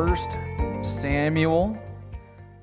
In 0.00 0.08
uh, 0.08 0.16
1 0.16 0.84
Samuel 0.84 1.78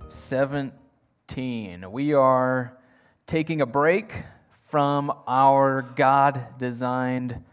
17. 0.08 1.92
We 1.92 2.14
are 2.14 2.78
taking 3.26 3.62
a 3.62 3.66
break 3.66 4.24
from 4.66 5.12
our 5.28 5.84
God 5.96 6.46
designed 6.58 7.44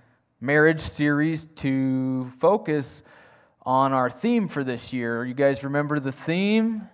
marriage 0.40 0.80
series 0.80 1.44
to 1.44 2.30
focus 2.38 3.02
on 3.62 3.92
our 3.92 4.08
theme 4.08 4.48
for 4.48 4.64
this 4.64 4.92
year. 4.92 5.24
You 5.24 5.34
guys 5.34 5.62
remember 5.64 6.00
the 6.00 6.12
theme? 6.12 6.88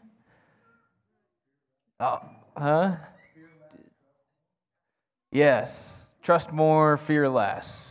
Oh, 2.01 2.19
huh? 2.57 2.97
Yes. 5.31 6.09
Trust 6.23 6.53
more, 6.53 6.97
fear 6.97 7.29
less. 7.29 7.90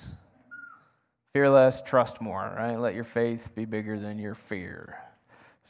Fear 1.39 1.51
less, 1.51 1.81
trust 1.81 2.19
more, 2.19 2.53
right? 2.57 2.77
Let 2.77 2.95
your 2.95 3.05
faith 3.05 3.55
be 3.55 3.63
bigger 3.63 3.97
than 3.97 4.19
your 4.19 4.35
fear. 4.35 4.99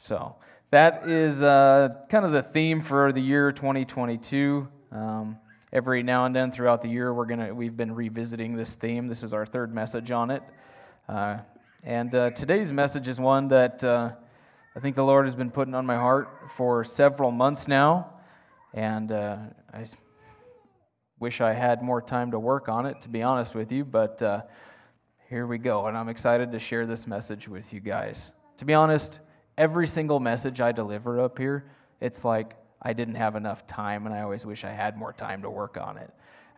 So 0.02 0.34
that 0.70 1.06
is 1.06 1.44
uh, 1.44 1.90
kind 2.08 2.24
of 2.24 2.32
the 2.32 2.42
theme 2.42 2.80
for 2.80 3.12
the 3.12 3.20
year 3.20 3.52
2022. 3.52 4.66
Um, 4.90 5.38
every 5.72 6.02
now 6.02 6.24
and 6.24 6.34
then 6.34 6.50
throughout 6.50 6.82
the 6.82 6.88
year, 6.88 7.14
we're 7.14 7.26
gonna 7.26 7.54
we've 7.54 7.76
been 7.76 7.94
revisiting 7.94 8.56
this 8.56 8.74
theme. 8.74 9.06
This 9.06 9.22
is 9.22 9.32
our 9.32 9.46
third 9.46 9.72
message 9.72 10.10
on 10.10 10.32
it, 10.32 10.42
uh, 11.08 11.38
and 11.84 12.12
uh, 12.16 12.30
today's 12.30 12.72
message 12.72 13.06
is 13.06 13.20
one 13.20 13.46
that 13.46 13.84
uh, 13.84 14.10
I 14.74 14.80
think 14.80 14.96
the 14.96 15.04
Lord 15.04 15.24
has 15.24 15.36
been 15.36 15.52
putting 15.52 15.76
on 15.76 15.86
my 15.86 15.94
heart 15.94 16.50
for 16.50 16.82
several 16.82 17.30
months 17.30 17.68
now, 17.68 18.10
and 18.74 19.12
uh, 19.12 19.36
I 19.72 19.84
wish 21.20 21.40
I 21.40 21.52
had 21.52 21.80
more 21.80 22.02
time 22.02 22.32
to 22.32 22.40
work 22.40 22.68
on 22.68 22.86
it, 22.86 23.00
to 23.02 23.08
be 23.08 23.22
honest 23.22 23.54
with 23.54 23.70
you, 23.70 23.84
but 23.84 24.20
uh, 24.20 24.42
here 25.30 25.46
we 25.46 25.58
go, 25.58 25.86
and 25.86 25.96
I'm 25.96 26.08
excited 26.08 26.50
to 26.50 26.58
share 26.58 26.86
this 26.86 27.06
message 27.06 27.46
with 27.48 27.72
you 27.72 27.78
guys. 27.78 28.32
To 28.56 28.64
be 28.64 28.74
honest, 28.74 29.20
every 29.56 29.86
single 29.86 30.18
message 30.18 30.60
I 30.60 30.72
deliver 30.72 31.20
up 31.20 31.38
here, 31.38 31.70
it's 32.00 32.24
like 32.24 32.56
I 32.82 32.94
didn't 32.94 33.14
have 33.14 33.36
enough 33.36 33.64
time, 33.64 34.06
and 34.06 34.14
I 34.14 34.22
always 34.22 34.44
wish 34.44 34.64
I 34.64 34.70
had 34.70 34.96
more 34.96 35.12
time 35.12 35.42
to 35.42 35.50
work 35.50 35.78
on 35.80 35.98
it. 35.98 36.10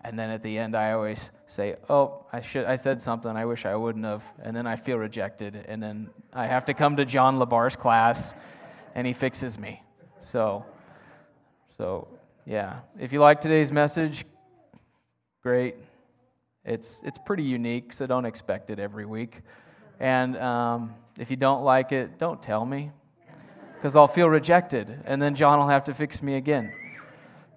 And 0.03 0.19
then 0.19 0.31
at 0.31 0.43
the 0.43 0.59
end, 0.59 0.75
I 0.75 0.93
always 0.93 1.33
say, 1.47 1.77
"Oh, 1.91 2.25
I 2.33 2.41
should. 2.41 2.65
I 2.65 2.77
said 2.77 3.03
something. 3.03 3.31
I 3.37 3.45
wish 3.45 3.67
I 3.67 3.77
wouldn't 3.77 4.06
have." 4.06 4.25
And 4.43 4.56
then 4.56 4.67
I 4.67 4.77
feel 4.77 4.97
rejected, 4.97 5.55
and 5.69 5.83
then 5.83 6.09
I 6.33 6.47
have 6.47 6.65
to 6.65 6.75
come 6.75 6.97
to 6.97 7.05
John 7.05 7.39
Labar's 7.39 7.77
class, 7.77 8.34
and 8.95 9.06
he 9.06 9.12
fixes 9.12 9.59
me. 9.59 9.83
So, 10.19 10.65
so 11.77 12.09
yeah. 12.47 12.81
If 12.98 13.12
you 13.12 13.20
like 13.20 13.43
today's 13.43 13.70
message, 13.70 14.25
great. 15.43 15.77
It's, 16.64 17.02
it's 17.02 17.18
pretty 17.18 17.42
unique, 17.42 17.92
so 17.92 18.06
don't 18.06 18.24
expect 18.24 18.70
it 18.70 18.78
every 18.78 19.05
week. 19.05 19.41
And 19.98 20.36
um, 20.36 20.94
if 21.19 21.30
you 21.30 21.36
don't 21.36 21.62
like 21.62 21.92
it, 21.92 22.19
don't 22.19 22.42
tell 22.42 22.64
me, 22.64 22.92
because 23.74 23.96
I'll 23.96 24.06
feel 24.06 24.28
rejected, 24.28 25.00
and 25.04 25.20
then 25.20 25.34
John 25.34 25.59
will 25.59 25.69
have 25.69 25.84
to 25.84 25.94
fix 25.94 26.22
me 26.22 26.34
again. 26.34 26.72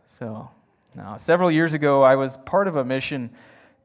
So, 0.07 0.49
now, 0.95 1.17
several 1.17 1.51
years 1.51 1.73
ago, 1.73 2.03
I 2.03 2.15
was 2.15 2.37
part 2.37 2.67
of 2.67 2.77
a 2.77 2.85
mission 2.85 3.31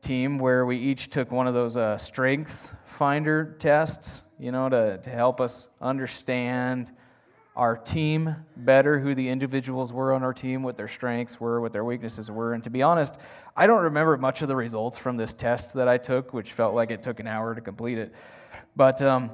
team 0.00 0.38
where 0.38 0.64
we 0.64 0.76
each 0.78 1.10
took 1.10 1.30
one 1.30 1.46
of 1.46 1.54
those 1.54 1.76
uh, 1.76 1.98
strengths 1.98 2.74
finder 2.86 3.56
tests, 3.58 4.22
you 4.38 4.52
know, 4.52 4.68
to, 4.68 4.98
to 4.98 5.10
help 5.10 5.40
us 5.40 5.68
understand 5.80 6.90
our 7.60 7.76
team 7.76 8.34
better, 8.56 9.00
who 9.00 9.14
the 9.14 9.28
individuals 9.28 9.92
were 9.92 10.14
on 10.14 10.22
our 10.22 10.32
team, 10.32 10.62
what 10.62 10.78
their 10.78 10.88
strengths 10.88 11.38
were, 11.38 11.60
what 11.60 11.74
their 11.74 11.84
weaknesses 11.84 12.30
were. 12.30 12.54
And 12.54 12.64
to 12.64 12.70
be 12.70 12.80
honest, 12.80 13.18
I 13.54 13.66
don't 13.66 13.82
remember 13.82 14.16
much 14.16 14.40
of 14.40 14.48
the 14.48 14.56
results 14.56 14.96
from 14.96 15.18
this 15.18 15.34
test 15.34 15.74
that 15.74 15.86
I 15.86 15.98
took, 15.98 16.32
which 16.32 16.54
felt 16.54 16.74
like 16.74 16.90
it 16.90 17.02
took 17.02 17.20
an 17.20 17.26
hour 17.26 17.54
to 17.54 17.60
complete 17.60 17.98
it. 17.98 18.14
But 18.76 19.02
um, 19.02 19.32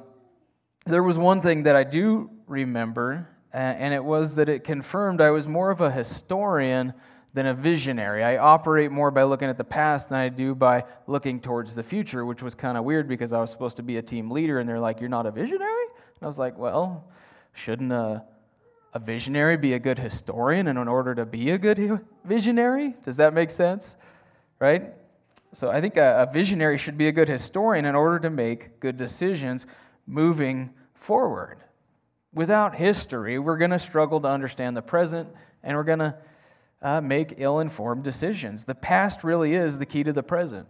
there 0.87 1.05
was 1.05 1.17
one 1.17 1.41
thing 1.41 1.63
that 1.63 1.77
I 1.77 1.85
do 1.85 2.31
remember, 2.49 3.29
and 3.53 3.95
it 3.95 4.03
was 4.03 4.35
that 4.35 4.49
it 4.49 4.65
confirmed 4.65 5.21
I 5.21 5.31
was 5.31 5.47
more 5.47 5.71
of 5.71 5.81
a 5.81 5.93
historian 5.93 6.95
than 7.33 7.47
a 7.47 7.55
visionary. 7.55 8.25
I 8.25 8.39
operate 8.39 8.91
more 8.91 9.13
by 9.13 9.23
looking 9.23 9.49
at 9.49 9.57
the 9.57 9.63
past 9.63 10.09
than 10.09 10.19
I 10.19 10.31
do 10.31 10.53
by 10.57 10.83
looking 11.07 11.39
towards 11.39 11.77
the 11.77 11.83
future, 11.85 12.27
which 12.27 12.43
was 12.43 12.57
kind 12.57 12.77
of 12.77 12.83
weird 12.83 13.07
because 13.07 13.33
I 13.33 13.41
was 13.41 13.53
supposed 13.53 13.77
to 13.77 13.85
be 13.85 13.99
a 13.99 14.03
team 14.03 14.33
leader, 14.33 14.59
and 14.59 14.69
they're 14.69 14.81
like, 14.81 14.99
You're 14.99 15.11
not 15.11 15.27
a 15.27 15.31
visionary? 15.31 15.87
And 16.17 16.23
I 16.23 16.27
was 16.27 16.41
like, 16.41 16.59
Well, 16.59 17.09
Shouldn't 17.57 17.91
a, 17.91 18.23
a 18.93 18.99
visionary 18.99 19.57
be 19.57 19.73
a 19.73 19.79
good 19.79 19.99
historian 19.99 20.69
and 20.69 20.79
in 20.79 20.89
order 20.89 21.15
to 21.15 21.25
be 21.25 21.51
a 21.51 21.59
good 21.59 22.01
visionary? 22.25 22.95
Does 23.03 23.17
that 23.17 23.33
make 23.33 23.51
sense? 23.51 23.97
Right? 24.59 24.93
So 25.55 25.71
I 25.71 25.81
think 25.81 25.97
a, 25.97 26.27
a 26.29 26.33
visionary 26.33 26.77
should 26.77 26.99
be 26.99 27.09
a 27.09 27.13
good 27.13 27.29
historian 27.29 27.87
in 27.87 27.95
order 27.95 28.19
to 28.19 28.31
make 28.31 28.79
good 28.79 28.99
decisions 28.99 29.67
moving 30.07 30.75
forward. 30.95 31.65
Without 32.35 32.75
history, 32.75 33.39
we're 33.39 33.57
going 33.57 33.71
to 33.71 33.79
struggle 33.79 34.21
to 34.21 34.29
understand 34.29 34.77
the 34.77 34.83
present 34.83 35.29
and 35.63 35.79
we're 35.79 35.85
going 35.85 36.01
to 36.01 36.15
uh, 36.83 37.01
make 37.01 37.35
ill 37.39 37.59
informed 37.59 38.05
decisions. 38.05 38.67
The 38.67 38.75
past 38.75 39.25
really 39.25 39.55
is 39.55 39.79
the 39.79 39.87
key 39.87 40.05
to 40.05 40.13
the 40.13 40.23
present. 40.23 40.69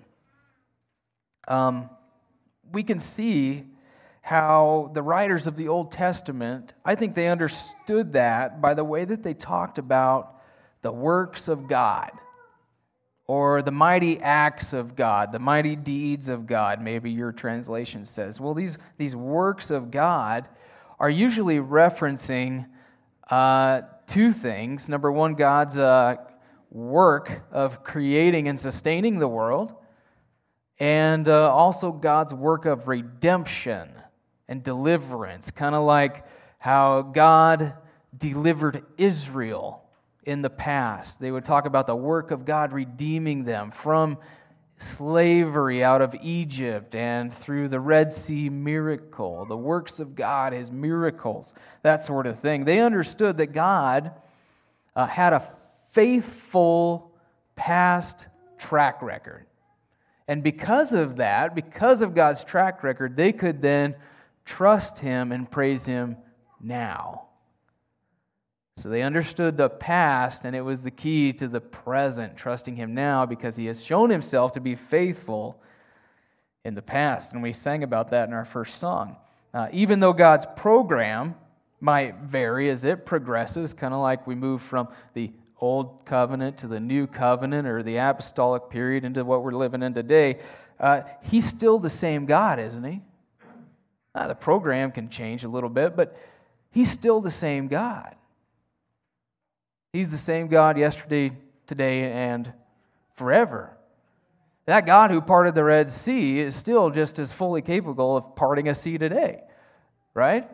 Um, 1.49 1.91
we 2.71 2.85
can 2.85 3.01
see 3.01 3.65
how 4.27 4.91
the 4.93 5.03
writers 5.03 5.47
of 5.47 5.55
the 5.55 5.69
Old 5.69 5.93
Testament, 5.93 6.75
I 6.85 6.97
think 6.97 7.15
they 7.15 7.29
understood 7.29 8.15
that 8.15 8.61
by 8.61 8.75
the 8.75 8.83
way 8.83 9.05
that 9.05 9.23
they 9.23 9.35
talked 9.35 9.79
about 9.79 10.35
the 10.83 10.91
works 10.91 11.47
of 11.47 11.69
God 11.69 12.11
or 13.29 13.63
the 13.63 13.71
mighty 13.71 14.19
acts 14.19 14.73
of 14.73 14.97
God, 14.97 15.31
the 15.31 15.39
mighty 15.39 15.77
deeds 15.77 16.29
of 16.29 16.49
God, 16.49 16.83
maybe 16.83 17.09
your 17.13 17.31
translation 17.31 18.05
says. 18.05 18.41
Well, 18.41 18.53
these, 18.53 18.79
these 18.99 19.15
works 19.15 19.71
of 19.71 19.93
God 19.93 20.49
are 20.99 21.09
usually 21.09 21.59
referencing 21.59 22.67
uh, 23.31 23.83
two 24.09 24.33
things. 24.33 24.89
Number 24.89 25.13
one, 25.13 25.35
God's 25.35 25.79
uh, 25.79 26.17
work 26.73 27.45
of 27.53 27.85
creating 27.85 28.49
and 28.49 28.59
sustaining 28.59 29.21
the 29.21 29.29
world, 29.29 29.73
and 30.81 31.29
uh, 31.29 31.49
also 31.55 31.93
God's 31.93 32.35
work 32.35 32.65
of 32.65 32.89
redemption 32.89 33.96
and 34.49 34.63
deliverance, 34.63 35.51
kind 35.51 35.75
of 35.75 35.85
like 35.85 36.25
how 36.59 37.03
God 37.03 37.75
delivered 38.17 38.85
Israel 38.97 39.83
in 40.25 40.43
the 40.43 40.51
past. 40.51 41.21
They 41.21 41.31
would 41.31 41.45
talk 41.45 41.67
about 41.67 41.87
the 41.87 41.97
work 41.97 42.31
of 42.31 42.45
God 42.45 42.73
redeeming 42.73 43.45
them 43.45 43.71
from 43.71 44.19
slavery 44.79 45.83
out 45.83 46.03
of 46.03 46.15
Egypt 46.21 46.95
and 46.95 47.33
through 47.33 47.69
the 47.69 47.81
Red 47.81 48.13
Sea 48.13 48.51
miracle, 48.51 49.47
the 49.47 49.57
works 49.57 50.01
of 50.01 50.15
God, 50.15 50.53
his 50.53 50.71
miracles, 50.71 51.55
that 51.83 52.03
sort 52.03 52.27
of 52.27 52.39
thing. 52.39 52.65
They 52.65 52.81
understood 52.81 53.39
that 53.39 53.49
God 53.49 54.13
uh, 54.95 55.07
had 55.07 55.33
a 55.33 55.41
faithful 55.91 57.13
past 57.55 58.27
track 58.59 59.01
record. 59.01 59.47
And 60.29 60.43
because 60.43 60.93
of 60.93 61.17
that, 61.17 61.55
because 61.55 62.03
of 62.03 62.15
God's 62.15 62.45
track 62.45 62.83
record, 62.83 63.17
they 63.17 63.33
could 63.33 63.61
then 63.63 63.95
trust 64.47 65.01
him 65.01 65.33
and 65.33 65.51
praise 65.51 65.85
him 65.85 66.17
now. 66.61 67.25
So 68.79 68.89
they 68.89 69.03
understood 69.03 69.57
the 69.57 69.71
past, 69.71 70.45
and 70.45 70.55
it 70.55 70.61
was 70.61 70.83
the 70.83 70.91
key 70.91 71.33
to 71.35 71.49
the 71.49 71.61
present, 71.61 72.37
trusting 72.37 72.77
him 72.77 72.95
now 72.95 73.27
because 73.27 73.57
he 73.57 73.67
has 73.67 73.85
shown 73.85 74.11
himself 74.11 74.53
to 74.53 74.61
be 74.61 74.75
faithful 74.75 75.61
in 76.65 76.75
the 76.75 76.83
past. 76.83 77.33
And 77.33 77.43
we 77.43 77.53
sang 77.53 77.83
about 77.83 78.11
that 78.11 78.29
in 78.29 78.35
our 78.35 78.45
first 78.45 78.77
song. 78.77 79.17
Uh, 79.55 79.69
even 79.73 80.01
though 80.01 80.13
God's 80.13 80.47
program 80.57 81.35
might 81.81 82.17
vary 82.17 82.69
as 82.69 82.85
it 82.85 83.07
progresses, 83.07 83.73
kind 83.73 83.95
of 83.95 84.01
like 84.01 84.27
we 84.27 84.35
move 84.35 84.61
from 84.61 84.89
the 85.15 85.33
old 85.59 86.05
covenant 86.05 86.59
to 86.59 86.67
the 86.67 86.81
new 86.81 87.07
covenant 87.07 87.67
or 87.67 87.83
the 87.83 87.97
apostolic 87.97 88.69
period 88.69 89.05
into 89.05 89.25
what 89.25 89.43
we're 89.43 89.53
living 89.53 89.83
in 89.83 89.95
today, 89.95 90.39
uh, 90.79 91.01
he's 91.23 91.47
still 91.47 91.79
the 91.79 91.89
same 91.89 92.27
God, 92.27 92.59
isn't 92.59 92.85
he? 92.85 93.01
Uh, 94.17 94.27
the 94.27 94.35
program 94.35 94.91
can 94.91 95.11
change 95.11 95.45
a 95.45 95.49
little 95.49 95.69
bit, 95.69 95.95
but 95.95 96.17
he's 96.71 96.91
still 96.91 97.21
the 97.21 97.31
same 97.31 97.69
God. 97.69 98.15
He's 99.93 100.11
the 100.11 100.17
same 100.17 100.49
God 100.49 100.79
yesterday, 100.79 101.33
today, 101.67 102.11
and 102.11 102.51
forever. 103.13 103.77
That 104.65 104.87
God 104.87 105.11
who 105.11 105.21
parted 105.21 105.55
the 105.55 105.65
Red 105.65 105.91
Sea 105.91 106.39
is 106.39 106.57
still 106.57 106.89
just 106.89 107.19
as 107.19 107.35
fully 107.35 107.61
capable 107.61 108.17
of 108.17 108.35
parting 108.35 108.69
a 108.69 108.75
sea 108.75 108.97
today, 108.97 109.43
right? 110.15 110.49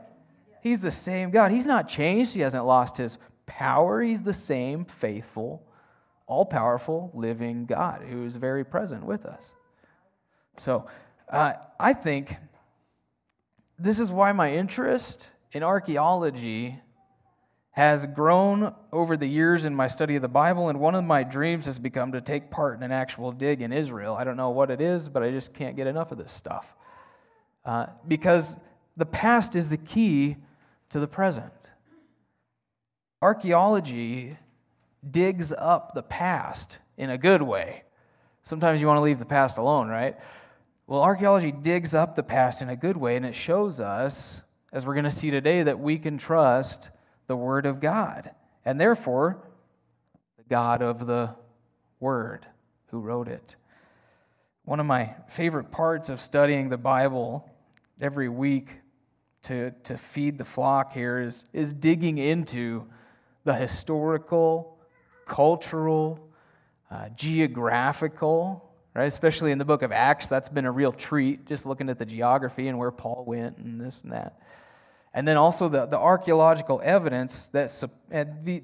He's 0.60 0.82
the 0.82 0.90
same 0.90 1.30
God. 1.30 1.52
He's 1.52 1.66
not 1.66 1.88
changed. 1.88 2.34
He 2.34 2.40
hasn't 2.40 2.66
lost 2.66 2.96
his 2.96 3.16
power. 3.46 4.02
He's 4.02 4.22
the 4.22 4.32
same 4.32 4.84
faithful, 4.86 5.62
all 6.26 6.44
powerful, 6.44 7.12
living 7.14 7.66
God 7.66 8.02
who 8.02 8.24
is 8.24 8.34
very 8.34 8.64
present 8.64 9.04
with 9.04 9.24
us. 9.24 9.54
So 10.56 10.86
uh, 11.28 11.54
I 11.78 11.92
think 11.92 12.36
this 13.82 13.98
is 13.98 14.12
why 14.12 14.32
my 14.32 14.52
interest 14.52 15.28
in 15.50 15.62
archaeology 15.62 16.78
has 17.72 18.06
grown 18.06 18.74
over 18.92 19.16
the 19.16 19.26
years 19.26 19.64
in 19.64 19.74
my 19.74 19.86
study 19.88 20.14
of 20.14 20.22
the 20.22 20.28
Bible, 20.28 20.68
and 20.68 20.78
one 20.78 20.94
of 20.94 21.04
my 21.04 21.22
dreams 21.22 21.66
has 21.66 21.78
become 21.78 22.12
to 22.12 22.20
take 22.20 22.50
part 22.50 22.76
in 22.76 22.82
an 22.82 22.92
actual 22.92 23.32
dig 23.32 23.60
in 23.60 23.72
Israel. 23.72 24.14
I 24.14 24.24
don't 24.24 24.36
know 24.36 24.50
what 24.50 24.70
it 24.70 24.80
is, 24.80 25.08
but 25.08 25.22
I 25.22 25.30
just 25.30 25.52
can't 25.54 25.74
get 25.74 25.86
enough 25.86 26.12
of 26.12 26.18
this 26.18 26.30
stuff. 26.30 26.74
Uh, 27.64 27.86
because 28.06 28.58
the 28.96 29.06
past 29.06 29.56
is 29.56 29.70
the 29.70 29.78
key 29.78 30.36
to 30.90 31.00
the 31.00 31.08
present. 31.08 31.52
Archaeology 33.20 34.36
digs 35.08 35.52
up 35.52 35.94
the 35.94 36.02
past 36.02 36.78
in 36.96 37.10
a 37.10 37.18
good 37.18 37.42
way. 37.42 37.82
Sometimes 38.42 38.80
you 38.80 38.86
want 38.86 38.98
to 38.98 39.02
leave 39.02 39.18
the 39.18 39.24
past 39.24 39.58
alone, 39.58 39.88
right? 39.88 40.16
Well, 40.92 41.00
archaeology 41.00 41.52
digs 41.52 41.94
up 41.94 42.16
the 42.16 42.22
past 42.22 42.60
in 42.60 42.68
a 42.68 42.76
good 42.76 42.98
way, 42.98 43.16
and 43.16 43.24
it 43.24 43.34
shows 43.34 43.80
us, 43.80 44.42
as 44.74 44.84
we're 44.84 44.92
going 44.92 45.04
to 45.04 45.10
see 45.10 45.30
today, 45.30 45.62
that 45.62 45.80
we 45.80 45.96
can 45.96 46.18
trust 46.18 46.90
the 47.28 47.34
Word 47.34 47.64
of 47.64 47.80
God, 47.80 48.32
and 48.62 48.78
therefore 48.78 49.38
the 50.36 50.44
God 50.50 50.82
of 50.82 51.06
the 51.06 51.34
Word 51.98 52.46
who 52.88 53.00
wrote 53.00 53.26
it. 53.26 53.56
One 54.66 54.80
of 54.80 54.84
my 54.84 55.14
favorite 55.28 55.70
parts 55.70 56.10
of 56.10 56.20
studying 56.20 56.68
the 56.68 56.76
Bible 56.76 57.50
every 57.98 58.28
week 58.28 58.80
to, 59.44 59.70
to 59.84 59.96
feed 59.96 60.36
the 60.36 60.44
flock 60.44 60.92
here 60.92 61.20
is, 61.20 61.46
is 61.54 61.72
digging 61.72 62.18
into 62.18 62.84
the 63.44 63.54
historical, 63.54 64.76
cultural, 65.24 66.28
uh, 66.90 67.08
geographical, 67.16 68.71
right? 68.94 69.06
Especially 69.06 69.52
in 69.52 69.58
the 69.58 69.64
book 69.64 69.82
of 69.82 69.92
Acts, 69.92 70.28
that's 70.28 70.48
been 70.48 70.64
a 70.64 70.72
real 70.72 70.92
treat, 70.92 71.46
just 71.46 71.66
looking 71.66 71.88
at 71.88 71.98
the 71.98 72.06
geography 72.06 72.68
and 72.68 72.78
where 72.78 72.90
Paul 72.90 73.24
went 73.26 73.58
and 73.58 73.80
this 73.80 74.02
and 74.02 74.12
that 74.12 74.38
and 75.14 75.28
then 75.28 75.36
also 75.36 75.68
the, 75.68 75.86
the 75.86 75.98
archaeological 75.98 76.80
evidence 76.82 77.48
that, 77.48 77.68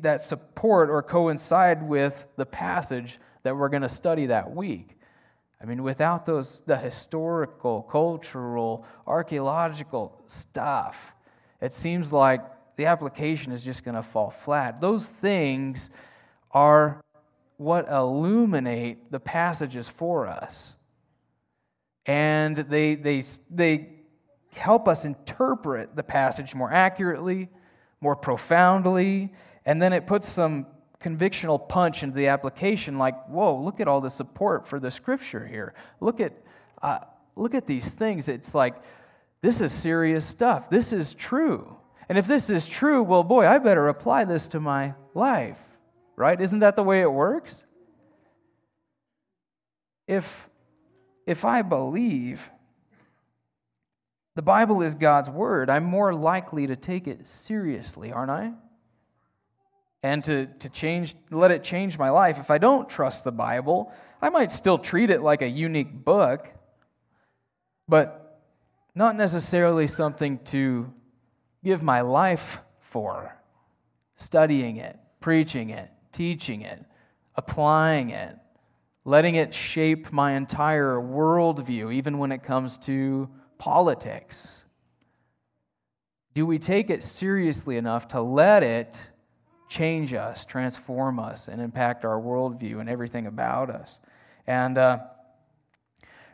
that 0.02 0.20
support 0.20 0.90
or 0.90 1.02
coincide 1.02 1.82
with 1.82 2.26
the 2.36 2.46
passage 2.46 3.18
that 3.42 3.56
we're 3.56 3.68
going 3.68 3.82
to 3.82 3.88
study 3.88 4.26
that 4.26 4.54
week. 4.54 4.96
I 5.60 5.66
mean, 5.66 5.82
without 5.82 6.24
those, 6.24 6.60
the 6.60 6.76
historical, 6.76 7.82
cultural, 7.82 8.86
archaeological 9.06 10.22
stuff, 10.26 11.14
it 11.60 11.74
seems 11.74 12.12
like 12.12 12.40
the 12.76 12.86
application 12.86 13.52
is 13.52 13.64
just 13.64 13.84
going 13.84 13.96
to 13.96 14.02
fall 14.02 14.30
flat. 14.30 14.80
Those 14.80 15.10
things 15.10 15.90
are 16.52 17.00
what 17.58 17.88
illuminate 17.88 19.10
the 19.10 19.20
passages 19.20 19.88
for 19.88 20.26
us. 20.26 20.74
And 22.06 22.56
they, 22.56 22.94
they, 22.94 23.20
they 23.50 23.90
help 24.54 24.88
us 24.88 25.04
interpret 25.04 25.94
the 25.94 26.02
passage 26.02 26.54
more 26.54 26.72
accurately, 26.72 27.50
more 28.00 28.16
profoundly, 28.16 29.34
and 29.66 29.82
then 29.82 29.92
it 29.92 30.06
puts 30.06 30.26
some 30.26 30.66
convictional 31.00 31.68
punch 31.68 32.02
into 32.02 32.16
the 32.16 32.26
application 32.26 32.98
like 32.98 33.14
whoa 33.28 33.56
look 33.56 33.78
at 33.78 33.86
all 33.86 34.00
the 34.00 34.10
support 34.10 34.66
for 34.66 34.80
the 34.80 34.90
scripture 34.90 35.46
here. 35.46 35.74
Look 36.00 36.20
at 36.20 36.32
uh, 36.82 37.00
look 37.36 37.54
at 37.54 37.66
these 37.66 37.94
things. 37.94 38.28
It's 38.28 38.54
like 38.54 38.74
this 39.42 39.60
is 39.60 39.72
serious 39.72 40.26
stuff. 40.26 40.70
This 40.70 40.92
is 40.92 41.14
true. 41.14 41.76
And 42.08 42.18
if 42.18 42.26
this 42.26 42.50
is 42.50 42.66
true 42.66 43.02
well 43.02 43.22
boy 43.22 43.46
i 43.46 43.58
better 43.58 43.88
apply 43.88 44.24
this 44.24 44.46
to 44.48 44.60
my 44.60 44.94
life 45.14 45.67
right 46.18 46.40
isn't 46.40 46.60
that 46.60 46.76
the 46.76 46.82
way 46.82 47.00
it 47.00 47.10
works 47.10 47.64
if 50.06 50.48
if 51.26 51.44
i 51.44 51.62
believe 51.62 52.50
the 54.38 54.42
Bible 54.42 54.82
is 54.82 54.94
God's 54.94 55.28
word, 55.28 55.68
I'm 55.68 55.82
more 55.82 56.14
likely 56.14 56.68
to 56.68 56.76
take 56.76 57.08
it 57.08 57.26
seriously, 57.26 58.12
aren't 58.12 58.30
I? 58.30 58.52
And 60.00 60.22
to, 60.22 60.46
to 60.46 60.68
change, 60.68 61.16
let 61.32 61.50
it 61.50 61.64
change 61.64 61.98
my 61.98 62.10
life. 62.10 62.38
If 62.38 62.48
I 62.48 62.58
don't 62.58 62.88
trust 62.88 63.24
the 63.24 63.32
Bible, 63.32 63.92
I 64.22 64.28
might 64.30 64.52
still 64.52 64.78
treat 64.78 65.10
it 65.10 65.22
like 65.22 65.42
a 65.42 65.48
unique 65.48 66.04
book, 66.04 66.54
but 67.88 68.40
not 68.94 69.16
necessarily 69.16 69.88
something 69.88 70.38
to 70.44 70.94
give 71.64 71.82
my 71.82 72.02
life 72.02 72.60
for. 72.78 73.36
Studying 74.18 74.76
it, 74.76 75.00
preaching 75.18 75.70
it, 75.70 75.90
teaching 76.12 76.62
it, 76.62 76.84
applying 77.34 78.10
it, 78.10 78.36
letting 79.04 79.34
it 79.36 79.54
shape 79.54 80.12
my 80.12 80.32
entire 80.32 80.96
worldview, 80.96 81.92
even 81.92 82.18
when 82.18 82.32
it 82.32 82.42
comes 82.42 82.78
to 82.78 83.28
politics? 83.58 84.64
Do 86.34 86.46
we 86.46 86.58
take 86.58 86.90
it 86.90 87.02
seriously 87.02 87.76
enough 87.76 88.08
to 88.08 88.20
let 88.20 88.62
it 88.62 89.08
change 89.68 90.14
us, 90.14 90.44
transform 90.44 91.18
us, 91.18 91.48
and 91.48 91.60
impact 91.60 92.04
our 92.04 92.20
worldview 92.20 92.80
and 92.80 92.88
everything 92.88 93.26
about 93.26 93.70
us? 93.70 93.98
And 94.46 94.78
uh, 94.78 95.00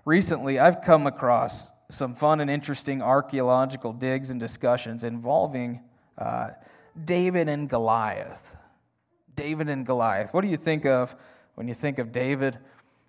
recently, 0.04 0.58
I've 0.58 0.82
come 0.82 1.06
across 1.06 1.72
some 1.90 2.14
fun 2.14 2.40
and 2.40 2.50
interesting 2.50 3.02
archaeological 3.02 3.92
digs 3.92 4.30
and 4.30 4.40
discussions 4.40 5.04
involving 5.04 5.80
uh, 6.18 6.50
David 7.04 7.48
and 7.48 7.68
Goliath. 7.68 8.56
David 9.34 9.68
and 9.68 9.84
Goliath. 9.84 10.32
What 10.32 10.42
do 10.42 10.48
you 10.48 10.56
think 10.56 10.86
of 10.86 11.14
when 11.54 11.68
you 11.68 11.74
think 11.74 11.98
of 11.98 12.12
David 12.12 12.58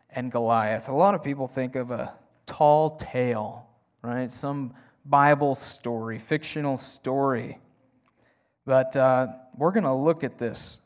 and 0.10 0.31
Goliath? 0.31 0.89
A 0.89 0.94
lot 0.94 1.16
of 1.16 1.24
people 1.24 1.48
think 1.48 1.75
of 1.75 1.92
a 1.92 2.13
tall 2.45 2.95
tale 2.95 3.66
right? 4.06 4.31
Some 4.31 4.74
Bible 5.04 5.56
story, 5.56 6.19
fictional 6.19 6.77
story. 6.77 7.57
But 8.66 8.95
uh, 8.95 9.27
we're 9.57 9.72
going 9.72 9.83
to 9.83 9.94
look 9.94 10.24
at 10.24 10.38
this, 10.38 10.80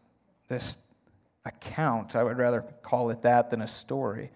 this 0.47 0.83
account. 1.45 2.15
I 2.15 2.23
would 2.23 2.37
rather 2.37 2.61
call 2.81 3.09
it 3.09 3.21
that 3.23 3.49
than 3.49 3.61
a 3.61 3.67
story. 3.67 4.31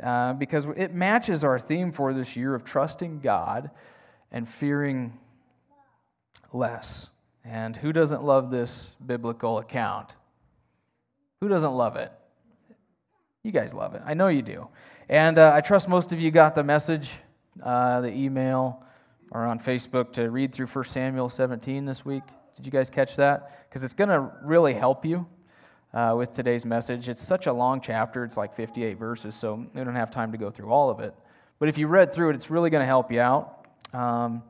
Uh, 0.00 0.34
because 0.34 0.66
it 0.76 0.94
matches 0.94 1.42
our 1.42 1.58
theme 1.58 1.92
for 1.92 2.14
this 2.14 2.36
year 2.36 2.54
of 2.54 2.64
trusting 2.64 3.20
God 3.20 3.70
and 4.30 4.48
fearing 4.48 5.18
less. 6.52 7.08
And 7.44 7.76
who 7.76 7.92
doesn't 7.92 8.22
love 8.22 8.50
this 8.50 8.96
biblical 9.04 9.58
account? 9.58 10.16
Who 11.40 11.48
doesn't 11.48 11.72
love 11.72 11.96
it? 11.96 12.12
You 13.42 13.52
guys 13.52 13.72
love 13.72 13.94
it. 13.94 14.02
I 14.04 14.14
know 14.14 14.28
you 14.28 14.42
do. 14.42 14.68
And 15.08 15.38
uh, 15.38 15.52
I 15.54 15.62
trust 15.62 15.88
most 15.88 16.12
of 16.12 16.20
you 16.20 16.30
got 16.30 16.54
the 16.54 16.62
message 16.62 17.18
uh, 17.62 18.00
the 18.00 18.12
email 18.14 18.82
or 19.30 19.44
on 19.44 19.58
Facebook 19.58 20.12
to 20.12 20.30
read 20.30 20.52
through 20.52 20.66
1 20.66 20.84
Samuel 20.84 21.28
17 21.28 21.84
this 21.84 22.04
week. 22.04 22.22
Did 22.56 22.66
you 22.66 22.72
guys 22.72 22.90
catch 22.90 23.16
that? 23.16 23.68
Because 23.68 23.84
it's 23.84 23.92
going 23.92 24.08
to 24.08 24.30
really 24.42 24.74
help 24.74 25.04
you 25.04 25.26
uh, 25.94 26.14
with 26.16 26.32
today's 26.32 26.64
message. 26.64 27.08
It's 27.08 27.22
such 27.22 27.46
a 27.46 27.52
long 27.52 27.80
chapter, 27.80 28.24
it's 28.24 28.36
like 28.36 28.54
58 28.54 28.98
verses, 28.98 29.34
so 29.34 29.54
we 29.74 29.84
don't 29.84 29.94
have 29.94 30.10
time 30.10 30.32
to 30.32 30.38
go 30.38 30.50
through 30.50 30.70
all 30.70 30.90
of 30.90 31.00
it. 31.00 31.14
But 31.58 31.68
if 31.68 31.78
you 31.78 31.86
read 31.86 32.12
through 32.12 32.30
it, 32.30 32.34
it's 32.34 32.50
really 32.50 32.70
going 32.70 32.82
to 32.82 32.86
help 32.86 33.12
you 33.12 33.20
out. 33.20 33.66
Um, 33.92 34.42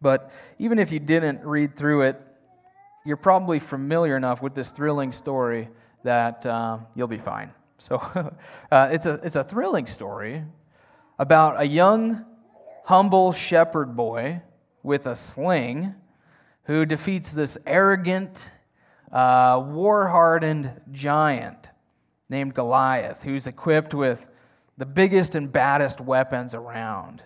but 0.00 0.30
even 0.58 0.78
if 0.78 0.92
you 0.92 1.00
didn't 1.00 1.44
read 1.44 1.76
through 1.76 2.02
it, 2.02 2.20
you're 3.04 3.16
probably 3.16 3.58
familiar 3.58 4.16
enough 4.16 4.42
with 4.42 4.54
this 4.54 4.70
thrilling 4.70 5.12
story 5.12 5.68
that 6.02 6.44
uh, 6.46 6.78
you'll 6.94 7.08
be 7.08 7.18
fine. 7.18 7.52
So 7.78 7.96
uh, 8.70 8.88
it's, 8.92 9.06
a, 9.06 9.14
it's 9.22 9.36
a 9.36 9.44
thrilling 9.44 9.86
story 9.86 10.44
about 11.18 11.60
a 11.60 11.66
young, 11.66 12.24
humble 12.84 13.32
shepherd 13.32 13.96
boy 13.96 14.42
with 14.82 15.06
a 15.06 15.16
sling 15.16 15.94
who 16.64 16.84
defeats 16.84 17.32
this 17.32 17.58
arrogant, 17.66 18.52
uh, 19.10 19.62
war 19.66 20.08
hardened 20.08 20.80
giant 20.92 21.70
named 22.28 22.54
Goliath, 22.54 23.22
who's 23.22 23.46
equipped 23.46 23.94
with 23.94 24.28
the 24.76 24.86
biggest 24.86 25.34
and 25.34 25.50
baddest 25.50 26.00
weapons 26.00 26.54
around. 26.54 27.22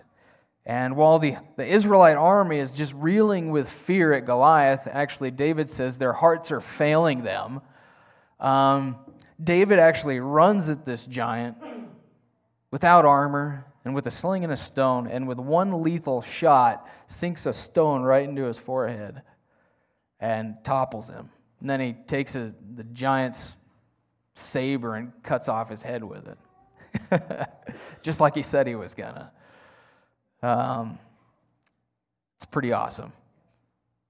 And 0.65 0.95
while 0.95 1.19
the, 1.19 1.35
the 1.57 1.67
Israelite 1.67 2.15
army 2.15 2.57
is 2.57 2.71
just 2.71 2.93
reeling 2.95 3.51
with 3.51 3.69
fear 3.69 4.13
at 4.13 4.25
Goliath, 4.25 4.87
actually, 4.89 5.31
David 5.31 5.69
says 5.69 5.97
their 5.97 6.13
hearts 6.13 6.51
are 6.51 6.61
failing 6.61 7.23
them. 7.23 7.61
Um, 8.39 8.97
David 9.41 9.79
actually 9.79 10.19
runs 10.19 10.69
at 10.69 10.85
this 10.85 11.05
giant 11.05 11.57
without 12.71 13.05
armor 13.05 13.65
and 13.85 13.93
with 13.93 14.07
a 14.07 14.11
sling 14.11 14.43
and 14.43 14.53
a 14.53 14.57
stone, 14.57 15.07
and 15.07 15.27
with 15.27 15.37
one 15.37 15.83
lethal 15.83 16.21
shot, 16.21 16.89
sinks 17.07 17.45
a 17.45 17.51
stone 17.51 18.01
right 18.01 18.27
into 18.27 18.45
his 18.45 18.57
forehead 18.57 19.21
and 20.19 20.55
topples 20.63 21.09
him. 21.09 21.29
And 21.59 21.69
then 21.69 21.81
he 21.81 21.93
takes 21.93 22.35
a, 22.35 22.53
the 22.75 22.85
giant's 22.85 23.55
saber 24.35 24.95
and 24.95 25.11
cuts 25.21 25.49
off 25.49 25.69
his 25.69 25.83
head 25.83 26.03
with 26.03 26.27
it. 26.27 27.49
just 28.01 28.21
like 28.21 28.35
he 28.35 28.43
said 28.43 28.67
he 28.67 28.75
was 28.75 28.93
gonna. 28.93 29.31
Um, 30.41 30.97
it's 32.35 32.45
pretty 32.45 32.71
awesome. 32.71 33.11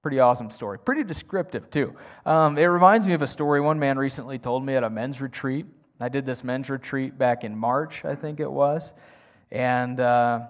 Pretty 0.04 0.20
awesome 0.20 0.50
story. 0.50 0.78
Pretty 0.78 1.02
descriptive, 1.02 1.70
too. 1.70 1.96
Um, 2.26 2.58
it 2.58 2.66
reminds 2.66 3.06
me 3.06 3.14
of 3.14 3.22
a 3.22 3.26
story 3.26 3.62
one 3.62 3.78
man 3.78 3.96
recently 3.96 4.38
told 4.38 4.62
me 4.62 4.74
at 4.74 4.84
a 4.84 4.90
men's 4.90 5.22
retreat. 5.22 5.64
I 5.98 6.10
did 6.10 6.26
this 6.26 6.44
men's 6.44 6.68
retreat 6.68 7.16
back 7.16 7.42
in 7.42 7.56
March, 7.56 8.04
I 8.04 8.14
think 8.14 8.38
it 8.38 8.52
was. 8.52 8.92
And 9.50 9.98
uh, 9.98 10.40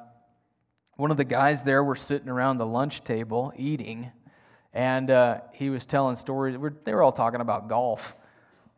one 0.97 1.13
of 1.13 1.19
the 1.19 1.25
guys 1.25 1.63
there 1.63 1.85
were 1.85 1.95
sitting 1.95 2.29
around 2.29 2.59
the 2.59 2.67
lunch 2.67 3.05
table 3.05 3.53
eating, 3.57 4.11
and 4.73 5.09
uh, 5.09 5.43
he 5.53 5.71
was 5.71 5.85
telling 5.85 6.17
stories. 6.17 6.57
They 6.83 6.93
were 6.93 7.05
all 7.05 7.13
talking 7.13 7.41
about 7.41 7.69
golf. 7.69 8.17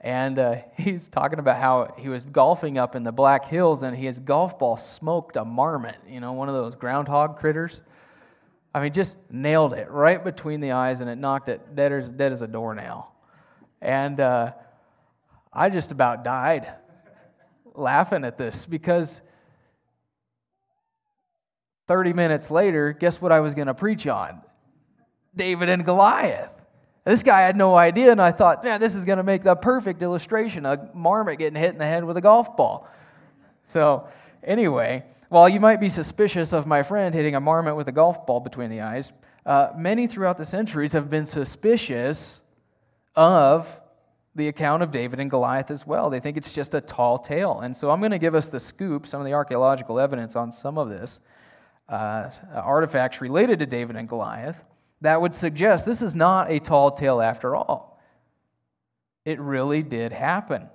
And 0.02 0.38
uh, 0.38 0.56
he's 0.76 1.09
talking 1.09 1.38
about 1.38 1.59
how 1.59 1.95
he 1.97 2.11
was 2.11 2.26
golfing 2.26 2.76
up 2.76 2.95
in 2.95 3.02
the 3.02 3.12
Black 3.12 3.47
Hills 3.47 3.83
and 3.83 3.97
his 3.97 4.18
golf 4.18 4.59
ball 4.59 4.76
smoked 4.76 5.38
a 5.38 5.45
marmot, 5.47 5.97
you 6.06 6.21
know, 6.21 6.35
one 6.35 6.50
of 6.50 6.54
those 6.54 6.75
groundhog 6.75 7.38
critters. 7.38 7.80
I 8.76 8.80
mean, 8.83 8.92
just 8.92 9.33
nailed 9.33 9.73
it 9.73 9.90
right 9.90 10.23
between 10.23 10.61
the 10.61 10.73
eyes 10.73 11.00
and 11.00 11.09
it 11.09 11.16
knocked 11.16 11.49
it 11.49 11.75
dead 11.75 11.92
as, 11.92 12.12
dead 12.12 12.30
as 12.30 12.42
a 12.42 12.47
doornail. 12.47 13.11
And 13.80 14.21
uh, 14.21 14.52
I 15.50 15.71
just 15.71 15.92
about 15.92 16.25
died 16.25 16.71
laughing 17.75 18.23
at 18.23 18.37
this 18.37 18.66
because 18.66 19.26
30 21.87 22.12
minutes 22.12 22.50
later, 22.50 22.92
guess 22.92 23.18
what 23.18 23.33
I 23.33 23.40
was 23.40 23.54
going 23.54 23.68
to 23.68 23.73
preach 23.73 24.06
on? 24.06 24.42
David 25.35 25.71
and 25.71 25.83
Goliath. 25.83 26.52
This 27.06 27.23
guy 27.23 27.40
had 27.40 27.56
no 27.56 27.76
idea, 27.76 28.12
and 28.12 28.21
I 28.21 28.30
thought, 28.30 28.62
man, 28.62 28.78
this 28.78 28.95
is 28.95 29.06
going 29.06 29.16
to 29.16 29.25
make 29.25 29.42
the 29.42 29.54
perfect 29.54 30.02
illustration 30.02 30.66
a 30.66 30.90
marmot 30.92 31.38
getting 31.38 31.59
hit 31.59 31.71
in 31.71 31.78
the 31.78 31.87
head 31.87 32.04
with 32.04 32.18
a 32.18 32.21
golf 32.21 32.59
ball. 32.59 32.87
So, 33.64 34.06
anyway, 34.45 35.02
while 35.28 35.49
you 35.49 35.61
might 35.61 35.80
be 35.80 35.88
suspicious 35.88 36.52
of 36.52 36.66
my 36.66 36.83
friend 36.83 37.14
hitting 37.14 37.35
a 37.35 37.40
marmot 37.40 37.76
with 37.76 37.88
a 37.88 37.92
golf 37.92 38.26
ball 38.26 38.40
between 38.40 38.71
the 38.71 38.80
eyes, 38.80 39.12
uh, 39.45 39.73
many 39.76 40.06
throughout 40.06 40.38
the 40.38 40.45
centuries 40.45 40.92
have 40.92 41.11
been 41.11 41.26
suspicious 41.26 42.42
of 43.14 43.80
the 44.35 44.49
account 44.49 44.83
of 44.83 44.90
David 44.90 45.18
and 45.18 45.30
Goliath 45.30 45.71
as 45.71 45.87
well. 45.87 46.11
They 46.11 46.21
think 46.21 46.37
it's 46.37 46.52
just 46.52 46.75
a 46.75 46.80
tall 46.80 47.18
tale. 47.18 47.61
And 47.61 47.76
so 47.76 47.90
I'm 47.90 48.00
going 48.00 48.11
to 48.11 48.18
give 48.18 48.35
us 48.35 48.50
the 48.50 48.61
scoop, 48.61 49.06
some 49.06 49.21
of 49.21 49.26
the 49.26 49.33
archaeological 49.33 49.99
evidence 49.99 50.37
on 50.37 50.52
some 50.52 50.76
of 50.76 50.90
this, 50.90 51.21
uh, 51.88 52.30
artifacts 52.54 53.21
related 53.21 53.59
to 53.61 53.66
David 53.66 53.97
and 53.97 54.09
Goliath, 54.09 54.64
that 55.00 55.21
would 55.21 55.35
suggest 55.35 55.87
this 55.87 56.02
is 56.02 56.14
not 56.14 56.50
a 56.50 56.59
tall 56.59 56.90
tale 56.90 57.21
after 57.21 57.56
all. 57.56 58.02
It 59.25 59.40
really 59.40 59.83
did 59.83 60.12
happen. 60.12 60.68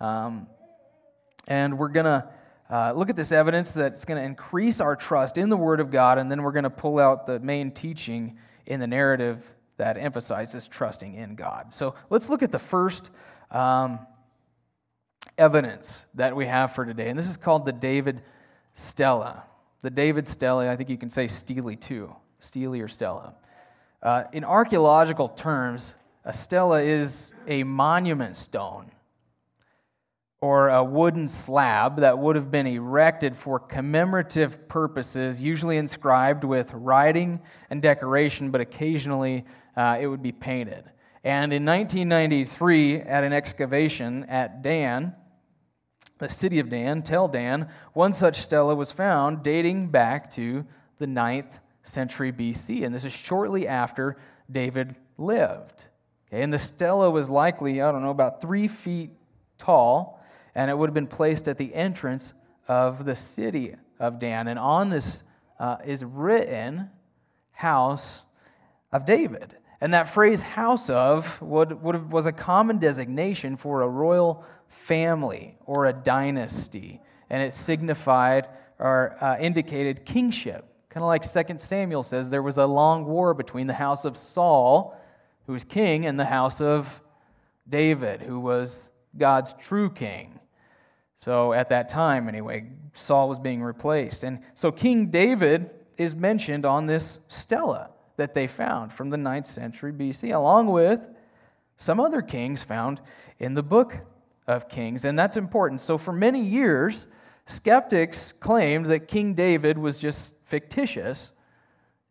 Um, 0.00 0.48
and 1.46 1.78
we're 1.78 1.88
going 1.88 2.06
to 2.06 2.28
uh, 2.70 2.92
look 2.94 3.10
at 3.10 3.16
this 3.16 3.32
evidence 3.32 3.74
that's 3.74 4.04
going 4.04 4.18
to 4.18 4.24
increase 4.24 4.80
our 4.80 4.94
trust 4.94 5.36
in 5.36 5.48
the 5.48 5.56
Word 5.56 5.80
of 5.80 5.90
God, 5.90 6.18
and 6.18 6.30
then 6.30 6.42
we're 6.42 6.52
going 6.52 6.64
to 6.64 6.70
pull 6.70 6.98
out 7.00 7.26
the 7.26 7.40
main 7.40 7.72
teaching 7.72 8.38
in 8.66 8.78
the 8.78 8.86
narrative 8.86 9.54
that 9.76 9.98
emphasizes 9.98 10.68
trusting 10.68 11.14
in 11.14 11.34
God. 11.34 11.74
So 11.74 11.94
let's 12.10 12.30
look 12.30 12.42
at 12.42 12.52
the 12.52 12.58
first 12.60 13.10
um, 13.50 13.98
evidence 15.36 16.06
that 16.14 16.36
we 16.36 16.46
have 16.46 16.72
for 16.72 16.84
today, 16.84 17.08
and 17.08 17.18
this 17.18 17.28
is 17.28 17.36
called 17.36 17.64
the 17.64 17.72
David 17.72 18.22
Stella. 18.74 19.42
The 19.80 19.90
David 19.90 20.28
Stela, 20.28 20.70
I 20.70 20.76
think 20.76 20.90
you 20.90 20.98
can 20.98 21.10
say 21.10 21.26
Stele 21.26 21.74
too, 21.74 22.14
Stele 22.38 22.80
or 22.80 22.88
Stella. 22.88 23.34
Uh, 24.02 24.24
in 24.32 24.44
archaeological 24.44 25.28
terms, 25.28 25.94
a 26.24 26.32
stela 26.32 26.82
is 26.82 27.34
a 27.48 27.64
monument 27.64 28.36
stone 28.36 28.90
or 30.40 30.68
a 30.68 30.82
wooden 30.82 31.28
slab 31.28 31.96
that 31.98 32.18
would 32.18 32.34
have 32.34 32.50
been 32.50 32.66
erected 32.66 33.36
for 33.36 33.58
commemorative 33.58 34.68
purposes, 34.68 35.42
usually 35.42 35.76
inscribed 35.76 36.44
with 36.44 36.72
writing 36.72 37.40
and 37.68 37.82
decoration, 37.82 38.50
but 38.50 38.60
occasionally 38.60 39.44
uh, 39.76 39.98
it 40.00 40.06
would 40.06 40.22
be 40.22 40.32
painted. 40.32 40.84
And 41.22 41.52
in 41.52 41.66
1993, 41.66 43.00
at 43.00 43.22
an 43.22 43.34
excavation 43.34 44.24
at 44.24 44.62
Dan, 44.62 45.14
the 46.16 46.30
city 46.30 46.58
of 46.58 46.70
Dan, 46.70 47.02
Tel 47.02 47.28
Dan, 47.28 47.68
one 47.92 48.14
such 48.14 48.36
stela 48.38 48.74
was 48.74 48.92
found 48.92 49.42
dating 49.42 49.88
back 49.88 50.30
to 50.32 50.64
the 50.98 51.06
9th 51.06 51.60
century 51.82 52.32
BC. 52.32 52.84
And 52.84 52.94
this 52.94 53.04
is 53.04 53.12
shortly 53.12 53.68
after 53.68 54.16
David 54.50 54.96
lived. 55.18 55.86
Okay, 56.28 56.42
and 56.42 56.52
the 56.52 56.58
stela 56.58 57.10
was 57.10 57.28
likely, 57.28 57.82
I 57.82 57.92
don't 57.92 58.02
know, 58.02 58.10
about 58.10 58.40
three 58.40 58.68
feet 58.68 59.10
tall 59.58 60.19
and 60.54 60.70
it 60.70 60.76
would 60.76 60.88
have 60.88 60.94
been 60.94 61.06
placed 61.06 61.48
at 61.48 61.58
the 61.58 61.74
entrance 61.74 62.34
of 62.68 63.04
the 63.04 63.14
city 63.14 63.74
of 63.98 64.18
Dan. 64.18 64.48
And 64.48 64.58
on 64.58 64.90
this 64.90 65.24
uh, 65.58 65.76
is 65.84 66.04
written, 66.04 66.90
House 67.52 68.24
of 68.92 69.06
David. 69.06 69.56
And 69.80 69.94
that 69.94 70.08
phrase, 70.08 70.42
house 70.42 70.90
of, 70.90 71.40
would, 71.40 71.82
would 71.82 71.94
have, 71.94 72.12
was 72.12 72.26
a 72.26 72.32
common 72.32 72.78
designation 72.78 73.56
for 73.56 73.82
a 73.82 73.88
royal 73.88 74.44
family 74.68 75.56
or 75.66 75.86
a 75.86 75.92
dynasty. 75.92 77.00
And 77.28 77.42
it 77.42 77.52
signified 77.52 78.48
or 78.78 79.16
uh, 79.20 79.36
indicated 79.38 80.04
kingship. 80.04 80.64
Kind 80.88 81.04
of 81.04 81.08
like 81.08 81.22
2 81.22 81.58
Samuel 81.58 82.02
says, 82.02 82.30
there 82.30 82.42
was 82.42 82.58
a 82.58 82.66
long 82.66 83.04
war 83.04 83.32
between 83.34 83.66
the 83.66 83.74
house 83.74 84.04
of 84.04 84.16
Saul, 84.16 84.98
who 85.46 85.52
was 85.52 85.64
king, 85.64 86.04
and 86.04 86.18
the 86.18 86.24
house 86.24 86.60
of 86.60 87.00
David, 87.68 88.22
who 88.22 88.40
was 88.40 88.90
God's 89.16 89.52
true 89.52 89.90
king. 89.90 90.40
So 91.16 91.52
at 91.52 91.68
that 91.68 91.88
time, 91.88 92.28
anyway, 92.28 92.70
Saul 92.92 93.28
was 93.28 93.38
being 93.38 93.62
replaced. 93.62 94.24
And 94.24 94.40
so 94.54 94.72
King 94.72 95.10
David 95.10 95.70
is 95.98 96.16
mentioned 96.16 96.64
on 96.64 96.86
this 96.86 97.26
stela 97.28 97.90
that 98.16 98.34
they 98.34 98.46
found 98.46 98.92
from 98.92 99.10
the 99.10 99.16
9th 99.16 99.46
century 99.46 99.92
BC, 99.92 100.34
along 100.34 100.68
with 100.68 101.08
some 101.76 102.00
other 102.00 102.22
kings 102.22 102.62
found 102.62 103.00
in 103.38 103.54
the 103.54 103.62
book 103.62 103.98
of 104.46 104.68
Kings. 104.68 105.04
And 105.04 105.18
that's 105.18 105.36
important. 105.36 105.80
So 105.80 105.98
for 105.98 106.12
many 106.12 106.42
years, 106.42 107.06
skeptics 107.46 108.32
claimed 108.32 108.86
that 108.86 109.08
King 109.08 109.34
David 109.34 109.78
was 109.78 109.98
just 109.98 110.46
fictitious 110.46 111.32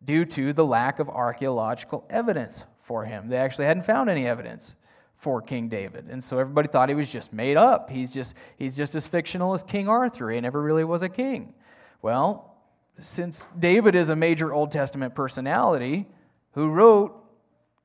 due 0.04 0.24
to 0.24 0.52
the 0.52 0.64
lack 0.64 0.98
of 0.98 1.08
archaeological 1.08 2.06
evidence 2.10 2.64
for 2.80 3.04
him. 3.04 3.28
They 3.28 3.36
actually 3.36 3.66
hadn't 3.66 3.84
found 3.84 4.08
any 4.08 4.26
evidence 4.26 4.74
for 5.20 5.42
King 5.42 5.68
David. 5.68 6.06
And 6.08 6.24
so 6.24 6.38
everybody 6.38 6.66
thought 6.66 6.88
he 6.88 6.94
was 6.94 7.12
just 7.12 7.30
made 7.30 7.58
up. 7.58 7.90
He's 7.90 8.10
just, 8.10 8.34
he's 8.56 8.74
just 8.74 8.94
as 8.94 9.06
fictional 9.06 9.52
as 9.52 9.62
King 9.62 9.86
Arthur. 9.86 10.30
He 10.30 10.40
never 10.40 10.62
really 10.62 10.82
was 10.82 11.02
a 11.02 11.10
king. 11.10 11.52
Well, 12.00 12.56
since 12.98 13.46
David 13.58 13.94
is 13.94 14.08
a 14.08 14.16
major 14.16 14.50
Old 14.50 14.72
Testament 14.72 15.14
personality 15.14 16.06
who 16.52 16.70
wrote 16.70 17.14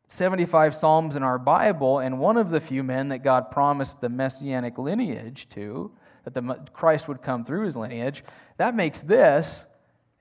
75 0.07 0.73
Psalms 0.73 1.17
in 1.17 1.23
our 1.23 1.37
Bible, 1.37 1.99
and 1.99 2.19
one 2.19 2.37
of 2.37 2.51
the 2.51 2.61
few 2.61 2.83
men 2.83 3.09
that 3.09 3.19
God 3.19 3.51
promised 3.51 3.99
the 3.99 4.07
messianic 4.07 4.77
lineage 4.77 5.49
to, 5.49 5.91
that 6.23 6.33
the 6.33 6.41
Christ 6.71 7.09
would 7.09 7.21
come 7.21 7.43
through 7.43 7.65
his 7.65 7.75
lineage, 7.75 8.23
that 8.55 8.75
makes 8.75 9.01
this 9.01 9.65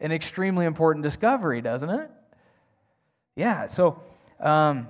an 0.01 0.11
extremely 0.11 0.67
important 0.67 1.05
discovery, 1.05 1.61
doesn't 1.61 1.91
it? 1.91 2.11
Yeah, 3.37 3.67
so 3.67 4.03
um, 4.41 4.89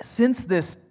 since 0.00 0.44
this 0.44 0.90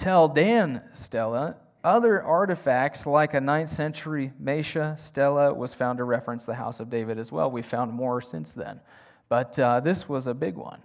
Tel 0.00 0.28
Dan 0.28 0.80
Stella. 0.94 1.56
other 1.84 2.22
artifacts 2.22 3.06
like 3.06 3.34
a 3.34 3.38
9th 3.38 3.68
century 3.68 4.32
Mesha 4.42 4.98
stela 4.98 5.52
was 5.52 5.74
found 5.74 5.98
to 5.98 6.04
reference 6.04 6.46
the 6.46 6.54
house 6.54 6.80
of 6.80 6.88
David 6.88 7.18
as 7.18 7.30
well. 7.30 7.50
We 7.50 7.60
found 7.60 7.92
more 7.92 8.22
since 8.22 8.54
then, 8.54 8.80
but 9.28 9.58
uh, 9.58 9.80
this 9.80 10.08
was 10.08 10.26
a 10.26 10.32
big 10.32 10.56
one. 10.56 10.80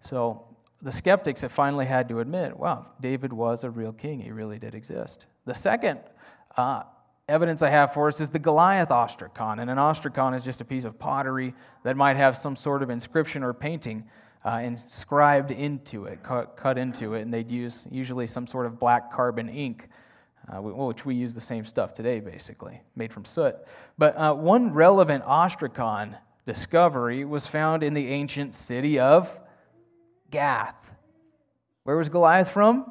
So 0.00 0.44
the 0.80 0.92
skeptics 0.92 1.42
have 1.42 1.50
finally 1.50 1.86
had 1.86 2.08
to 2.10 2.20
admit, 2.20 2.56
wow, 2.56 2.86
David 3.00 3.32
was 3.32 3.64
a 3.64 3.70
real 3.70 3.92
king. 3.92 4.20
He 4.20 4.30
really 4.30 4.60
did 4.60 4.76
exist. 4.76 5.26
The 5.44 5.56
second 5.56 5.98
uh, 6.56 6.84
evidence 7.28 7.62
I 7.62 7.70
have 7.70 7.92
for 7.92 8.06
us 8.06 8.20
is 8.20 8.30
the 8.30 8.38
Goliath 8.38 8.90
ostracon. 8.90 9.60
And 9.60 9.70
an 9.70 9.78
ostracon 9.78 10.36
is 10.36 10.44
just 10.44 10.60
a 10.60 10.64
piece 10.64 10.84
of 10.84 11.00
pottery 11.00 11.52
that 11.82 11.96
might 11.96 12.16
have 12.16 12.36
some 12.36 12.54
sort 12.54 12.84
of 12.84 12.90
inscription 12.90 13.42
or 13.42 13.54
painting 13.54 14.04
uh, 14.44 14.60
inscribed 14.62 15.50
into 15.50 16.04
it, 16.04 16.22
cut, 16.22 16.56
cut, 16.56 16.76
into 16.76 17.14
it, 17.14 17.22
and 17.22 17.32
they'd 17.32 17.50
use 17.50 17.86
usually 17.90 18.26
some 18.26 18.46
sort 18.46 18.66
of 18.66 18.78
black 18.78 19.12
carbon 19.12 19.48
ink, 19.48 19.88
uh, 20.48 20.60
which 20.60 21.06
we 21.06 21.14
use 21.14 21.34
the 21.34 21.40
same 21.40 21.64
stuff 21.64 21.94
today, 21.94 22.18
basically, 22.18 22.80
made 22.96 23.12
from 23.12 23.24
soot. 23.24 23.56
But 23.96 24.16
uh, 24.16 24.34
one 24.34 24.72
relevant 24.72 25.24
ostracon 25.24 26.16
discovery 26.44 27.24
was 27.24 27.46
found 27.46 27.82
in 27.82 27.94
the 27.94 28.08
ancient 28.08 28.54
city 28.54 28.98
of 28.98 29.38
Gath. 30.30 30.92
Where 31.84 31.96
was 31.96 32.08
Goliath 32.08 32.50
from? 32.50 32.90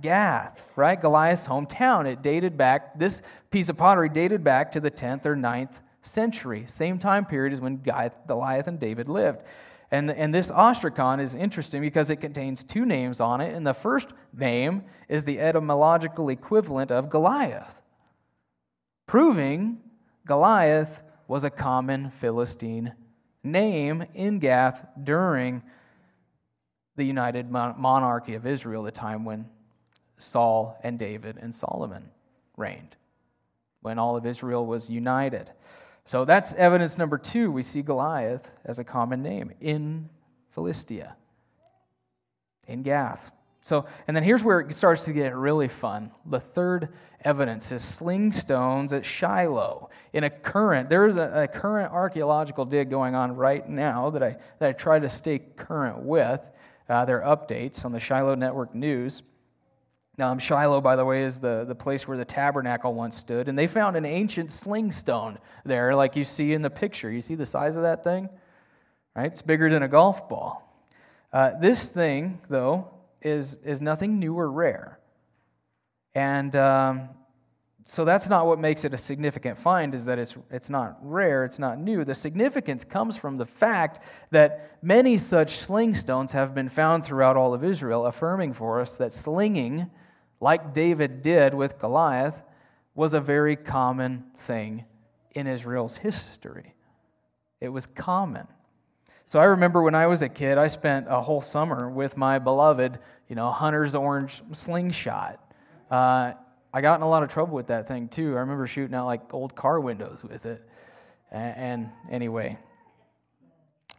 Gath, 0.00 0.66
right? 0.74 1.00
Goliath's 1.00 1.46
hometown. 1.46 2.06
It 2.06 2.22
dated 2.22 2.56
back, 2.56 2.98
this 2.98 3.22
piece 3.50 3.68
of 3.68 3.78
pottery 3.78 4.08
dated 4.08 4.42
back 4.42 4.72
to 4.72 4.80
the 4.80 4.90
10th 4.90 5.26
or 5.26 5.36
9th 5.36 5.80
century, 6.02 6.64
same 6.66 6.98
time 6.98 7.24
period 7.24 7.52
as 7.52 7.60
when 7.60 7.82
Goliath 8.26 8.66
and 8.66 8.78
David 8.78 9.08
lived. 9.08 9.42
And, 9.90 10.10
and 10.10 10.34
this 10.34 10.50
ostracon 10.50 11.20
is 11.20 11.34
interesting 11.34 11.80
because 11.80 12.10
it 12.10 12.16
contains 12.16 12.62
two 12.62 12.84
names 12.84 13.20
on 13.20 13.40
it. 13.40 13.54
And 13.54 13.66
the 13.66 13.72
first 13.72 14.10
name 14.36 14.84
is 15.08 15.24
the 15.24 15.40
etymological 15.40 16.28
equivalent 16.28 16.90
of 16.90 17.08
Goliath. 17.08 17.80
proving 19.06 19.80
Goliath 20.26 21.02
was 21.26 21.42
a 21.42 21.50
common 21.50 22.10
Philistine 22.10 22.92
name 23.42 24.04
in 24.14 24.38
Gath 24.38 24.86
during 25.02 25.62
the 26.96 27.04
united 27.04 27.50
monarchy 27.50 28.34
of 28.34 28.46
Israel, 28.46 28.82
the 28.82 28.90
time 28.90 29.24
when 29.24 29.48
Saul 30.18 30.78
and 30.82 30.98
David 30.98 31.38
and 31.40 31.54
Solomon 31.54 32.10
reigned, 32.56 32.96
when 33.80 33.98
all 33.98 34.16
of 34.16 34.26
Israel 34.26 34.66
was 34.66 34.90
united. 34.90 35.52
So 36.08 36.24
that's 36.24 36.54
evidence 36.54 36.96
number 36.96 37.18
two. 37.18 37.52
We 37.52 37.60
see 37.60 37.82
Goliath 37.82 38.50
as 38.64 38.78
a 38.78 38.84
common 38.84 39.22
name 39.22 39.52
in 39.60 40.08
Philistia, 40.48 41.16
in 42.66 42.82
Gath. 42.82 43.30
So, 43.60 43.84
and 44.06 44.16
then 44.16 44.24
here's 44.24 44.42
where 44.42 44.60
it 44.60 44.72
starts 44.72 45.04
to 45.04 45.12
get 45.12 45.36
really 45.36 45.68
fun. 45.68 46.10
The 46.24 46.40
third 46.40 46.94
evidence 47.26 47.70
is 47.72 47.84
sling 47.84 48.32
stones 48.32 48.94
at 48.94 49.04
Shiloh. 49.04 49.90
In 50.14 50.24
a 50.24 50.30
current, 50.30 50.88
there 50.88 51.04
is 51.04 51.18
a, 51.18 51.42
a 51.42 51.46
current 51.46 51.92
archaeological 51.92 52.64
dig 52.64 52.88
going 52.88 53.14
on 53.14 53.36
right 53.36 53.68
now 53.68 54.08
that 54.08 54.22
I, 54.22 54.38
that 54.60 54.68
I 54.70 54.72
try 54.72 54.98
to 54.98 55.10
stay 55.10 55.38
current 55.38 55.98
with. 55.98 56.40
Uh, 56.88 57.04
their 57.04 57.20
updates 57.20 57.84
on 57.84 57.92
the 57.92 58.00
Shiloh 58.00 58.34
Network 58.34 58.74
News. 58.74 59.22
Um, 60.18 60.38
Shiloh, 60.38 60.80
by 60.80 60.96
the 60.96 61.04
way, 61.04 61.22
is 61.22 61.38
the, 61.38 61.64
the 61.64 61.74
place 61.74 62.08
where 62.08 62.16
the 62.16 62.24
tabernacle 62.24 62.92
once 62.92 63.16
stood. 63.16 63.48
And 63.48 63.56
they 63.56 63.68
found 63.68 63.96
an 63.96 64.04
ancient 64.04 64.52
sling 64.52 64.90
stone 64.90 65.38
there, 65.64 65.94
like 65.94 66.16
you 66.16 66.24
see 66.24 66.52
in 66.52 66.62
the 66.62 66.70
picture. 66.70 67.10
You 67.10 67.20
see 67.20 67.36
the 67.36 67.46
size 67.46 67.76
of 67.76 67.82
that 67.82 68.02
thing? 68.02 68.28
Right? 69.14 69.26
It's 69.26 69.42
bigger 69.42 69.70
than 69.70 69.82
a 69.82 69.88
golf 69.88 70.28
ball. 70.28 70.64
Uh, 71.32 71.52
this 71.60 71.88
thing, 71.88 72.40
though, 72.48 72.90
is, 73.22 73.62
is 73.62 73.80
nothing 73.80 74.18
new 74.18 74.36
or 74.36 74.50
rare. 74.50 74.98
And 76.14 76.56
um, 76.56 77.10
so 77.84 78.04
that's 78.04 78.28
not 78.28 78.46
what 78.46 78.58
makes 78.58 78.84
it 78.84 78.92
a 78.92 78.98
significant 78.98 79.56
find, 79.56 79.94
is 79.94 80.06
that 80.06 80.18
it's, 80.18 80.36
it's 80.50 80.68
not 80.68 80.98
rare, 81.00 81.44
it's 81.44 81.58
not 81.58 81.78
new. 81.78 82.04
The 82.04 82.14
significance 82.14 82.84
comes 82.84 83.16
from 83.16 83.36
the 83.36 83.46
fact 83.46 84.00
that 84.30 84.78
many 84.82 85.16
such 85.16 85.50
sling 85.52 85.94
stones 85.94 86.32
have 86.32 86.54
been 86.54 86.68
found 86.68 87.04
throughout 87.04 87.36
all 87.36 87.54
of 87.54 87.62
Israel, 87.62 88.06
affirming 88.06 88.52
for 88.52 88.80
us 88.80 88.98
that 88.98 89.12
slinging, 89.12 89.90
like 90.40 90.72
David 90.72 91.22
did 91.22 91.54
with 91.54 91.78
Goliath, 91.78 92.42
was 92.94 93.14
a 93.14 93.20
very 93.20 93.56
common 93.56 94.24
thing 94.36 94.84
in 95.32 95.46
Israel's 95.46 95.98
history. 95.98 96.74
It 97.60 97.68
was 97.68 97.86
common. 97.86 98.46
So 99.26 99.38
I 99.38 99.44
remember 99.44 99.82
when 99.82 99.94
I 99.94 100.06
was 100.06 100.22
a 100.22 100.28
kid, 100.28 100.58
I 100.58 100.68
spent 100.68 101.06
a 101.08 101.20
whole 101.20 101.42
summer 101.42 101.88
with 101.88 102.16
my 102.16 102.38
beloved, 102.38 102.98
you 103.28 103.36
know, 103.36 103.50
Hunter's 103.50 103.94
Orange 103.94 104.42
slingshot. 104.52 105.38
Uh, 105.90 106.32
I 106.72 106.80
got 106.80 106.98
in 106.98 107.02
a 107.02 107.08
lot 107.08 107.22
of 107.22 107.28
trouble 107.28 107.54
with 107.54 107.68
that 107.68 107.86
thing 107.86 108.08
too. 108.08 108.36
I 108.36 108.40
remember 108.40 108.66
shooting 108.66 108.94
out 108.94 109.06
like 109.06 109.34
old 109.34 109.54
car 109.54 109.80
windows 109.80 110.22
with 110.22 110.46
it. 110.46 110.66
And, 111.30 111.56
and 111.56 111.90
anyway, 112.10 112.58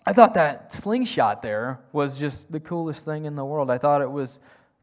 I 0.05 0.13
thought 0.13 0.33
that 0.33 0.73
slingshot 0.73 1.41
there 1.41 1.79
was 1.91 2.17
just 2.17 2.51
the 2.51 2.59
coolest 2.59 3.05
thing 3.05 3.25
in 3.25 3.35
the 3.35 3.45
world. 3.45 3.69
I 3.69 3.77
thought 3.77 4.01
it 4.01 4.09
was 4.09 4.39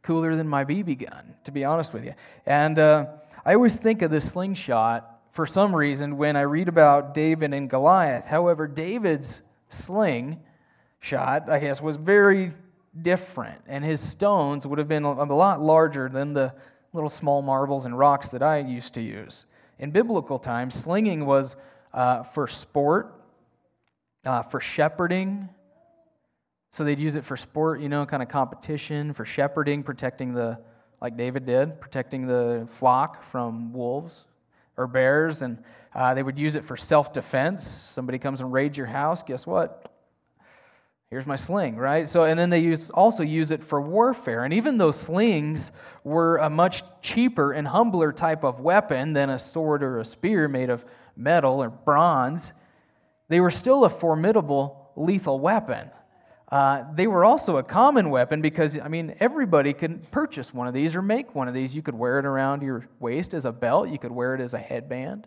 cooler 0.07 0.37
than 0.37 0.49
my 0.49 0.65
BB 0.65 1.11
gun, 1.11 1.35
to 1.45 1.51
be 1.51 1.65
honest 1.65 1.93
with 1.93 2.05
you. 2.05 2.15
And 2.47 2.79
uh, 2.79 3.07
I 3.45 3.55
always 3.55 3.77
think 3.77 4.03
of 4.03 4.11
this 4.13 4.31
slingshot 4.33 5.21
for 5.33 5.47
some 5.47 5.75
reason 5.75 6.17
when 6.17 6.37
I 6.37 6.43
read 6.43 6.69
about 6.69 7.13
David 7.13 7.53
and 7.53 7.69
Goliath. 7.69 8.27
However, 8.27 8.69
David's 8.69 9.43
sling 9.69 10.41
shot, 11.01 11.51
I 11.51 11.59
guess, 11.59 11.83
was 11.83 11.97
very 11.97 12.53
different, 13.03 13.61
and 13.67 13.85
his 13.85 14.01
stones 14.01 14.65
would 14.67 14.79
have 14.79 14.89
been 14.89 15.05
a 15.05 15.25
lot 15.25 15.61
larger 15.61 16.09
than 16.09 16.35
the 16.35 16.55
little 16.93 17.11
small 17.11 17.43
marbles 17.43 17.85
and 17.85 17.99
rocks 17.99 18.31
that 18.31 18.43
I 18.43 18.59
used 18.59 18.95
to 18.95 19.03
use. 19.03 19.45
In 19.79 19.91
biblical 19.91 20.39
times, 20.39 20.75
slinging 20.75 21.27
was 21.27 21.57
uh, 21.93 22.23
for 22.23 22.47
sport, 22.47 23.13
uh, 24.25 24.43
for 24.43 24.61
shepherding. 24.61 25.49
So 26.77 26.85
they'd 26.85 27.01
use 27.01 27.17
it 27.17 27.25
for 27.25 27.39
sport, 27.39 27.81
you 27.81 27.89
know, 27.89 28.05
kind 28.05 28.23
of 28.23 28.29
competition, 28.29 29.15
for 29.15 29.25
shepherding, 29.25 29.83
protecting 29.83 30.35
the, 30.35 30.59
like 31.01 31.17
David 31.17 31.47
did, 31.47 31.81
protecting 31.81 32.27
the 32.27 32.67
flock 32.69 33.23
from 33.23 33.73
wolves 33.73 34.27
or 34.77 34.87
bears. 34.87 35.41
And 35.41 35.65
uh, 35.95 36.13
they 36.13 36.23
would 36.23 36.39
use 36.39 36.55
it 36.55 36.65
for 36.65 36.77
self 36.77 37.15
defense. 37.15 37.67
Somebody 37.67 38.19
comes 38.19 38.43
and 38.43 38.53
raids 38.53 38.77
your 38.77 38.89
house, 38.89 39.23
guess 39.23 39.47
what? 39.47 39.91
Here's 41.09 41.27
my 41.27 41.37
sling, 41.37 41.77
right? 41.77 42.07
So, 42.07 42.25
and 42.25 42.39
then 42.39 42.51
they 42.51 42.61
use, 42.61 42.91
also 42.91 43.23
use 43.23 43.51
it 43.53 43.63
for 43.63 43.81
warfare. 43.81 44.45
And 44.45 44.53
even 44.53 44.77
though 44.77 44.91
slings 44.91 45.73
were 46.05 46.37
a 46.37 46.51
much 46.51 46.83
cheaper 47.01 47.53
and 47.53 47.69
humbler 47.69 48.13
type 48.13 48.45
of 48.45 48.61
weapon 48.61 49.15
than 49.15 49.31
a 49.31 49.39
sword 49.39 49.83
or 49.83 49.99
a 49.99 50.05
spear 50.05 50.47
made 50.47 50.69
of 50.69 50.85
metal 51.17 51.63
or 51.63 51.71
bronze, 51.71 52.53
they 53.29 53.41
were 53.41 53.51
still 53.51 53.87
a 53.87 53.89
formidable 53.89 54.93
lethal 54.95 55.41
weapon. 55.41 55.89
Uh, 56.51 56.85
they 56.95 57.09
were 57.09 57.25
also 57.25 57.57
a 57.57 57.63
common 57.63 58.09
weapon 58.09 58.41
because, 58.41 58.79
I 58.79 58.89
mean, 58.89 59.17
everybody 59.19 59.73
could 59.73 60.11
purchase 60.13 60.55
one 60.55 60.69
of 60.69 60.75
these 60.75 60.95
or 60.95 61.03
make 61.03 61.35
one 61.35 61.49
of 61.49 61.55
these. 61.55 61.75
You 61.75 61.83
could 61.83 61.97
wear 61.97 62.21
it 62.21 62.25
around 62.25 62.63
your 62.63 62.87
waist 63.01 63.35
as 63.35 63.45
a 63.45 63.53
belt, 63.53 63.89
you 63.89 63.99
could 63.99 64.13
wear 64.13 64.35
it 64.35 64.41
as 64.41 64.55
a 64.55 64.59
headband. 64.59 65.27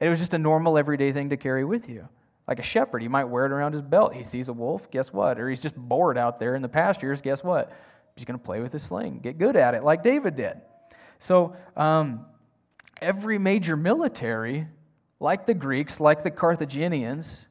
It 0.00 0.08
was 0.08 0.18
just 0.18 0.32
a 0.34 0.38
normal, 0.38 0.78
everyday 0.78 1.12
thing 1.12 1.30
to 1.30 1.36
carry 1.36 1.64
with 1.64 1.88
you. 1.88 2.08
Like 2.48 2.58
a 2.58 2.62
shepherd, 2.62 3.02
he 3.02 3.08
might 3.08 3.24
wear 3.24 3.46
it 3.46 3.52
around 3.52 3.72
his 3.72 3.82
belt. 3.82 4.14
He 4.14 4.22
sees 4.22 4.48
a 4.48 4.52
wolf, 4.52 4.90
guess 4.90 5.12
what? 5.12 5.38
Or 5.38 5.48
he's 5.48 5.62
just 5.62 5.76
bored 5.76 6.18
out 6.18 6.38
there 6.38 6.54
in 6.54 6.62
the 6.62 6.68
pastures, 6.68 7.20
guess 7.20 7.44
what? 7.44 7.72
He's 8.16 8.24
going 8.24 8.38
to 8.38 8.44
play 8.44 8.60
with 8.60 8.72
his 8.72 8.82
sling, 8.82 9.20
get 9.20 9.38
good 9.38 9.56
at 9.56 9.74
it, 9.74 9.82
like 9.82 10.02
David 10.02 10.36
did. 10.36 10.60
So, 11.18 11.56
um, 11.76 12.26
every 13.00 13.38
major 13.38 13.76
military, 13.76 14.66
like 15.20 15.46
the 15.46 15.54
Greeks, 15.54 16.00
like 16.00 16.22
the 16.22 16.30
Carthaginians, 16.30 17.46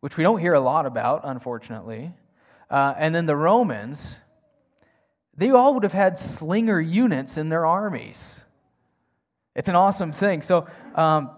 which 0.00 0.16
we 0.16 0.22
don't 0.22 0.40
hear 0.40 0.54
a 0.54 0.60
lot 0.60 0.86
about, 0.86 1.22
unfortunately, 1.24 2.12
uh, 2.70 2.94
and 2.96 3.14
then 3.14 3.26
the 3.26 3.36
Romans, 3.36 4.16
they 5.36 5.50
all 5.50 5.74
would 5.74 5.82
have 5.82 5.92
had 5.92 6.18
slinger 6.18 6.80
units 6.80 7.36
in 7.38 7.48
their 7.48 7.66
armies. 7.66 8.44
It's 9.54 9.68
an 9.68 9.74
awesome 9.74 10.12
thing. 10.12 10.42
So, 10.42 10.66
um, 10.94 11.30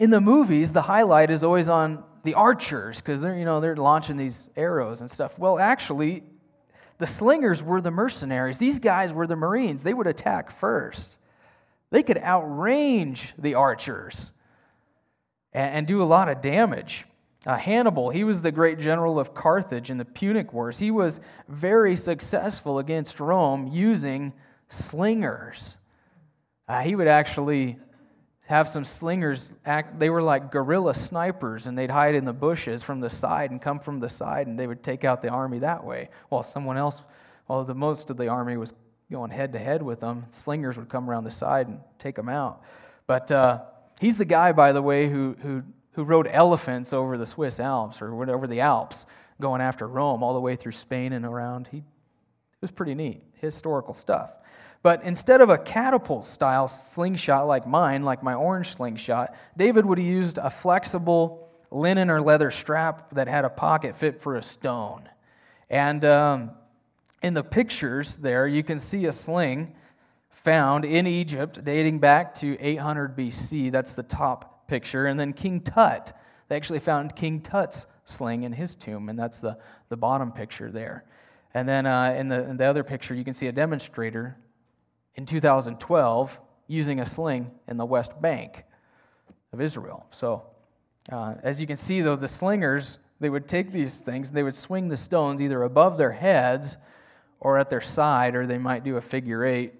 in 0.00 0.10
the 0.10 0.20
movies, 0.20 0.72
the 0.72 0.82
highlight 0.82 1.30
is 1.30 1.44
always 1.44 1.68
on 1.68 2.02
the 2.24 2.34
archers 2.34 3.00
because 3.00 3.22
they're 3.22 3.38
you 3.38 3.44
know 3.44 3.60
they're 3.60 3.76
launching 3.76 4.16
these 4.16 4.50
arrows 4.56 5.00
and 5.00 5.10
stuff. 5.10 5.38
Well, 5.38 5.58
actually, 5.58 6.24
the 6.98 7.06
slingers 7.06 7.62
were 7.62 7.80
the 7.80 7.90
mercenaries. 7.90 8.58
These 8.58 8.78
guys 8.78 9.12
were 9.12 9.26
the 9.26 9.36
Marines. 9.36 9.82
They 9.82 9.94
would 9.94 10.06
attack 10.06 10.50
first. 10.50 11.18
They 11.90 12.02
could 12.02 12.16
outrange 12.16 13.32
the 13.38 13.54
archers 13.54 14.32
and, 15.52 15.74
and 15.76 15.86
do 15.86 16.02
a 16.02 16.04
lot 16.04 16.28
of 16.28 16.40
damage. 16.40 17.04
Uh, 17.46 17.56
Hannibal, 17.56 18.10
he 18.10 18.24
was 18.24 18.40
the 18.40 18.52
great 18.52 18.78
general 18.78 19.18
of 19.18 19.34
Carthage 19.34 19.90
in 19.90 19.98
the 19.98 20.04
Punic 20.04 20.52
Wars. 20.52 20.78
He 20.78 20.90
was 20.90 21.20
very 21.46 21.94
successful 21.94 22.78
against 22.78 23.20
Rome 23.20 23.66
using 23.66 24.32
slingers. 24.68 25.76
Uh, 26.66 26.80
he 26.80 26.94
would 26.94 27.08
actually 27.08 27.78
have 28.46 28.68
some 28.68 28.84
slingers 28.84 29.54
act 29.64 29.98
they 29.98 30.10
were 30.10 30.22
like 30.22 30.50
guerrilla 30.52 30.94
snipers 30.94 31.66
and 31.66 31.78
they'd 31.78 31.90
hide 31.90 32.14
in 32.14 32.24
the 32.24 32.32
bushes 32.32 32.82
from 32.82 33.00
the 33.00 33.08
side 33.08 33.50
and 33.50 33.60
come 33.60 33.78
from 33.78 34.00
the 34.00 34.08
side 34.08 34.46
and 34.46 34.58
they 34.58 34.66
would 34.66 34.82
take 34.82 35.02
out 35.02 35.22
the 35.22 35.28
army 35.28 35.58
that 35.58 35.82
way 35.82 36.10
while 36.28 36.42
someone 36.42 36.76
else 36.76 37.02
while 37.46 37.64
the 37.64 37.74
most 37.74 38.10
of 38.10 38.18
the 38.18 38.28
army 38.28 38.56
was 38.56 38.74
going 39.10 39.30
head 39.30 39.52
to 39.52 39.58
head 39.58 39.82
with 39.82 40.00
them 40.00 40.26
slingers 40.28 40.76
would 40.76 40.90
come 40.90 41.08
around 41.08 41.24
the 41.24 41.30
side 41.30 41.68
and 41.68 41.80
take 41.98 42.16
them 42.16 42.28
out 42.28 42.62
but 43.06 43.32
uh, 43.32 43.62
he's 43.98 44.18
the 44.18 44.26
guy 44.26 44.52
by 44.52 44.72
the 44.72 44.82
way 44.82 45.08
who, 45.08 45.34
who, 45.40 45.62
who 45.94 46.04
rode 46.04 46.28
elephants 46.30 46.92
over 46.92 47.16
the 47.16 47.26
swiss 47.26 47.58
alps 47.58 48.00
or 48.00 48.30
over 48.30 48.46
the 48.46 48.60
alps 48.60 49.06
going 49.40 49.60
after 49.60 49.86
rome 49.86 50.22
all 50.22 50.34
the 50.34 50.40
way 50.40 50.56
through 50.56 50.72
spain 50.72 51.12
and 51.12 51.24
around 51.24 51.68
he, 51.70 51.78
it 51.78 51.84
was 52.60 52.70
pretty 52.70 52.94
neat 52.94 53.22
historical 53.40 53.94
stuff 53.94 54.36
but 54.84 55.02
instead 55.02 55.40
of 55.40 55.48
a 55.48 55.56
catapult 55.56 56.26
style 56.26 56.68
slingshot 56.68 57.46
like 57.46 57.66
mine, 57.66 58.04
like 58.04 58.22
my 58.22 58.34
orange 58.34 58.74
slingshot, 58.74 59.34
David 59.56 59.86
would 59.86 59.96
have 59.96 60.06
used 60.06 60.36
a 60.36 60.50
flexible 60.50 61.48
linen 61.70 62.10
or 62.10 62.20
leather 62.20 62.50
strap 62.50 63.08
that 63.14 63.26
had 63.26 63.46
a 63.46 63.48
pocket 63.48 63.96
fit 63.96 64.20
for 64.20 64.36
a 64.36 64.42
stone. 64.42 65.08
And 65.70 66.04
um, 66.04 66.50
in 67.22 67.32
the 67.32 67.42
pictures 67.42 68.18
there, 68.18 68.46
you 68.46 68.62
can 68.62 68.78
see 68.78 69.06
a 69.06 69.12
sling 69.12 69.74
found 70.28 70.84
in 70.84 71.06
Egypt 71.06 71.64
dating 71.64 72.00
back 72.00 72.34
to 72.34 72.58
800 72.60 73.16
BC. 73.16 73.70
That's 73.72 73.94
the 73.94 74.02
top 74.02 74.53
picture. 74.66 75.06
And 75.06 75.18
then 75.18 75.32
King 75.32 75.60
Tut, 75.60 76.12
they 76.48 76.56
actually 76.56 76.78
found 76.78 77.16
King 77.16 77.40
Tut's 77.40 77.86
sling 78.04 78.42
in 78.42 78.52
his 78.52 78.74
tomb, 78.74 79.08
and 79.08 79.18
that's 79.18 79.40
the, 79.40 79.58
the 79.88 79.96
bottom 79.96 80.32
picture 80.32 80.70
there. 80.70 81.04
And 81.52 81.68
then 81.68 81.86
uh, 81.86 82.14
in, 82.18 82.28
the, 82.28 82.48
in 82.48 82.56
the 82.56 82.64
other 82.64 82.82
picture, 82.82 83.14
you 83.14 83.24
can 83.24 83.32
see 83.32 83.46
a 83.46 83.52
demonstrator 83.52 84.36
in 85.14 85.26
2012 85.26 86.40
using 86.66 87.00
a 87.00 87.06
sling 87.06 87.50
in 87.68 87.76
the 87.76 87.86
West 87.86 88.20
Bank 88.20 88.64
of 89.52 89.60
Israel. 89.60 90.06
So, 90.10 90.42
uh, 91.12 91.34
as 91.42 91.60
you 91.60 91.66
can 91.66 91.76
see, 91.76 92.00
though, 92.00 92.16
the 92.16 92.28
slingers, 92.28 92.98
they 93.20 93.30
would 93.30 93.46
take 93.46 93.72
these 93.72 93.98
things, 93.98 94.32
they 94.32 94.42
would 94.42 94.54
swing 94.54 94.88
the 94.88 94.96
stones 94.96 95.40
either 95.40 95.62
above 95.62 95.96
their 95.98 96.12
heads 96.12 96.76
or 97.40 97.58
at 97.58 97.70
their 97.70 97.80
side, 97.80 98.34
or 98.34 98.46
they 98.46 98.58
might 98.58 98.84
do 98.84 98.96
a 98.96 99.00
figure 99.00 99.44
eight 99.44 99.74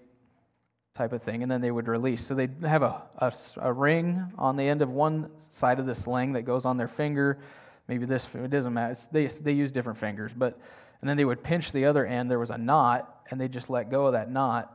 type 0.94 1.12
of 1.12 1.20
thing, 1.22 1.42
and 1.42 1.50
then 1.50 1.61
they 1.61 1.72
would 1.72 1.88
release. 1.88 2.24
So 2.24 2.35
they'd 2.35 2.62
have 2.62 2.83
a, 2.83 3.02
a, 3.18 3.33
a, 3.61 3.72
ring 3.72 4.33
on 4.38 4.57
the 4.57 4.62
end 4.62 4.80
of 4.80 4.92
one 4.92 5.28
side 5.38 5.80
of 5.80 5.87
the 5.87 5.94
sling 5.94 6.35
that 6.35 6.42
goes 6.42 6.64
on 6.64 6.76
their 6.76 6.88
finger. 6.88 7.40
Maybe 7.88 8.07
this, 8.07 8.33
it 8.33 8.50
doesn't 8.50 8.72
matter. 8.72 8.94
They, 9.11 9.26
they 9.26 9.52
use 9.52 9.72
different 9.72 9.98
fingers, 9.98 10.33
but, 10.33 10.57
and 11.00 11.11
then 11.11 11.16
they 11.16 11.24
would 11.24 11.42
pinch 11.42 11.72
the 11.72 11.87
other 11.87 12.07
end. 12.07 12.30
There 12.30 12.38
was 12.38 12.50
a 12.50 12.59
knot, 12.59 13.26
and 13.30 13.40
they 13.40 13.48
just 13.48 13.68
let 13.68 13.90
go 13.90 14.07
of 14.07 14.12
that 14.12 14.30
knot 14.30 14.72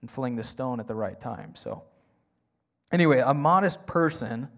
and 0.00 0.10
fling 0.10 0.34
the 0.34 0.42
stone 0.42 0.80
at 0.80 0.88
the 0.88 0.94
right 0.94 1.18
time. 1.18 1.54
So, 1.54 1.84
anyway, 2.90 3.22
a 3.24 3.32
modest 3.32 3.86
person 3.86 4.48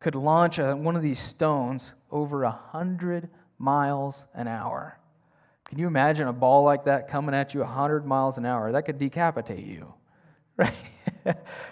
could 0.00 0.16
launch 0.16 0.58
a, 0.58 0.74
one 0.74 0.96
of 0.96 1.02
these 1.02 1.20
stones 1.20 1.92
over 2.10 2.42
a 2.42 2.50
hundred 2.50 3.28
miles 3.58 4.26
an 4.34 4.48
hour. 4.48 4.98
Can 5.68 5.78
you 5.78 5.86
imagine 5.86 6.26
a 6.26 6.32
ball 6.32 6.64
like 6.64 6.84
that 6.84 7.08
coming 7.08 7.34
at 7.34 7.54
you 7.54 7.60
100 7.60 8.06
miles 8.06 8.38
an 8.38 8.46
hour? 8.46 8.72
That 8.72 8.82
could 8.82 8.98
decapitate 8.98 9.64
you. 9.64 9.94
right? 10.56 10.74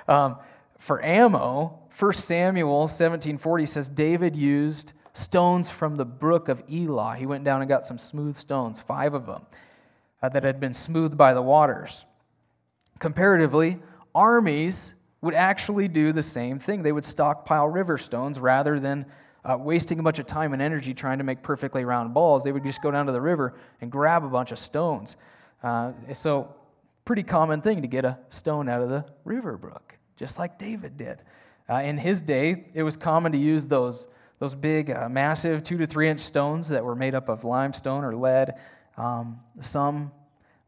um, 0.08 0.36
for 0.78 1.02
ammo, 1.04 1.80
1 1.96 2.12
Samuel 2.12 2.86
17:40 2.86 3.68
says 3.68 3.88
David 3.88 4.36
used 4.36 4.92
stones 5.12 5.70
from 5.70 5.96
the 5.96 6.04
brook 6.04 6.48
of 6.48 6.62
Elah. 6.70 7.16
He 7.16 7.24
went 7.24 7.44
down 7.44 7.60
and 7.62 7.68
got 7.68 7.86
some 7.86 7.98
smooth 7.98 8.34
stones, 8.34 8.80
five 8.80 9.14
of 9.14 9.26
them, 9.26 9.46
uh, 10.22 10.28
that 10.28 10.42
had 10.42 10.60
been 10.60 10.74
smoothed 10.74 11.16
by 11.16 11.32
the 11.32 11.42
waters. 11.42 12.04
Comparatively, 12.98 13.78
armies 14.14 14.96
would 15.20 15.34
actually 15.34 15.88
do 15.88 16.12
the 16.12 16.22
same 16.22 16.58
thing. 16.58 16.82
They 16.82 16.92
would 16.92 17.04
stockpile 17.04 17.68
river 17.68 17.96
stones 17.96 18.38
rather 18.38 18.78
than 18.78 19.06
uh, 19.44 19.56
wasting 19.58 19.98
a 19.98 20.02
bunch 20.02 20.18
of 20.18 20.26
time 20.26 20.52
and 20.52 20.60
energy 20.60 20.94
trying 20.94 21.18
to 21.18 21.24
make 21.24 21.42
perfectly 21.42 21.84
round 21.84 22.12
balls. 22.12 22.44
They 22.44 22.52
would 22.52 22.64
just 22.64 22.82
go 22.82 22.90
down 22.90 23.06
to 23.06 23.12
the 23.12 23.20
river 23.20 23.54
and 23.80 23.90
grab 23.90 24.24
a 24.24 24.28
bunch 24.28 24.52
of 24.52 24.58
stones. 24.58 25.16
Uh, 25.62 25.92
so 26.12 26.54
pretty 27.04 27.22
common 27.22 27.60
thing 27.60 27.82
to 27.82 27.88
get 27.88 28.04
a 28.04 28.18
stone 28.28 28.68
out 28.68 28.80
of 28.80 28.88
the 28.88 29.04
river 29.24 29.56
brook, 29.56 29.98
just 30.16 30.38
like 30.38 30.58
David 30.58 30.96
did. 30.96 31.22
Uh, 31.68 31.76
in 31.76 31.98
his 31.98 32.20
day, 32.20 32.70
it 32.74 32.82
was 32.82 32.96
common 32.96 33.32
to 33.32 33.38
use 33.38 33.68
those, 33.68 34.08
those 34.38 34.54
big, 34.54 34.90
uh, 34.90 35.08
massive 35.08 35.62
two 35.62 35.78
to 35.78 35.86
three 35.86 36.08
inch 36.08 36.20
stones 36.20 36.68
that 36.68 36.84
were 36.84 36.94
made 36.94 37.14
up 37.14 37.28
of 37.28 37.44
limestone 37.44 38.04
or 38.04 38.14
lead. 38.14 38.54
Um, 38.96 39.40
some 39.60 40.12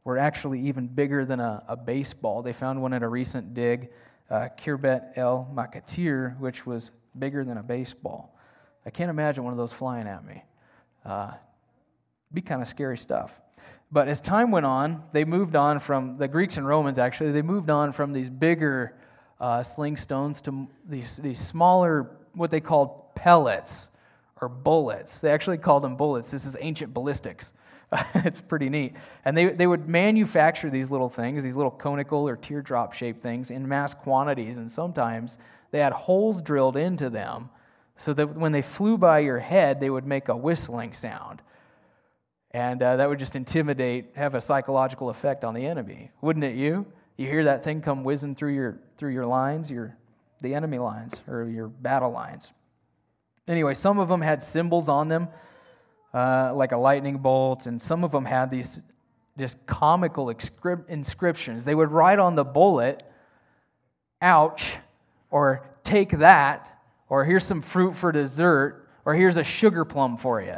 were 0.05 0.19
actually 0.19 0.61
even 0.61 0.87
bigger 0.87 1.25
than 1.25 1.41
a, 1.41 1.63
a, 1.69 1.77
baseball. 1.77 2.43
They 2.43 2.53
found 2.53 2.81
one 2.81 2.93
at 2.93 3.03
a 3.03 3.09
recent 3.09 3.55
dig, 3.55 3.91
uh, 4.31 4.49
Khirbet 4.57 5.17
el 5.17 5.51
Makatir, 5.55 6.39
which 6.39 6.67
was 6.67 6.91
bigger 7.19 7.45
than 7.45 7.59
a 7.59 7.63
baseball. 7.63 8.39
I 8.85 8.91
can't 8.91 9.11
imagine 9.11 9.43
one 9.43 9.53
of 9.53 9.59
those 9.59 9.73
flying 9.73 10.07
at 10.07 10.25
me. 10.25 10.45
Uh, 11.05 11.33
be 12.37 12.43
kind 12.43 12.63
of 12.63 12.69
scary 12.69 12.99
stuff. 12.99 13.41
But 13.91 14.09
as 14.09 14.21
time 14.21 14.51
went 14.51 14.67
on, 14.67 15.03
they 15.13 15.25
moved 15.25 15.57
on 15.57 15.79
from 15.81 16.19
the 16.19 16.29
Greeks 16.29 16.57
and 16.57 16.67
Romans, 16.67 16.99
actually, 16.99 17.33
they 17.33 17.43
moved 17.43 17.71
on 17.71 17.93
from 17.93 18.13
these 18.13 18.29
bigger 18.31 18.95
uh, 19.41 19.63
sling 19.63 19.97
stones 19.97 20.41
to 20.43 20.69
these, 20.89 21.17
these 21.17 21.41
smaller, 21.41 22.11
what 22.35 22.51
they 22.51 22.61
called 22.61 23.15
pellets 23.15 23.91
or 24.41 24.49
bullets. 24.49 25.21
They 25.21 25.31
actually 25.31 25.59
called 25.59 25.83
them 25.83 25.97
bullets. 25.97 26.31
This 26.31 26.45
is 26.45 26.57
ancient 26.61 26.93
ballistics. 26.93 27.55
it's 28.17 28.41
pretty 28.41 28.69
neat. 28.69 28.95
And 29.25 29.37
they, 29.37 29.47
they 29.47 29.67
would 29.67 29.89
manufacture 29.89 30.69
these 30.69 30.91
little 30.91 31.09
things, 31.09 31.43
these 31.43 31.57
little 31.57 31.71
conical 31.71 32.29
or 32.29 32.37
teardrop 32.37 32.93
shaped 32.93 33.23
things, 33.23 33.51
in 33.51 33.67
mass 33.67 33.95
quantities. 33.95 34.59
And 34.59 34.71
sometimes 34.71 35.39
they 35.71 35.79
had 35.79 35.93
holes 35.93 36.43
drilled 36.43 36.77
into 36.77 37.09
them 37.09 37.49
so 37.97 38.13
that 38.13 38.37
when 38.37 38.53
they 38.53 38.63
flew 38.63 38.99
by 38.99 39.21
your 39.21 39.39
head, 39.39 39.81
they 39.81 39.89
would 39.89 40.07
make 40.07 40.29
a 40.29 40.37
whistling 40.37 40.93
sound. 40.93 41.41
And 42.57 42.83
uh, 42.83 42.97
that 42.97 43.07
would 43.11 43.19
just 43.19 43.37
intimidate, 43.37 44.13
have 44.15 44.35
a 44.35 44.41
psychological 44.41 45.11
effect 45.11 45.45
on 45.45 45.53
the 45.53 45.67
enemy. 45.67 46.11
Wouldn't 46.23 46.43
it 46.43 46.55
you? 46.55 46.87
You 47.19 47.27
hear 47.29 47.45
that 47.45 47.63
thing 47.63 47.83
come 47.83 48.03
whizzing 48.03 48.35
through 48.35 48.55
your, 48.55 48.81
through 48.97 49.13
your 49.13 49.27
lines, 49.27 49.71
your, 49.71 49.95
the 50.41 50.55
enemy 50.55 50.79
lines, 50.79 51.21
or 51.29 51.45
your 51.45 51.69
battle 51.69 52.11
lines. 52.11 52.55
Anyway, 53.47 53.75
some 53.75 53.99
of 53.99 54.09
them 54.09 54.23
had 54.23 54.43
symbols 54.43 54.89
on 54.89 55.09
them, 55.09 55.29
uh, 56.15 56.55
like 56.55 56.73
a 56.73 56.79
lightning 56.79 57.19
bolt, 57.19 57.67
and 57.67 57.79
some 57.79 58.03
of 58.03 58.11
them 58.11 58.25
had 58.25 58.51
these 58.51 58.81
just 59.39 59.67
comical 59.67 60.31
inscriptions. 60.31 61.67
They 61.67 61.75
would 61.75 61.91
write 61.91 62.19
on 62.19 62.37
the 62.37 62.45
bullet, 62.45 63.03
ouch, 64.23 64.77
or 65.31 65.69
take 65.83 66.09
that, 66.09 66.75
or 67.11 67.27
here's 67.27 67.45
some 67.45 67.61
fruit 67.61 67.95
for 67.95 68.13
dessert, 68.13 68.89
or 69.05 69.13
here's 69.13 69.37
a 69.37 69.45
sugar 69.45 69.85
plum 69.85 70.17
for 70.17 70.41
you. 70.41 70.57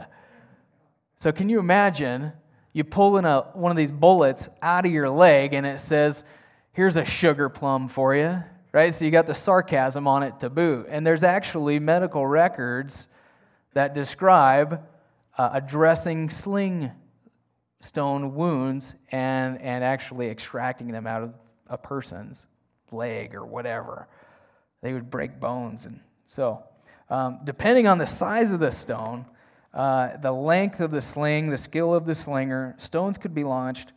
So, 1.18 1.32
can 1.32 1.48
you 1.48 1.58
imagine 1.58 2.32
you 2.72 2.84
pulling 2.84 3.24
a, 3.24 3.40
one 3.54 3.72
of 3.72 3.76
these 3.76 3.90
bullets 3.90 4.48
out 4.62 4.86
of 4.86 4.92
your 4.92 5.10
leg 5.10 5.52
and 5.52 5.66
it 5.66 5.80
says, 5.80 6.24
Here's 6.72 6.96
a 6.96 7.04
sugar 7.04 7.48
plum 7.48 7.88
for 7.88 8.14
you, 8.14 8.42
right? 8.72 8.94
So, 8.94 9.04
you 9.04 9.10
got 9.10 9.26
the 9.26 9.34
sarcasm 9.34 10.06
on 10.06 10.22
it 10.22 10.38
to 10.40 10.48
boot. 10.48 10.86
And 10.88 11.04
there's 11.04 11.24
actually 11.24 11.80
medical 11.80 12.24
records 12.24 13.08
that 13.74 13.94
describe 13.94 14.86
uh, 15.36 15.50
addressing 15.52 16.30
sling 16.30 16.92
stone 17.80 18.34
wounds 18.34 18.96
and, 19.10 19.60
and 19.60 19.82
actually 19.82 20.28
extracting 20.28 20.88
them 20.88 21.06
out 21.06 21.22
of 21.22 21.34
a 21.66 21.78
person's 21.78 22.46
leg 22.92 23.34
or 23.34 23.44
whatever. 23.44 24.06
They 24.82 24.92
would 24.92 25.10
break 25.10 25.40
bones. 25.40 25.86
And 25.86 26.00
so, 26.26 26.62
um, 27.10 27.40
depending 27.44 27.88
on 27.88 27.98
the 27.98 28.06
size 28.06 28.52
of 28.52 28.60
the 28.60 28.70
stone, 28.70 29.26
uh, 29.78 30.16
the 30.16 30.32
length 30.32 30.80
of 30.80 30.90
the 30.90 31.00
sling, 31.00 31.50
the 31.50 31.56
skill 31.56 31.94
of 31.94 32.04
the 32.04 32.14
slinger. 32.14 32.74
Stones 32.78 33.16
could 33.16 33.32
be 33.32 33.44
launched 33.44 33.92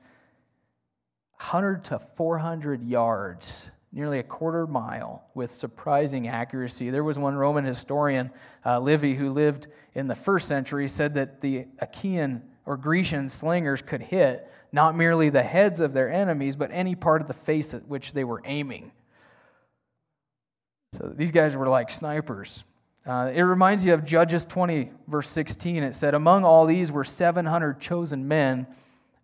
100 1.38 1.84
to 1.86 1.98
400 1.98 2.84
yards, 2.84 3.72
nearly 3.92 4.20
a 4.20 4.24
quarter 4.24 4.68
mile, 4.68 5.24
with 5.34 5.50
surprising 5.50 6.28
accuracy. 6.28 6.92
There 6.92 7.04
was 7.04 7.18
one 7.18 7.36
Roman 7.36 7.66
historian, 7.66 8.30
uh, 8.64 8.80
Livy, 8.80 9.16
who 9.16 9.32
lived 9.32 9.68
in 9.96 10.08
the 10.08 10.14
first 10.14 10.48
century, 10.48 10.88
said 10.88 11.16
that 11.16 11.42
the 11.42 11.66
Achaean 11.80 12.44
or 12.68 12.78
Grecian 12.78 13.28
slingers 13.28 13.82
could 13.82 14.04
hit 14.04 14.48
not 14.72 14.96
merely 14.96 15.30
the 15.30 15.42
heads 15.42 15.80
of 15.80 15.94
their 15.94 16.12
enemies, 16.12 16.56
but 16.56 16.70
any 16.72 16.94
part 16.94 17.22
of 17.22 17.28
the 17.28 17.34
face 17.34 17.74
at 17.74 17.88
which 17.88 18.14
they 18.14 18.24
were 18.24 18.44
aiming. 18.46 18.92
So 20.94 21.08
these 21.08 21.32
guys 21.32 21.58
were 21.58 21.68
like 21.68 21.90
snipers. 21.90 22.66
Uh, 23.06 23.32
it 23.34 23.42
reminds 23.42 23.84
you 23.84 23.94
of 23.94 24.06
Judges 24.06 24.46
20, 24.46 24.92
verse 25.08 25.28
16. 25.30 25.84
It 25.84 25.96
said, 25.96 26.14
Among 26.14 26.44
all 26.44 26.66
these 26.66 26.92
were 26.92 27.04
700 27.04 27.80
chosen 27.80 28.28
men, 28.28 28.68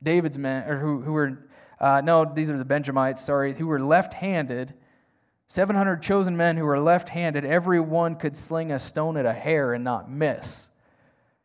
David's 0.02 0.38
men, 0.38 0.68
or 0.68 0.80
who, 0.80 1.02
who 1.02 1.14
were, 1.14 1.48
uh, 1.80 2.02
no, 2.04 2.26
these 2.26 2.50
are 2.50 2.58
the 2.58 2.66
Benjamites, 2.66 3.22
sorry, 3.22 3.54
who 3.54 3.68
were 3.68 3.80
left 3.80 4.16
handed. 4.16 4.74
700 5.48 6.02
chosen 6.02 6.36
men 6.36 6.58
who 6.58 6.66
were 6.66 6.80
left 6.80 7.10
handed. 7.10 7.46
Every 7.46 7.80
one 7.80 8.16
could 8.16 8.36
sling 8.36 8.72
a 8.72 8.80
stone 8.80 9.16
at 9.16 9.26
a 9.26 9.34
hair 9.34 9.74
and 9.74 9.84
not 9.84 10.10
miss. 10.10 10.70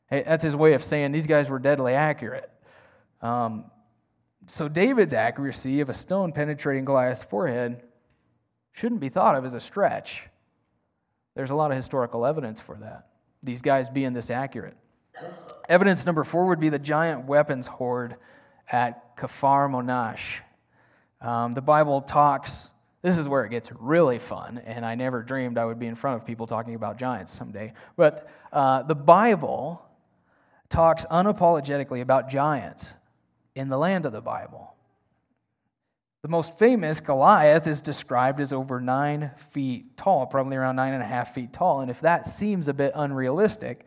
Hey, 0.08 0.22
that's 0.26 0.42
his 0.42 0.56
way 0.56 0.72
of 0.72 0.82
saying 0.82 1.12
these 1.12 1.26
guys 1.26 1.50
were 1.50 1.58
deadly 1.58 1.92
accurate. 1.92 2.50
Um, 3.20 3.66
so 4.46 4.68
David's 4.68 5.14
accuracy 5.14 5.80
of 5.80 5.88
a 5.88 5.94
stone 5.94 6.32
penetrating 6.32 6.84
Goliath's 6.84 7.22
forehead 7.22 7.82
shouldn't 8.72 9.00
be 9.00 9.08
thought 9.08 9.36
of 9.36 9.44
as 9.44 9.54
a 9.54 9.60
stretch. 9.60 10.28
There's 11.34 11.50
a 11.50 11.54
lot 11.54 11.70
of 11.70 11.76
historical 11.76 12.26
evidence 12.26 12.60
for 12.60 12.76
that, 12.76 13.06
these 13.42 13.62
guys 13.62 13.88
being 13.88 14.12
this 14.12 14.30
accurate. 14.30 14.76
Evidence 15.68 16.04
number 16.04 16.24
four 16.24 16.46
would 16.46 16.60
be 16.60 16.68
the 16.68 16.78
giant 16.78 17.26
weapons 17.26 17.66
hoard 17.66 18.16
at 18.70 19.16
Kfar 19.16 19.70
Monash. 19.70 20.40
Um, 21.26 21.52
the 21.52 21.62
Bible 21.62 22.00
talks, 22.00 22.70
this 23.02 23.18
is 23.18 23.28
where 23.28 23.44
it 23.44 23.50
gets 23.50 23.70
really 23.72 24.18
fun, 24.18 24.58
and 24.58 24.84
I 24.84 24.94
never 24.94 25.22
dreamed 25.22 25.56
I 25.56 25.64
would 25.64 25.78
be 25.78 25.86
in 25.86 25.94
front 25.94 26.20
of 26.20 26.26
people 26.26 26.46
talking 26.46 26.74
about 26.74 26.98
giants 26.98 27.32
someday. 27.32 27.72
But 27.96 28.28
uh, 28.52 28.82
the 28.82 28.94
Bible 28.94 29.84
talks 30.68 31.06
unapologetically 31.06 32.00
about 32.00 32.28
giants 32.28 32.94
in 33.54 33.68
the 33.68 33.78
land 33.78 34.06
of 34.06 34.12
the 34.12 34.22
Bible. 34.22 34.71
The 36.22 36.28
most 36.28 36.56
famous, 36.56 37.00
Goliath, 37.00 37.66
is 37.66 37.82
described 37.82 38.38
as 38.38 38.52
over 38.52 38.80
nine 38.80 39.32
feet 39.36 39.96
tall, 39.96 40.24
probably 40.26 40.56
around 40.56 40.76
nine 40.76 40.92
and 40.92 41.02
a 41.02 41.06
half 41.06 41.34
feet 41.34 41.52
tall. 41.52 41.80
And 41.80 41.90
if 41.90 42.00
that 42.02 42.28
seems 42.28 42.68
a 42.68 42.74
bit 42.74 42.92
unrealistic, 42.94 43.84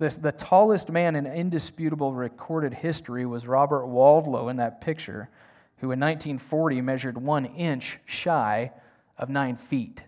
this, 0.00 0.16
the 0.16 0.32
tallest 0.32 0.90
man 0.90 1.14
in 1.14 1.24
indisputable 1.24 2.12
recorded 2.12 2.74
history 2.74 3.24
was 3.26 3.46
Robert 3.46 3.86
Wadlow 3.86 4.50
in 4.50 4.56
that 4.56 4.80
picture, 4.80 5.28
who 5.76 5.92
in 5.92 6.00
1940 6.00 6.80
measured 6.80 7.16
one 7.16 7.44
inch 7.44 8.00
shy 8.04 8.72
of 9.16 9.28
nine 9.28 9.54
feet. 9.54 10.02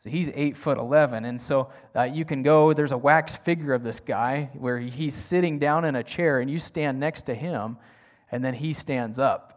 So 0.00 0.10
he's 0.10 0.30
eight 0.34 0.54
foot 0.54 0.76
11. 0.76 1.24
And 1.24 1.40
so 1.40 1.70
uh, 1.96 2.02
you 2.02 2.26
can 2.26 2.42
go, 2.42 2.74
there's 2.74 2.92
a 2.92 2.98
wax 2.98 3.36
figure 3.36 3.72
of 3.72 3.82
this 3.82 4.00
guy 4.00 4.50
where 4.52 4.78
he's 4.78 5.14
sitting 5.14 5.58
down 5.58 5.86
in 5.86 5.96
a 5.96 6.02
chair 6.02 6.40
and 6.40 6.50
you 6.50 6.58
stand 6.58 7.00
next 7.00 7.22
to 7.22 7.34
him, 7.34 7.78
and 8.30 8.44
then 8.44 8.52
he 8.52 8.74
stands 8.74 9.18
up. 9.18 9.53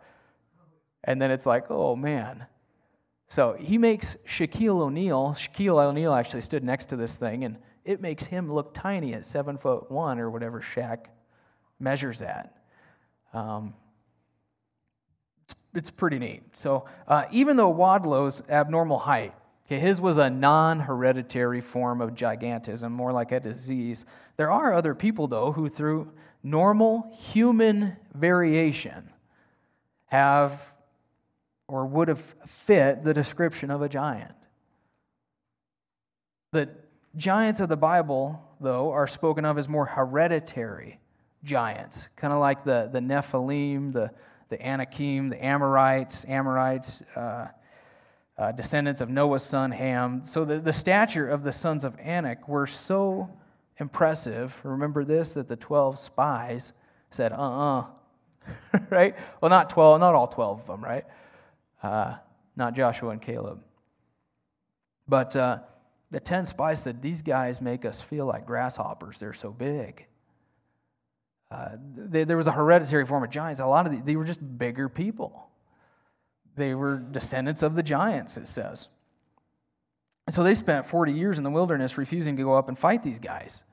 And 1.08 1.22
then 1.22 1.32
it's 1.32 1.46
like, 1.46 1.72
oh 1.72 1.96
man. 1.96 2.46
So 3.30 3.54
he 3.60 3.78
makes 3.78 4.18
Shaquille 4.28 4.82
O'Neal, 4.82 5.34
Shaquille 5.38 5.84
O'Neal 5.84 6.14
actually 6.14 6.42
stood 6.42 6.64
next 6.64 6.86
to 6.90 6.96
this 6.96 7.18
thing, 7.18 7.44
and 7.44 7.58
it 7.84 8.02
makes 8.02 8.26
him 8.26 8.52
look 8.52 8.74
tiny 8.74 9.14
at 9.14 9.26
seven 9.26 9.58
foot 9.58 9.90
one 9.90 10.20
or 10.20 10.30
whatever 10.30 10.62
Shaq 10.62 11.06
measures 11.80 12.22
at. 12.22 12.56
Um, 13.34 13.74
it's 15.74 15.90
pretty 15.90 16.20
neat. 16.20 16.44
So 16.54 16.86
uh, 17.08 17.26
even 17.32 17.58
though 17.58 17.70
Wadlow's 17.70 18.48
abnormal 18.50 19.00
height, 19.00 19.34
okay, 19.66 19.80
his 19.80 20.02
was 20.02 20.18
a 20.18 20.30
non-hereditary 20.30 21.62
form 21.62 22.02
of 22.02 22.12
gigantism, 22.12 22.92
more 22.92 23.12
like 23.12 23.32
a 23.32 23.40
disease. 23.40 24.06
There 24.38 24.52
are 24.52 24.74
other 24.74 24.96
people 24.96 25.28
though 25.28 25.52
who, 25.52 25.70
through 25.70 26.12
normal 26.44 27.14
human 27.18 27.98
variation, 28.14 29.12
have 30.06 30.74
or 31.68 31.86
would 31.86 32.08
have 32.08 32.36
fit 32.46 33.04
the 33.04 33.14
description 33.14 33.70
of 33.70 33.82
a 33.82 33.90
giant. 33.90 34.34
The 36.54 36.70
giants 37.16 37.60
of 37.60 37.70
the 37.70 37.78
Bible, 37.78 38.42
though, 38.62 38.92
are 38.92 39.08
spoken 39.08 39.44
of 39.44 39.58
as 39.58 39.68
more 39.68 39.86
hereditary 39.86 41.00
giants, 41.44 42.10
kind 42.16 42.34
of 42.34 42.40
like 42.40 42.64
the, 42.64 42.90
the 42.92 43.00
Nephilim, 43.00 43.92
the, 43.94 44.12
the 44.50 44.66
Anakim, 44.66 45.30
the 45.30 45.44
Amorites, 45.44 46.26
Amorites, 46.26 47.04
uh, 47.16 47.48
uh, 48.38 48.52
descendants 48.52 49.02
of 49.02 49.10
Noah's 49.10 49.44
son 49.44 49.72
Ham. 49.72 50.22
So 50.24 50.46
the, 50.46 50.60
the 50.60 50.74
stature 50.74 51.28
of 51.28 51.44
the 51.44 51.52
sons 51.52 51.84
of 51.84 51.98
Anak 52.00 52.48
were 52.48 52.68
so 52.68 53.30
impressive. 53.78 54.60
Remember 54.64 55.04
this 55.04 55.34
that 55.34 55.48
the 55.48 55.56
12 55.56 56.00
spies 56.00 56.74
said, 57.10 57.32
uh 57.32 57.36
uh-uh. 57.36 57.82
uh 57.82 58.80
right? 58.90 59.16
Well, 59.42 59.50
not 59.50 59.70
12, 59.70 60.00
not 60.00 60.16
all 60.16 60.28
12 60.28 60.62
of 60.62 60.68
them, 60.68 60.84
right? 60.84 61.04
Uh, 61.82 62.16
not 62.56 62.76
Joshua 62.76 63.12
and 63.12 63.22
Caleb. 63.22 63.62
But 65.08 65.36
uh, 65.36 65.60
the 66.12 66.20
10 66.20 66.46
spies 66.46 66.82
said, 66.82 67.02
These 67.02 67.22
guys 67.22 67.62
make 67.62 67.86
us 67.86 68.02
feel 68.02 68.26
like 68.26 68.46
grasshoppers. 68.46 69.20
They're 69.20 69.34
so 69.34 69.52
big. 69.52 70.06
Uh, 71.50 71.70
they, 71.96 72.24
there 72.24 72.38
was 72.38 72.48
a 72.48 72.52
hereditary 72.52 73.06
form 73.06 73.24
of 73.24 73.30
giants. 73.30 73.60
A 73.60 73.66
lot 73.66 73.86
of 73.86 73.92
the, 73.92 74.02
they 74.02 74.16
were 74.16 74.26
just 74.26 74.58
bigger 74.58 74.90
people. 74.90 75.50
They 76.56 76.74
were 76.74 76.98
descendants 76.98 77.64
of 77.64 77.76
the 77.76 77.84
giants, 77.84 78.36
it 78.36 78.48
says. 78.48 78.90
And 80.26 80.34
so 80.34 80.44
they 80.44 80.56
spent 80.56 80.86
40 80.86 81.14
years 81.14 81.38
in 81.38 81.44
the 81.44 81.50
wilderness 81.50 81.98
refusing 81.98 82.36
to 82.36 82.44
go 82.44 82.56
up 82.56 82.68
and 82.68 82.78
fight 82.78 83.02
these 83.02 83.20
guys. 83.20 83.64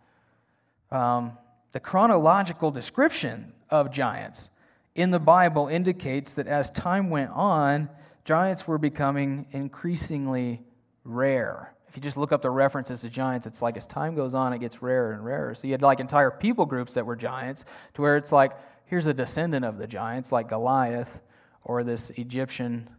Um, 0.91 1.37
the 1.73 1.81
chronological 1.81 2.71
description 2.71 3.53
of 3.71 3.91
giants 3.91 4.51
in 4.95 5.11
the 5.11 5.19
Bible 5.19 5.69
indicates 5.69 6.35
that 6.35 6.47
as 6.47 6.71
time 6.71 7.11
went 7.11 7.31
on, 7.33 7.89
giants 8.25 8.67
were 8.67 8.79
becoming 8.79 9.47
increasingly 9.51 10.63
rare. 11.05 11.75
If 11.89 11.97
you 11.97 12.03
just 12.03 12.17
look 12.17 12.33
up 12.33 12.43
the 12.43 12.51
references 12.51 13.03
to 13.03 13.11
giants, 13.11 13.47
it's 13.47 13.63
like 13.63 13.77
as 13.77 13.87
time 13.87 14.15
goes 14.15 14.35
on, 14.35 14.53
it 14.53 14.59
gets 14.59 14.83
rarer 14.83 15.13
and 15.13 15.25
rarer. 15.25 15.55
So 15.55 15.67
you 15.67 15.73
had 15.75 15.83
like 15.83 16.01
entire 16.01 16.31
people 16.31 16.67
groups 16.67 16.95
that 16.95 17.07
were 17.07 17.17
giants, 17.17 17.65
to 17.95 18.03
where 18.03 18.17
it's 18.17 18.33
like, 18.33 18.53
here's 18.87 19.07
a 19.07 19.15
descendant 19.15 19.65
of 19.65 19.79
the 19.79 19.87
giants, 19.87 20.33
like 20.33 20.49
Goliath, 20.49 21.21
or 21.63 21.85
this 21.85 22.11
Egyptian 22.11 22.91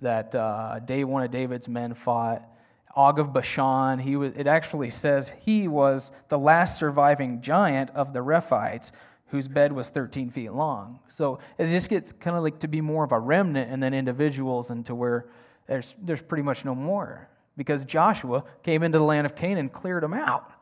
that 0.00 0.34
uh, 0.34 0.80
day 0.80 1.04
one 1.04 1.22
of 1.22 1.30
David's 1.30 1.68
men 1.68 1.94
fought. 1.94 2.48
Og 2.96 3.18
of 3.18 3.32
Bashan, 3.32 3.98
he 3.98 4.14
was, 4.14 4.32
it 4.36 4.46
actually 4.46 4.90
says 4.90 5.30
he 5.44 5.66
was 5.66 6.12
the 6.28 6.38
last 6.38 6.78
surviving 6.78 7.40
giant 7.40 7.90
of 7.90 8.12
the 8.12 8.20
Rephaites, 8.20 8.92
whose 9.34 9.48
bed 9.48 9.72
was 9.72 9.88
13 9.88 10.30
feet 10.30 10.52
long. 10.52 11.00
So 11.08 11.40
it 11.58 11.66
just 11.66 11.90
gets 11.90 12.12
kind 12.12 12.36
of 12.36 12.44
like 12.44 12.60
to 12.60 12.68
be 12.68 12.80
more 12.80 13.02
of 13.02 13.10
a 13.10 13.18
remnant 13.18 13.68
and 13.68 13.82
then 13.82 13.92
individuals, 13.92 14.70
and 14.70 14.86
to 14.86 14.94
where 14.94 15.26
there's, 15.66 15.96
there's 16.00 16.22
pretty 16.22 16.44
much 16.44 16.64
no 16.64 16.72
more 16.72 17.28
because 17.56 17.82
Joshua 17.82 18.44
came 18.62 18.84
into 18.84 18.98
the 18.98 19.04
land 19.04 19.26
of 19.26 19.34
Canaan 19.34 19.58
and 19.58 19.72
cleared 19.72 20.04
them 20.04 20.14
out. 20.14 20.52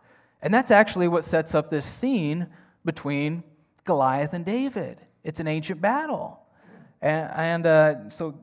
And 0.41 0.55
that's 0.55 0.71
actually 0.71 1.07
what 1.07 1.23
sets 1.23 1.55
up 1.55 1.69
this 1.69 1.85
scene 1.85 2.47
between 2.83 3.45
Goliath 3.85 4.33
and 4.33 4.43
David. 4.43 5.03
It's 5.23 5.39
an 5.39 5.49
ancient 5.49 5.83
battle. 5.83 6.41
And, 7.03 7.31
and 7.31 7.67
uh, 7.67 8.09
so 8.09 8.39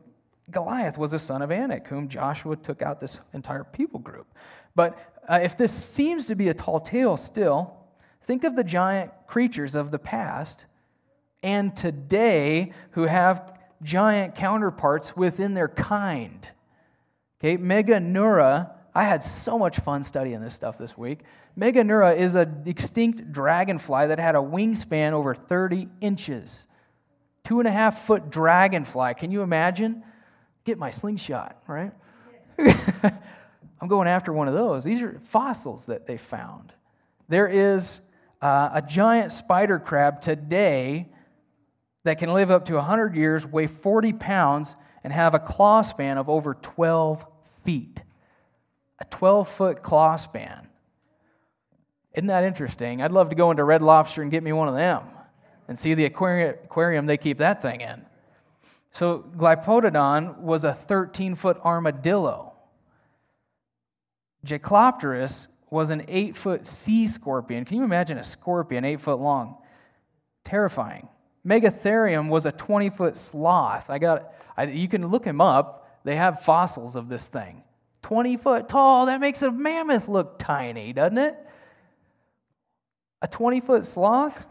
Goliath 0.52 1.00
was 1.00 1.14
a 1.14 1.20
son 1.20 1.42
of 1.42 1.52
Anak, 1.52 1.88
whom 1.88 2.08
Joshua 2.08 2.56
took 2.56 2.84
out 2.84 3.00
this 3.00 3.20
entire 3.34 3.64
people 3.64 4.00
group. 4.00 4.28
But 4.76 5.22
uh, 5.28 5.40
if 5.42 5.58
this 5.58 5.72
seems 5.72 6.28
to 6.28 6.36
be 6.36 6.50
a 6.50 6.54
tall 6.54 6.80
tale 6.80 7.18
still, 7.18 7.79
think 8.30 8.44
of 8.44 8.56
the 8.56 8.64
giant 8.64 9.12
creatures 9.26 9.74
of 9.74 9.90
the 9.90 9.98
past 9.98 10.66
and 11.42 11.76
today 11.76 12.72
who 12.92 13.08
have 13.08 13.58
giant 13.82 14.36
counterparts 14.36 15.18
within 15.18 15.56
their 15.56 15.68
kind. 15.68 16.48
Okay, 17.40 17.58
Meganeura, 17.58 18.70
I 18.94 19.06
had 19.06 19.24
so 19.24 19.58
much 19.58 19.80
fun 19.80 20.04
studying 20.04 20.42
this 20.42 20.54
stuff 20.54 20.78
this 20.78 20.96
week. 20.96 21.22
Meganeura 21.58 22.16
is 22.16 22.36
an 22.36 22.62
extinct 22.68 23.32
dragonfly 23.32 24.06
that 24.06 24.20
had 24.20 24.36
a 24.36 24.40
wingspan 24.40 25.14
over 25.14 25.34
30 25.34 25.88
inches. 26.00 26.68
Two 27.44 27.58
and 27.58 27.68
a 27.68 27.72
half 27.72 27.98
foot 27.98 28.30
dragonfly. 28.30 29.16
Can 29.16 29.32
you 29.32 29.42
imagine? 29.42 30.04
Get 30.66 30.78
my 30.78 30.92
slingshot, 30.92 31.64
right? 31.66 31.94
I'm 33.82 33.88
going 33.88 34.08
after 34.08 34.32
one 34.32 34.48
of 34.48 34.54
those. 34.54 34.84
These 34.84 35.02
are 35.02 35.18
fossils 35.20 35.88
that 35.88 36.06
they 36.06 36.18
found. 36.18 36.74
There 37.28 37.48
is 37.48 38.06
uh, 38.42 38.70
a 38.74 38.82
giant 38.82 39.32
spider 39.32 39.80
crab 39.80 40.22
today 40.22 41.10
that 42.04 42.18
can 42.18 42.34
live 42.34 42.50
up 42.50 42.66
to 42.66 42.76
100 42.76 43.16
years, 43.16 43.46
weigh 43.46 43.68
40 43.68 44.14
pounds, 44.14 44.76
and 45.04 45.12
have 45.14 45.34
a 45.34 45.40
claw 45.40 45.82
span 45.82 46.18
of 46.18 46.30
over 46.30 46.54
12 46.54 47.26
feet. 47.64 48.02
A 49.00 49.06
12 49.06 49.48
foot 49.48 49.84
claw 49.84 50.16
span. 50.16 50.68
Isn't 52.14 52.28
that 52.28 52.44
interesting? 52.44 53.02
I'd 53.02 53.12
love 53.12 53.30
to 53.30 53.36
go 53.36 53.52
into 53.52 53.64
Red 53.64 53.82
Lobster 53.82 54.22
and 54.22 54.32
get 54.32 54.44
me 54.44 54.52
one 54.52 54.68
of 54.68 54.76
them 54.76 55.04
and 55.68 55.78
see 55.78 55.94
the 55.94 56.06
aquarium 56.06 57.06
they 57.06 57.18
keep 57.18 57.38
that 57.38 57.62
thing 57.62 57.82
in. 57.82 58.06
So, 58.92 59.20
Glyptodon 59.38 60.40
was 60.40 60.64
a 60.64 60.74
13 60.74 61.36
foot 61.36 61.58
armadillo. 61.64 62.54
Jaekelopterus 64.46 65.48
was 65.72 65.90
an 65.90 66.04
8 66.08 66.36
foot 66.36 66.66
sea 66.66 67.08
scorpion. 67.08 67.66
Can 67.66 67.78
you 67.78 67.84
imagine 67.84 68.18
a 68.18 68.24
scorpion 68.24 68.86
8 68.86 69.00
foot 69.00 69.20
long? 69.20 69.58
Terrifying. 70.44 71.08
Megatherium 71.46 72.30
was 72.30 72.46
a 72.46 72.52
20 72.52 72.90
foot 72.90 73.16
sloth. 73.16 73.90
I 73.90 74.00
got, 74.00 74.34
I, 74.58 74.64
you 74.66 74.88
can 74.88 75.08
look 75.08 75.26
him 75.26 75.42
up. 75.42 76.02
They 76.04 76.16
have 76.16 76.42
fossils 76.42 76.96
of 76.96 77.10
this 77.10 77.28
thing. 77.28 77.64
20 78.02 78.38
foot 78.38 78.68
tall. 78.68 79.06
That 79.08 79.20
makes 79.20 79.42
a 79.42 79.52
mammoth 79.52 80.08
look 80.08 80.40
tiny, 80.40 80.94
doesn't 80.94 81.18
it? 81.18 81.36
A 83.22 83.28
20 83.28 83.60
foot 83.60 83.86
sloth? 83.86 84.48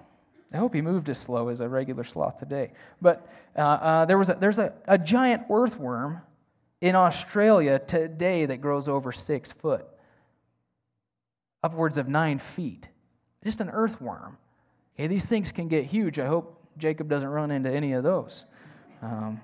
I 0.52 0.56
hope 0.56 0.74
he 0.74 0.80
moved 0.80 1.08
as 1.10 1.18
slow 1.18 1.48
as 1.48 1.60
a 1.60 1.68
regular 1.68 2.04
sloth 2.04 2.38
today. 2.38 2.72
But 3.02 3.26
uh, 3.56 3.60
uh, 3.60 4.04
there 4.06 4.16
was 4.16 4.30
a, 4.30 4.34
there's 4.34 4.58
a, 4.58 4.72
a 4.86 4.98
giant 4.98 5.44
earthworm 5.50 6.22
in 6.80 6.94
Australia 6.94 7.78
today 7.78 8.46
that 8.46 8.58
grows 8.60 8.88
over 8.88 9.12
six 9.12 9.52
foot, 9.52 9.86
upwards 11.62 11.98
of 11.98 12.08
nine 12.08 12.38
feet. 12.38 12.88
Just 13.44 13.60
an 13.60 13.70
earthworm. 13.70 14.38
Okay, 14.94 15.06
these 15.06 15.26
things 15.26 15.52
can 15.52 15.68
get 15.68 15.84
huge. 15.84 16.18
I 16.18 16.26
hope 16.26 16.60
Jacob 16.76 17.08
doesn't 17.08 17.28
run 17.28 17.50
into 17.50 17.70
any 17.70 17.92
of 17.92 18.02
those. 18.02 18.44
Um, 19.02 19.40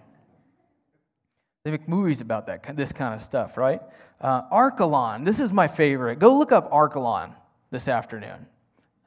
they 1.64 1.70
make 1.70 1.88
movies 1.88 2.20
about 2.20 2.46
that, 2.46 2.76
this 2.76 2.92
kind 2.92 3.14
of 3.14 3.22
stuff, 3.22 3.56
right? 3.56 3.80
Uh, 4.20 4.42
Archelon, 4.50 5.24
this 5.24 5.40
is 5.40 5.52
my 5.52 5.66
favorite. 5.66 6.18
Go 6.18 6.36
look 6.36 6.52
up 6.52 6.70
Archelon 6.70 7.34
this 7.70 7.88
afternoon 7.88 8.46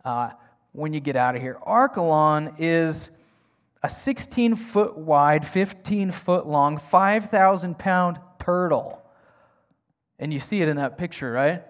uh, 0.03 0.31
when 0.71 0.93
you 0.93 0.99
get 0.99 1.15
out 1.15 1.35
of 1.35 1.41
here. 1.41 1.57
Archelon 1.67 2.55
is 2.57 3.17
a 3.83 3.89
16 3.89 4.55
foot 4.55 4.97
wide, 4.97 5.45
15 5.45 6.11
foot 6.11 6.47
long, 6.47 6.77
5,000 6.77 7.77
pound 7.77 8.19
turtle. 8.39 9.03
And 10.17 10.33
you 10.33 10.39
see 10.39 10.61
it 10.61 10.67
in 10.67 10.77
that 10.77 10.97
picture, 10.97 11.31
right? 11.31 11.63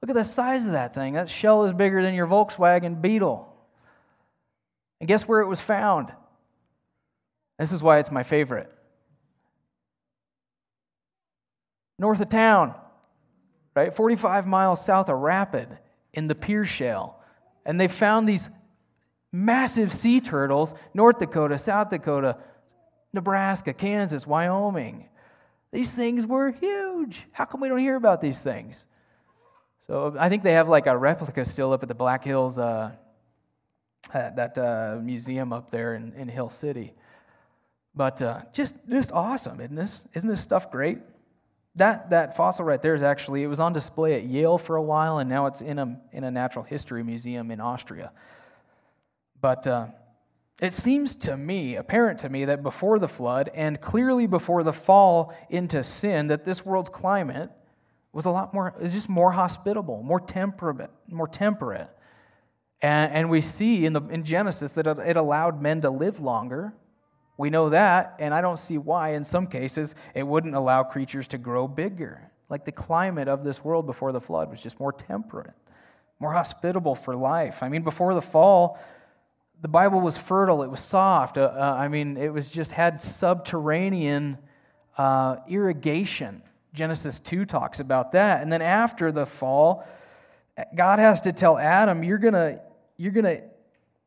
Look 0.00 0.10
at 0.10 0.14
the 0.14 0.24
size 0.24 0.66
of 0.66 0.72
that 0.72 0.94
thing. 0.94 1.14
That 1.14 1.28
shell 1.28 1.64
is 1.64 1.72
bigger 1.72 2.02
than 2.02 2.14
your 2.14 2.26
Volkswagen 2.26 3.00
Beetle. 3.00 3.52
And 5.00 5.08
guess 5.08 5.26
where 5.26 5.40
it 5.40 5.46
was 5.46 5.60
found? 5.60 6.12
This 7.58 7.72
is 7.72 7.82
why 7.82 7.98
it's 7.98 8.10
my 8.10 8.22
favorite. 8.22 8.72
North 11.98 12.20
of 12.20 12.28
town, 12.28 12.74
right? 13.74 13.92
45 13.92 14.46
miles 14.46 14.84
south 14.84 15.08
of 15.08 15.18
Rapid 15.18 15.78
in 16.12 16.28
the 16.28 16.34
Pierre 16.34 16.66
Shale. 16.66 17.18
And 17.64 17.80
they 17.80 17.88
found 17.88 18.28
these 18.28 18.50
massive 19.32 19.92
sea 19.92 20.20
turtles, 20.20 20.74
North 20.92 21.18
Dakota, 21.18 21.58
South 21.58 21.88
Dakota, 21.88 22.36
Nebraska, 23.12 23.72
Kansas, 23.72 24.26
Wyoming. 24.26 25.08
These 25.72 25.94
things 25.94 26.26
were 26.26 26.50
huge. 26.50 27.26
How 27.32 27.46
come 27.46 27.60
we 27.60 27.68
don't 27.68 27.78
hear 27.78 27.96
about 27.96 28.20
these 28.20 28.42
things? 28.42 28.86
So 29.88 30.16
I 30.18 30.28
think 30.28 30.42
they 30.42 30.54
have 30.54 30.68
like 30.68 30.86
a 30.86 30.96
replica 30.96 31.44
still 31.44 31.72
up 31.72 31.82
at 31.82 31.88
the 31.88 31.94
Black 31.94 32.24
Hills 32.24 32.58
uh, 32.58 32.92
at 34.12 34.36
that 34.36 34.58
uh, 34.58 34.98
museum 35.00 35.52
up 35.52 35.70
there 35.70 35.94
in, 35.94 36.12
in 36.14 36.28
Hill 36.28 36.50
City. 36.50 36.92
But 37.94 38.20
uh, 38.20 38.42
just, 38.52 38.88
just 38.88 39.12
awesome, 39.12 39.60
isn't 39.60 39.76
this? 39.76 40.08
Isn't 40.14 40.28
this 40.28 40.40
stuff 40.40 40.70
great? 40.70 40.98
That, 41.76 42.10
that 42.10 42.36
fossil 42.36 42.64
right 42.64 42.82
there 42.82 42.94
is 42.94 43.02
actually, 43.02 43.42
it 43.42 43.46
was 43.46 43.60
on 43.60 43.72
display 43.72 44.14
at 44.14 44.24
Yale 44.24 44.58
for 44.58 44.76
a 44.76 44.82
while, 44.82 45.18
and 45.18 45.30
now 45.30 45.46
it's 45.46 45.60
in 45.60 45.78
a, 45.78 46.00
in 46.12 46.24
a 46.24 46.30
natural 46.30 46.64
history 46.64 47.02
museum 47.02 47.50
in 47.50 47.60
Austria. 47.60 48.12
But 49.40 49.66
uh, 49.66 49.86
It 50.62 50.72
seems 50.72 51.14
to 51.16 51.36
me, 51.36 51.76
apparent 51.76 52.20
to 52.20 52.30
me, 52.30 52.46
that 52.46 52.62
before 52.62 52.98
the 52.98 53.08
flood 53.08 53.50
and 53.54 53.78
clearly 53.78 54.26
before 54.26 54.62
the 54.62 54.72
fall 54.72 55.34
into 55.50 55.82
sin, 55.82 56.28
that 56.28 56.44
this 56.44 56.64
world's 56.64 56.88
climate 56.88 57.50
was 58.16 58.24
a 58.24 58.30
lot 58.30 58.54
more, 58.54 58.74
is 58.80 58.94
just 58.94 59.10
more 59.10 59.32
hospitable, 59.32 60.02
more 60.02 60.18
temperate, 60.18 60.90
more 61.06 61.28
temperate. 61.28 61.90
And, 62.80 63.12
and 63.12 63.30
we 63.30 63.42
see 63.42 63.84
in, 63.84 63.92
the, 63.92 64.00
in 64.06 64.24
Genesis 64.24 64.72
that 64.72 64.86
it, 64.86 64.98
it 65.00 65.16
allowed 65.18 65.60
men 65.60 65.82
to 65.82 65.90
live 65.90 66.18
longer. 66.18 66.72
We 67.36 67.50
know 67.50 67.68
that, 67.68 68.16
and 68.18 68.32
I 68.32 68.40
don't 68.40 68.58
see 68.58 68.78
why, 68.78 69.10
in 69.10 69.22
some 69.24 69.46
cases, 69.46 69.94
it 70.14 70.26
wouldn't 70.26 70.54
allow 70.54 70.82
creatures 70.82 71.28
to 71.28 71.38
grow 71.38 71.68
bigger. 71.68 72.30
Like 72.48 72.64
the 72.64 72.72
climate 72.72 73.28
of 73.28 73.44
this 73.44 73.62
world 73.62 73.84
before 73.84 74.12
the 74.12 74.20
flood 74.20 74.48
was 74.48 74.62
just 74.62 74.80
more 74.80 74.92
temperate, 74.92 75.52
more 76.18 76.32
hospitable 76.32 76.94
for 76.94 77.14
life. 77.14 77.62
I 77.62 77.68
mean, 77.68 77.82
before 77.82 78.14
the 78.14 78.22
fall, 78.22 78.78
the 79.60 79.68
Bible 79.68 80.00
was 80.00 80.16
fertile, 80.16 80.62
it 80.62 80.70
was 80.70 80.80
soft. 80.80 81.36
Uh, 81.36 81.52
uh, 81.54 81.76
I 81.78 81.88
mean, 81.88 82.16
it 82.16 82.32
was 82.32 82.50
just 82.50 82.72
had 82.72 82.98
subterranean 82.98 84.38
uh, 84.96 85.36
irrigation. 85.48 86.40
Genesis 86.76 87.18
2 87.18 87.44
talks 87.46 87.80
about 87.80 88.12
that. 88.12 88.42
And 88.42 88.52
then 88.52 88.62
after 88.62 89.10
the 89.10 89.26
fall, 89.26 89.84
God 90.74 90.98
has 90.98 91.22
to 91.22 91.32
tell 91.32 91.58
Adam, 91.58 92.04
you're 92.04 92.18
going 92.18 92.34
to 92.34 92.60
you're 92.96 93.12
going 93.12 93.24
to 93.24 93.42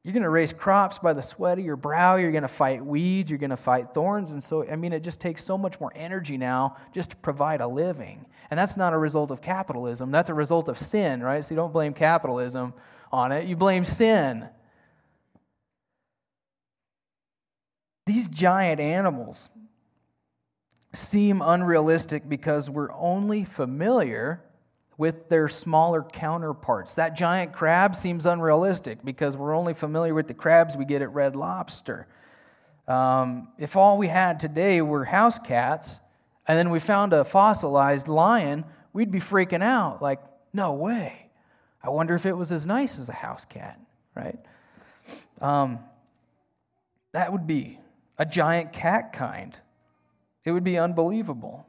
you're 0.03 0.13
going 0.13 0.23
to 0.23 0.29
raise 0.29 0.53
crops 0.53 0.97
by 0.97 1.11
the 1.11 1.21
sweat 1.21 1.59
of 1.59 1.65
your 1.65 1.75
brow. 1.75 2.15
You're 2.15 2.31
going 2.31 2.43
to 2.43 2.47
fight 2.47 2.85
weeds. 2.85 3.29
You're 3.29 3.37
going 3.37 3.49
to 3.49 3.57
fight 3.57 3.93
thorns. 3.93 4.31
And 4.31 4.41
so, 4.41 4.67
I 4.69 4.77
mean, 4.77 4.93
it 4.93 5.01
just 5.01 5.19
takes 5.19 5.43
so 5.43 5.57
much 5.57 5.81
more 5.81 5.91
energy 5.93 6.37
now 6.37 6.77
just 6.93 7.11
to 7.11 7.17
provide 7.17 7.59
a 7.59 7.67
living. 7.67 8.25
And 8.49 8.57
that's 8.57 8.77
not 8.77 8.93
a 8.93 8.97
result 8.97 9.29
of 9.29 9.41
capitalism. 9.41 10.09
That's 10.09 10.29
a 10.29 10.33
result 10.33 10.69
of 10.69 10.79
sin, 10.79 11.21
right? 11.21 11.43
So 11.43 11.53
you 11.53 11.57
don't 11.57 11.73
blame 11.73 11.93
capitalism 11.93 12.73
on 13.11 13.31
it, 13.31 13.47
you 13.47 13.55
blame 13.55 13.83
sin. 13.83 14.47
These 18.05 18.27
giant 18.27 18.79
animals 18.79 19.49
seem 20.93 21.41
unrealistic 21.43 22.27
because 22.27 22.69
we're 22.69 22.91
only 22.93 23.43
familiar 23.43 24.41
with 24.97 25.29
their 25.29 25.47
smaller 25.47 26.03
counterparts. 26.03 26.95
That 26.95 27.15
giant 27.15 27.53
crab 27.53 27.95
seems 27.95 28.25
unrealistic 28.25 28.99
because 29.03 29.37
we're 29.37 29.55
only 29.55 29.73
familiar 29.73 30.13
with 30.13 30.27
the 30.27 30.33
crabs 30.33 30.75
we 30.75 30.85
get 30.85 31.01
at 31.01 31.13
Red 31.13 31.35
Lobster. 31.35 32.07
Um, 32.87 33.47
if 33.57 33.77
all 33.77 33.97
we 33.97 34.07
had 34.07 34.39
today 34.39 34.81
were 34.81 35.05
house 35.05 35.39
cats, 35.39 36.01
and 36.47 36.57
then 36.57 36.71
we 36.71 36.79
found 36.79 37.13
a 37.13 37.23
fossilized 37.23 38.07
lion, 38.07 38.65
we'd 38.91 39.11
be 39.11 39.19
freaking 39.19 39.63
out. 39.63 40.01
Like, 40.01 40.19
no 40.51 40.73
way. 40.73 41.29
I 41.83 41.89
wonder 41.89 42.15
if 42.15 42.25
it 42.25 42.33
was 42.33 42.51
as 42.51 42.65
nice 42.65 42.99
as 42.99 43.07
a 43.07 43.13
house 43.13 43.45
cat, 43.45 43.79
right? 44.15 44.39
Um, 45.39 45.79
that 47.13 47.31
would 47.31 47.47
be 47.47 47.79
a 48.17 48.25
giant 48.25 48.73
cat 48.73 49.13
kind. 49.13 49.57
It 50.45 50.51
would 50.51 50.63
be 50.63 50.77
unbelievable. 50.77 51.65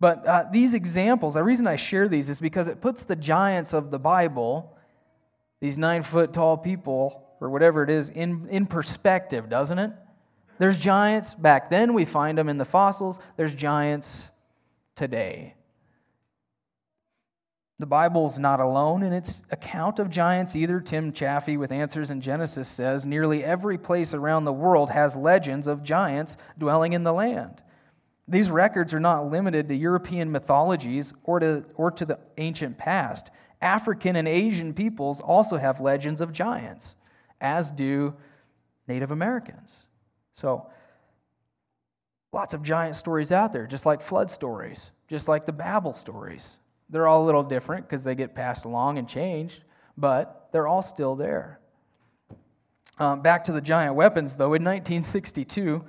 But 0.00 0.26
uh, 0.26 0.44
these 0.52 0.74
examples, 0.74 1.34
the 1.34 1.42
reason 1.42 1.66
I 1.66 1.76
share 1.76 2.08
these 2.08 2.30
is 2.30 2.40
because 2.40 2.68
it 2.68 2.80
puts 2.80 3.04
the 3.04 3.16
giants 3.16 3.72
of 3.72 3.90
the 3.90 3.98
Bible, 3.98 4.76
these 5.60 5.76
nine 5.76 6.02
foot 6.02 6.32
tall 6.32 6.56
people, 6.56 7.24
or 7.40 7.50
whatever 7.50 7.82
it 7.82 7.90
is, 7.90 8.08
in, 8.10 8.46
in 8.48 8.66
perspective, 8.66 9.48
doesn't 9.48 9.78
it? 9.78 9.92
There's 10.58 10.78
giants 10.78 11.34
back 11.34 11.70
then, 11.70 11.94
we 11.94 12.04
find 12.04 12.36
them 12.36 12.48
in 12.48 12.58
the 12.58 12.64
fossils. 12.64 13.20
There's 13.36 13.54
giants 13.54 14.30
today. 14.94 15.54
The 17.80 17.86
Bible's 17.86 18.40
not 18.40 18.58
alone 18.58 19.04
in 19.04 19.12
its 19.12 19.42
account 19.52 20.00
of 20.00 20.10
giants 20.10 20.56
either. 20.56 20.80
Tim 20.80 21.12
Chaffey, 21.12 21.56
with 21.56 21.70
Answers 21.70 22.10
in 22.10 22.20
Genesis, 22.20 22.66
says 22.66 23.06
nearly 23.06 23.44
every 23.44 23.78
place 23.78 24.12
around 24.12 24.44
the 24.44 24.52
world 24.52 24.90
has 24.90 25.14
legends 25.14 25.68
of 25.68 25.84
giants 25.84 26.36
dwelling 26.58 26.92
in 26.92 27.04
the 27.04 27.12
land. 27.12 27.62
These 28.28 28.50
records 28.50 28.92
are 28.92 29.00
not 29.00 29.30
limited 29.30 29.68
to 29.68 29.74
European 29.74 30.30
mythologies 30.30 31.14
or 31.24 31.40
to, 31.40 31.64
or 31.76 31.90
to 31.92 32.04
the 32.04 32.18
ancient 32.36 32.76
past. 32.76 33.30
African 33.62 34.16
and 34.16 34.28
Asian 34.28 34.74
peoples 34.74 35.20
also 35.20 35.56
have 35.56 35.80
legends 35.80 36.20
of 36.20 36.32
giants, 36.32 36.96
as 37.40 37.70
do 37.70 38.14
Native 38.86 39.10
Americans. 39.10 39.84
So, 40.34 40.70
lots 42.32 42.52
of 42.52 42.62
giant 42.62 42.96
stories 42.96 43.32
out 43.32 43.52
there, 43.52 43.66
just 43.66 43.86
like 43.86 44.02
flood 44.02 44.30
stories, 44.30 44.92
just 45.08 45.26
like 45.26 45.46
the 45.46 45.52
Babel 45.52 45.94
stories. 45.94 46.58
They're 46.90 47.06
all 47.06 47.24
a 47.24 47.26
little 47.26 47.42
different 47.42 47.86
because 47.86 48.04
they 48.04 48.14
get 48.14 48.34
passed 48.34 48.66
along 48.66 48.98
and 48.98 49.08
changed, 49.08 49.62
but 49.96 50.48
they're 50.52 50.68
all 50.68 50.82
still 50.82 51.16
there. 51.16 51.60
Um, 52.98 53.22
back 53.22 53.44
to 53.44 53.52
the 53.52 53.60
giant 53.60 53.94
weapons, 53.94 54.36
though, 54.36 54.54
in 54.54 54.62
1962, 54.64 55.84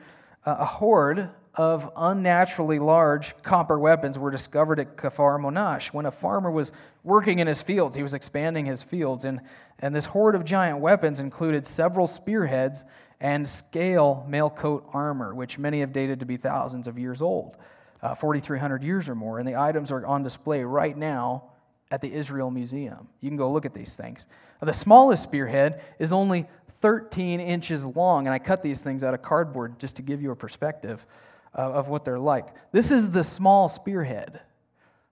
uh, 0.45 0.55
a 0.59 0.65
hoard 0.65 1.29
of 1.59 1.91
unnaturally 1.97 2.79
large 2.79 3.35
copper 3.43 3.77
weapons 3.77 4.17
were 4.17 4.31
discovered 4.31 4.79
at 4.79 4.95
Kfar 4.95 5.37
Monash 5.37 5.87
when 5.87 6.05
a 6.05 6.11
farmer 6.11 6.49
was 6.49 6.71
working 7.03 7.39
in 7.39 7.47
his 7.47 7.61
fields. 7.61 7.97
He 7.97 8.01
was 8.01 8.13
expanding 8.13 8.65
his 8.65 8.81
fields, 8.81 9.25
and, 9.25 9.41
and 9.79 9.93
this 9.93 10.05
hoard 10.05 10.35
of 10.35 10.45
giant 10.45 10.79
weapons 10.79 11.19
included 11.19 11.67
several 11.67 12.07
spearheads 12.07 12.85
and 13.19 13.47
scale 13.47 14.25
mail 14.29 14.49
coat 14.49 14.89
armor, 14.93 15.35
which 15.35 15.59
many 15.59 15.81
have 15.81 15.91
dated 15.91 16.21
to 16.21 16.25
be 16.25 16.37
thousands 16.37 16.87
of 16.87 16.97
years 16.97 17.21
old 17.21 17.57
uh, 18.01 18.15
4,300 18.15 18.81
years 18.81 19.09
or 19.09 19.15
more, 19.15 19.37
and 19.37 19.45
the 19.45 19.57
items 19.57 19.91
are 19.91 20.05
on 20.05 20.23
display 20.23 20.63
right 20.63 20.95
now 20.95 21.43
at 21.91 21.99
the 21.99 22.13
Israel 22.13 22.51
Museum. 22.51 23.09
You 23.19 23.29
can 23.29 23.37
go 23.37 23.51
look 23.51 23.65
at 23.65 23.73
these 23.73 23.97
things. 23.97 24.27
The 24.61 24.71
smallest 24.71 25.23
spearhead 25.23 25.81
is 25.99 26.13
only 26.13 26.47
13 26.79 27.41
inches 27.41 27.85
long, 27.85 28.27
and 28.27 28.33
I 28.33 28.39
cut 28.39 28.63
these 28.63 28.81
things 28.81 29.03
out 29.03 29.13
of 29.13 29.21
cardboard 29.21 29.77
just 29.77 29.97
to 29.97 30.01
give 30.01 30.21
you 30.21 30.31
a 30.31 30.37
perspective 30.37 31.05
of, 31.53 31.75
of 31.75 31.89
what 31.89 32.05
they're 32.05 32.19
like. 32.19 32.47
This 32.71 32.91
is 32.91 33.11
the 33.11 33.23
small 33.23 33.69
spearhead. 33.69 34.41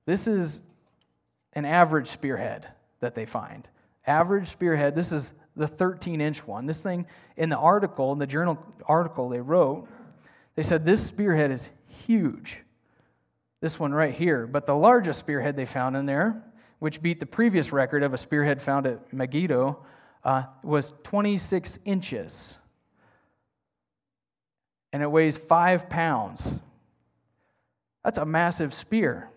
This 0.06 0.28
is 0.28 0.67
an 1.54 1.65
average 1.65 2.08
spearhead 2.08 2.67
that 3.00 3.15
they 3.15 3.26
find. 3.26 3.67
Average 4.06 4.47
spearhead, 4.47 4.95
this 4.95 5.12
is 5.12 5.39
the 5.56 5.67
13 5.67 6.21
inch 6.21 6.47
one. 6.47 6.65
This 6.65 6.82
thing 6.82 7.06
in 7.36 7.50
the 7.50 7.58
article, 7.58 8.13
in 8.13 8.19
the 8.19 8.28
journal 8.28 8.58
article 8.88 9.30
they 9.30 9.41
wrote, 9.41 9.88
they 10.56 10.63
said 10.63 10.86
this 10.86 11.06
spearhead 11.06 11.52
is 11.52 11.69
huge 11.89 12.63
this 13.62 13.80
one 13.80 13.93
right 13.93 14.13
here. 14.13 14.47
But 14.47 14.65
the 14.65 14.76
largest 14.76 15.19
spearhead 15.19 15.56
they 15.56 15.65
found 15.65 15.95
in 15.95 16.06
there, 16.06 16.43
which 16.80 17.02
beat 17.02 17.19
the 17.19 17.26
previous 17.26 17.71
record 17.71 18.04
of 18.04 18.13
a 18.13 18.17
spearhead 18.17 18.62
found 18.62 18.86
at 18.86 19.12
Megiddo, 19.12 19.84
uh, 20.23 20.43
was 20.63 20.93
26 21.04 21.80
inches. 21.86 22.58
And 24.93 25.04
it 25.04 25.12
weighs 25.12 25.38
five 25.38 25.89
pounds. 25.89 26.60
That's 28.04 28.17
a 28.17 28.26
massive 28.26 28.73
spear. 28.73 29.30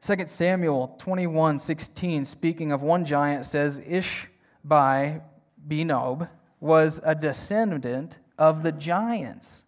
2 0.00 0.26
Samuel 0.26 0.94
21 0.98 1.58
16, 1.58 2.24
speaking 2.24 2.72
of 2.72 2.82
one 2.82 3.04
giant, 3.04 3.44
says 3.44 3.80
Ishbi 3.80 5.22
Benob 5.66 6.28
was 6.60 7.00
a 7.04 7.14
descendant 7.14 8.18
of 8.38 8.62
the 8.62 8.72
giants. 8.72 9.64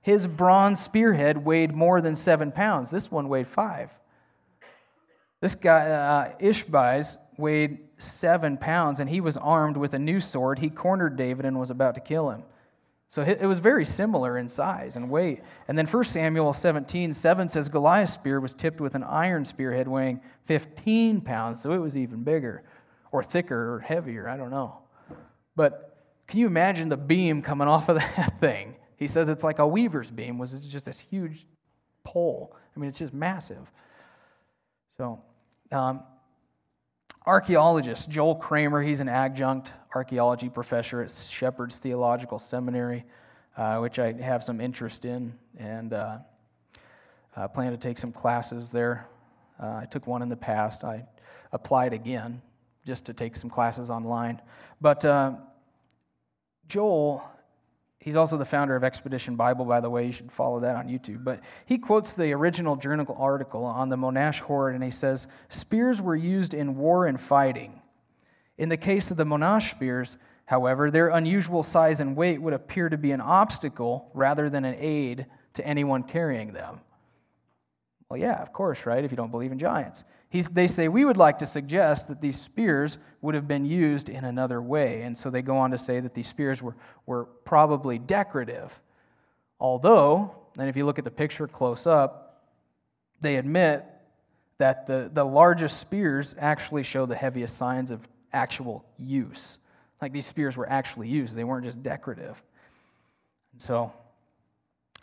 His 0.00 0.26
bronze 0.26 0.80
spearhead 0.80 1.44
weighed 1.44 1.72
more 1.72 2.00
than 2.00 2.14
seven 2.14 2.50
pounds. 2.50 2.90
This 2.90 3.10
one 3.10 3.28
weighed 3.28 3.46
five. 3.46 3.98
This 5.40 5.54
guy, 5.54 5.90
uh, 5.90 6.38
Ishbi's, 6.38 7.18
weighed 7.36 7.78
seven 7.98 8.56
pounds, 8.56 9.00
and 9.00 9.10
he 9.10 9.20
was 9.20 9.36
armed 9.36 9.76
with 9.76 9.94
a 9.94 9.98
new 9.98 10.20
sword. 10.20 10.58
He 10.58 10.70
cornered 10.70 11.16
David 11.16 11.44
and 11.44 11.58
was 11.58 11.70
about 11.70 11.94
to 11.96 12.00
kill 12.00 12.30
him. 12.30 12.44
So 13.12 13.20
it 13.20 13.44
was 13.44 13.58
very 13.58 13.84
similar 13.84 14.38
in 14.38 14.48
size 14.48 14.96
and 14.96 15.10
weight. 15.10 15.42
And 15.68 15.76
then 15.76 15.86
1 15.86 16.04
Samuel 16.04 16.54
17, 16.54 17.12
7 17.12 17.48
says 17.50 17.68
Goliath's 17.68 18.14
spear 18.14 18.40
was 18.40 18.54
tipped 18.54 18.80
with 18.80 18.94
an 18.94 19.04
iron 19.04 19.44
spearhead 19.44 19.86
weighing 19.86 20.22
15 20.46 21.20
pounds, 21.20 21.60
so 21.60 21.72
it 21.72 21.78
was 21.78 21.94
even 21.94 22.24
bigger 22.24 22.62
or 23.10 23.22
thicker 23.22 23.74
or 23.74 23.80
heavier. 23.80 24.30
I 24.30 24.38
don't 24.38 24.48
know. 24.48 24.78
But 25.54 25.94
can 26.26 26.40
you 26.40 26.46
imagine 26.46 26.88
the 26.88 26.96
beam 26.96 27.42
coming 27.42 27.68
off 27.68 27.90
of 27.90 27.96
that 28.16 28.40
thing? 28.40 28.76
He 28.96 29.06
says 29.06 29.28
it's 29.28 29.44
like 29.44 29.58
a 29.58 29.66
weaver's 29.66 30.10
beam, 30.10 30.38
was 30.38 30.54
just 30.66 30.86
this 30.86 30.98
huge 30.98 31.44
pole. 32.04 32.56
I 32.74 32.80
mean, 32.80 32.88
it's 32.88 32.98
just 32.98 33.12
massive. 33.12 33.70
So, 34.96 35.20
um, 35.70 36.02
archaeologist 37.26 38.08
Joel 38.08 38.36
Kramer, 38.36 38.80
he's 38.80 39.02
an 39.02 39.10
adjunct 39.10 39.74
archaeology 39.94 40.48
professor 40.48 41.02
at 41.02 41.10
Shepherd's 41.10 41.78
Theological 41.78 42.38
Seminary, 42.38 43.04
uh, 43.56 43.78
which 43.78 43.98
I 43.98 44.12
have 44.12 44.42
some 44.42 44.60
interest 44.60 45.04
in, 45.04 45.38
and 45.58 45.92
uh, 45.92 46.18
I 47.36 47.46
plan 47.46 47.72
to 47.72 47.78
take 47.78 47.98
some 47.98 48.12
classes 48.12 48.70
there. 48.70 49.06
Uh, 49.62 49.80
I 49.82 49.86
took 49.90 50.06
one 50.06 50.22
in 50.22 50.28
the 50.28 50.36
past. 50.36 50.84
I 50.84 51.06
applied 51.52 51.92
again 51.92 52.42
just 52.86 53.06
to 53.06 53.12
take 53.12 53.36
some 53.36 53.50
classes 53.50 53.90
online. 53.90 54.40
But 54.80 55.04
uh, 55.04 55.34
Joel 56.68 57.22
He's 58.02 58.16
also 58.16 58.36
the 58.36 58.44
founder 58.44 58.74
of 58.74 58.82
Expedition 58.82 59.36
Bible, 59.36 59.64
by 59.64 59.80
the 59.80 59.88
way. 59.88 60.06
You 60.06 60.12
should 60.12 60.32
follow 60.32 60.58
that 60.60 60.74
on 60.74 60.88
YouTube. 60.88 61.22
But 61.22 61.40
he 61.66 61.78
quotes 61.78 62.14
the 62.14 62.32
original 62.32 62.74
journal 62.74 63.14
article 63.16 63.64
on 63.64 63.90
the 63.90 63.96
Monash 63.96 64.40
hoard, 64.40 64.74
and 64.74 64.82
he 64.82 64.90
says 64.90 65.28
Spears 65.48 66.02
were 66.02 66.16
used 66.16 66.52
in 66.52 66.76
war 66.76 67.06
and 67.06 67.20
fighting. 67.20 67.80
In 68.58 68.68
the 68.68 68.76
case 68.76 69.10
of 69.10 69.16
the 69.16 69.24
Monash 69.24 69.70
spears, 69.70 70.16
However, 70.52 70.90
their 70.90 71.08
unusual 71.08 71.62
size 71.62 72.00
and 72.00 72.14
weight 72.16 72.42
would 72.42 72.52
appear 72.52 72.88
to 72.88 72.98
be 72.98 73.12
an 73.12 73.22
obstacle 73.22 74.10
rather 74.12 74.50
than 74.50 74.66
an 74.66 74.76
aid 74.78 75.26
to 75.54 75.66
anyone 75.66 76.02
carrying 76.02 76.52
them. 76.52 76.80
Well, 78.08 78.20
yeah, 78.20 78.42
of 78.42 78.52
course, 78.52 78.84
right? 78.84 79.02
If 79.02 79.10
you 79.10 79.16
don't 79.16 79.30
believe 79.30 79.52
in 79.52 79.58
giants. 79.58 80.04
He's, 80.28 80.48
they 80.48 80.66
say, 80.66 80.88
we 80.88 81.04
would 81.06 81.16
like 81.16 81.38
to 81.38 81.46
suggest 81.46 82.08
that 82.08 82.20
these 82.20 82.38
spears 82.38 82.98
would 83.20 83.34
have 83.34 83.48
been 83.48 83.64
used 83.64 84.08
in 84.10 84.24
another 84.24 84.60
way. 84.60 85.02
And 85.02 85.16
so 85.16 85.30
they 85.30 85.42
go 85.42 85.56
on 85.56 85.70
to 85.70 85.78
say 85.78 86.00
that 86.00 86.12
these 86.12 86.26
spears 86.26 86.62
were, 86.62 86.76
were 87.06 87.24
probably 87.24 87.98
decorative. 87.98 88.78
Although, 89.60 90.34
and 90.58 90.68
if 90.68 90.76
you 90.76 90.84
look 90.84 90.98
at 90.98 91.04
the 91.04 91.10
picture 91.10 91.46
close 91.46 91.86
up, 91.86 92.50
they 93.20 93.36
admit 93.36 93.86
that 94.58 94.86
the, 94.86 95.10
the 95.12 95.24
largest 95.24 95.78
spears 95.78 96.34
actually 96.38 96.82
show 96.82 97.06
the 97.06 97.16
heaviest 97.16 97.56
signs 97.56 97.90
of 97.90 98.06
actual 98.32 98.84
use. 98.98 99.58
Like 100.00 100.12
these 100.12 100.26
spears 100.26 100.56
were 100.56 100.68
actually 100.68 101.08
used, 101.08 101.34
they 101.34 101.44
weren't 101.44 101.64
just 101.64 101.82
decorative. 101.82 102.42
And 103.52 103.62
so, 103.62 103.92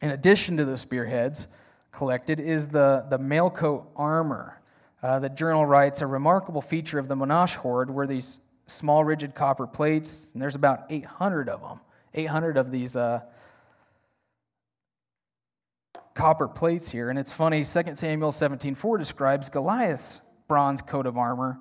in 0.01 0.11
addition 0.11 0.57
to 0.57 0.65
the 0.65 0.77
spearheads 0.77 1.47
collected, 1.91 2.39
is 2.39 2.67
the, 2.67 3.05
the 3.09 3.17
mail 3.17 3.49
coat 3.49 3.89
armor. 3.95 4.61
Uh, 5.01 5.19
the 5.19 5.29
journal 5.29 5.65
writes 5.65 6.01
a 6.01 6.07
remarkable 6.07 6.61
feature 6.61 6.99
of 6.99 7.07
the 7.07 7.15
Monash 7.15 7.55
hoard 7.55 7.89
were 7.89 8.05
these 8.05 8.41
small, 8.67 9.03
rigid 9.03 9.33
copper 9.33 9.65
plates, 9.65 10.33
and 10.33 10.41
there's 10.41 10.55
about 10.55 10.85
800 10.89 11.49
of 11.49 11.61
them. 11.61 11.79
800 12.13 12.57
of 12.57 12.71
these 12.71 12.95
uh, 12.95 13.21
copper 16.13 16.47
plates 16.47 16.91
here. 16.91 17.09
And 17.09 17.17
it's 17.17 17.31
funny, 17.31 17.59
2 17.59 17.63
Samuel 17.95 18.31
17:4 18.31 18.97
describes 18.97 19.47
Goliath's 19.47 20.25
bronze 20.47 20.81
coat 20.81 21.05
of 21.05 21.17
armor 21.17 21.59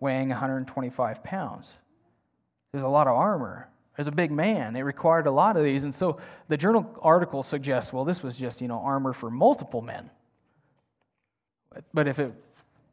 weighing 0.00 0.30
125 0.30 1.22
pounds. 1.22 1.72
There's 2.72 2.84
a 2.84 2.88
lot 2.88 3.06
of 3.06 3.14
armor. 3.14 3.68
There's 3.96 4.06
a 4.06 4.12
big 4.12 4.32
man. 4.32 4.76
It 4.76 4.80
required 4.80 5.26
a 5.26 5.30
lot 5.30 5.56
of 5.56 5.64
these. 5.64 5.84
And 5.84 5.94
so 5.94 6.18
the 6.48 6.56
journal 6.56 6.98
article 7.02 7.42
suggests, 7.42 7.92
well, 7.92 8.04
this 8.04 8.22
was 8.22 8.38
just, 8.38 8.60
you 8.60 8.68
know, 8.68 8.80
armor 8.80 9.12
for 9.12 9.30
multiple 9.30 9.82
men. 9.82 10.10
But 11.92 12.08
if 12.08 12.18
it, 12.18 12.32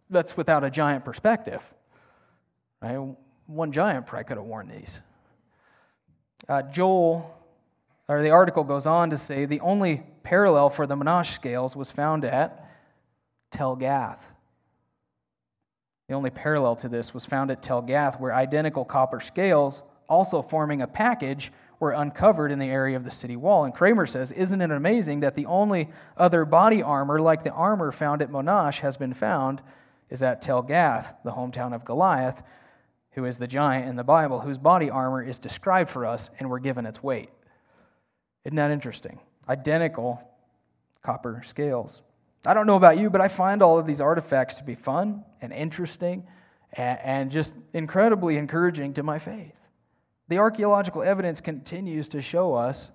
that's 0.10 0.38
without 0.38 0.64
a 0.64 0.70
giant 0.70 1.06
perspective, 1.06 1.74
right? 2.82 3.00
One 3.48 3.72
giant 3.72 4.06
probably 4.06 4.26
could 4.26 4.38
have 4.38 4.46
worn 4.46 4.68
these. 4.68 5.02
Uh, 6.48 6.62
Joel, 6.62 7.34
or 8.08 8.22
the 8.22 8.30
article 8.30 8.64
goes 8.64 8.86
on 8.86 9.10
to 9.10 9.18
say 9.18 9.46
the 9.46 9.60
only 9.62 10.04
parallel 10.24 10.70
for 10.70 10.86
the 10.86 10.96
Monash 10.96 11.34
scales 11.34 11.76
was 11.76 11.90
found 11.90 12.26
at 12.26 12.70
Tel 13.50 13.76
Gath. 13.76 14.32
The 16.08 16.16
only 16.16 16.30
parallel 16.30 16.78
to 16.78 16.90
this 16.90 17.14
was 17.14 17.26
found 17.26 17.52
at 17.52 17.62
Tel 17.62 17.82
Gath, 17.82 18.20
where 18.20 18.34
identical 18.34 18.86
copper 18.86 19.20
scales, 19.20 19.84
also 20.08 20.42
forming 20.42 20.82
a 20.82 20.88
package, 20.88 21.52
were 21.80 21.92
uncovered 21.92 22.52
in 22.52 22.60
the 22.60 22.70
area 22.70 22.96
of 22.96 23.04
the 23.04 23.12
city 23.12 23.36
wall. 23.36 23.66
And 23.66 23.74
Kramer 23.74 24.06
says, 24.06 24.32
Isn't 24.32 24.62
it 24.62 24.72
amazing 24.72 25.20
that 25.20 25.36
the 25.36 25.46
only 25.46 25.90
other 26.16 26.46
body 26.46 26.82
armor 26.82 27.20
like 27.20 27.44
the 27.44 27.52
armor 27.52 27.92
found 27.92 28.22
at 28.22 28.32
Monash 28.32 28.80
has 28.80 28.96
been 28.96 29.14
found 29.14 29.62
is 30.10 30.24
at 30.24 30.42
Tel 30.42 30.62
Gath, 30.62 31.14
the 31.26 31.34
hometown 31.34 31.76
of 31.76 31.84
Goliath, 31.84 32.42
who 33.12 33.26
is 33.26 33.38
the 33.38 33.48
giant 33.48 33.90
in 33.90 33.98
the 33.98 34.04
Bible, 34.04 34.40
whose 34.40 34.58
body 34.58 34.90
armor 34.90 35.22
is 35.22 35.40
described 35.40 35.90
for 35.90 36.06
us 36.06 36.30
and 36.40 36.50
we're 36.50 36.60
given 36.60 36.86
its 36.86 37.04
weight. 37.04 37.30
Isn't 38.46 38.56
that 38.56 38.72
interesting? 38.72 39.20
Identical 39.50 40.22
copper 41.02 41.42
scales. 41.44 42.02
I 42.48 42.54
don't 42.54 42.66
know 42.66 42.78
about 42.78 42.98
you, 42.98 43.10
but 43.10 43.20
I 43.20 43.28
find 43.28 43.62
all 43.62 43.78
of 43.78 43.86
these 43.86 44.00
artifacts 44.00 44.56
to 44.56 44.64
be 44.64 44.74
fun 44.74 45.26
and 45.42 45.52
interesting 45.52 46.26
and, 46.72 47.30
just 47.30 47.54
incredibly 47.74 48.38
encouraging 48.38 48.94
to 48.94 49.04
my 49.04 49.20
faith. 49.20 49.54
The 50.30 50.38
archaeological 50.38 51.04
evidence 51.04 51.42
continues 51.42 52.08
to 52.10 52.22
show 52.22 52.54
us 52.54 52.92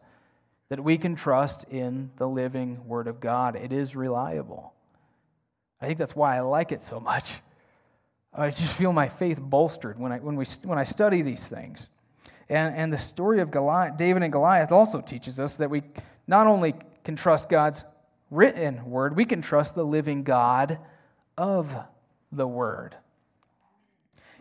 that 0.71 0.83
we 0.83 0.97
can 0.97 1.15
trust 1.15 1.65
in 1.65 2.11
the 2.17 2.27
living 2.27 2.87
Word 2.87 3.07
of 3.07 3.21
God. 3.21 3.55
It 3.55 3.75
is 3.75 3.95
reliable. 3.95 4.73
I 5.83 5.87
think 5.87 5.99
that's 5.99 6.17
why 6.17 6.37
I 6.37 6.41
like 6.41 6.73
it 6.73 6.83
so 6.83 6.99
much. 6.99 7.41
I 8.33 8.49
just 8.49 8.75
feel 8.75 8.95
my 8.95 9.09
faith 9.09 9.39
bolstered 9.39 9.99
when 9.99 10.13
I, 10.13 10.19
when 10.19 10.37
we, 10.37 10.47
when 10.65 10.79
I 10.79 10.85
study 10.85 11.21
these 11.21 11.51
things. 11.51 11.91
And, 12.49 12.75
and 12.75 12.91
the 12.91 12.99
story 12.99 13.41
of 13.41 13.51
Goliath, 13.51 13.99
David 13.99 14.23
and 14.23 14.33
Goliath 14.33 14.73
also 14.73 15.03
teaches 15.03 15.39
us 15.39 15.59
that 15.59 15.69
we 15.69 15.83
not 16.27 16.47
only 16.47 16.75
can 17.05 17.17
trust 17.17 17.51
God's 17.51 17.85
written 18.33 18.87
word, 18.87 19.15
we 19.15 19.27
can 19.27 19.43
trust 19.43 19.75
the 19.75 19.85
living 19.85 20.25
God 20.25 20.79
of 21.37 21.77
the 22.33 22.47
word. 22.49 22.97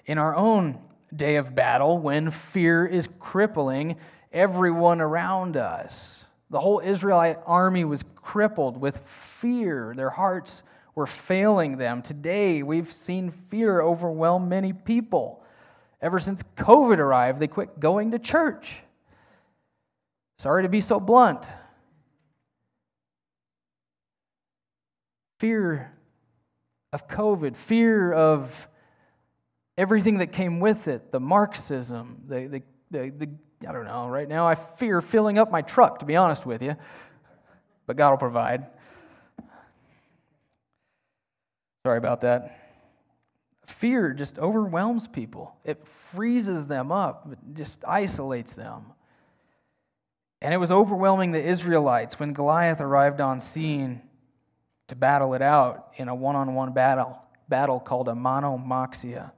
In 0.05 0.17
our 0.17 0.35
own 0.35 0.79
day 1.13 1.35
of 1.35 1.53
battle, 1.53 1.97
when 1.97 2.31
fear 2.31 2.85
is 2.85 3.07
crippling 3.19 3.97
everyone 4.31 5.01
around 5.01 5.57
us, 5.57 6.25
the 6.49 6.59
whole 6.59 6.79
Israelite 6.79 7.37
army 7.45 7.83
was 7.83 8.03
crippled 8.03 8.77
with 8.77 8.97
fear. 8.99 9.93
Their 9.95 10.09
hearts 10.09 10.63
were 10.95 11.07
failing 11.07 11.77
them. 11.77 12.01
Today, 12.01 12.63
we've 12.63 12.91
seen 12.91 13.29
fear 13.29 13.81
overwhelm 13.81 14.47
many 14.47 14.71
people. 14.71 15.43
Ever 16.01 16.17
since 16.17 16.43
COVID 16.43 16.97
arrived, 16.97 17.39
they 17.39 17.47
quit 17.47 17.79
going 17.79 18.11
to 18.11 18.19
church. 18.19 18.81
Sorry 20.37 20.63
to 20.63 20.69
be 20.69 20.81
so 20.81 20.99
blunt, 20.99 21.51
fear 25.41 25.91
of 26.93 27.07
COVID, 27.07 27.57
fear 27.57 28.13
of 28.13 28.67
everything 29.75 30.19
that 30.19 30.31
came 30.31 30.59
with 30.59 30.87
it, 30.87 31.11
the 31.11 31.19
Marxism, 31.19 32.21
the, 32.27 32.45
the, 32.45 32.63
the, 32.91 33.09
the, 33.09 33.67
I 33.67 33.71
don't 33.71 33.85
know, 33.85 34.07
right 34.07 34.29
now 34.29 34.47
I 34.47 34.53
fear 34.53 35.01
filling 35.01 35.39
up 35.39 35.49
my 35.49 35.63
truck, 35.63 35.97
to 35.97 36.05
be 36.05 36.15
honest 36.15 36.45
with 36.45 36.61
you, 36.61 36.75
but 37.87 37.97
God 37.97 38.11
will 38.11 38.17
provide. 38.19 38.67
Sorry 41.87 41.97
about 41.97 42.21
that. 42.21 42.59
Fear 43.65 44.13
just 44.13 44.37
overwhelms 44.37 45.07
people. 45.07 45.55
It 45.65 45.87
freezes 45.87 46.67
them 46.67 46.91
up, 46.91 47.27
it 47.31 47.39
just 47.55 47.83
isolates 47.87 48.53
them. 48.53 48.93
And 50.39 50.53
it 50.53 50.57
was 50.57 50.71
overwhelming 50.71 51.31
the 51.31 51.43
Israelites 51.43 52.19
when 52.19 52.31
Goliath 52.31 52.79
arrived 52.79 53.21
on 53.21 53.41
scene 53.41 54.03
to 54.91 54.95
battle 54.97 55.33
it 55.33 55.41
out 55.41 55.93
in 55.95 56.09
a 56.09 56.13
one 56.13 56.35
on 56.35 56.53
one 56.53 56.73
battle, 56.73 57.17
battle 57.47 57.79
called 57.79 58.09
a 58.09 58.11
monomaxia, 58.11 59.31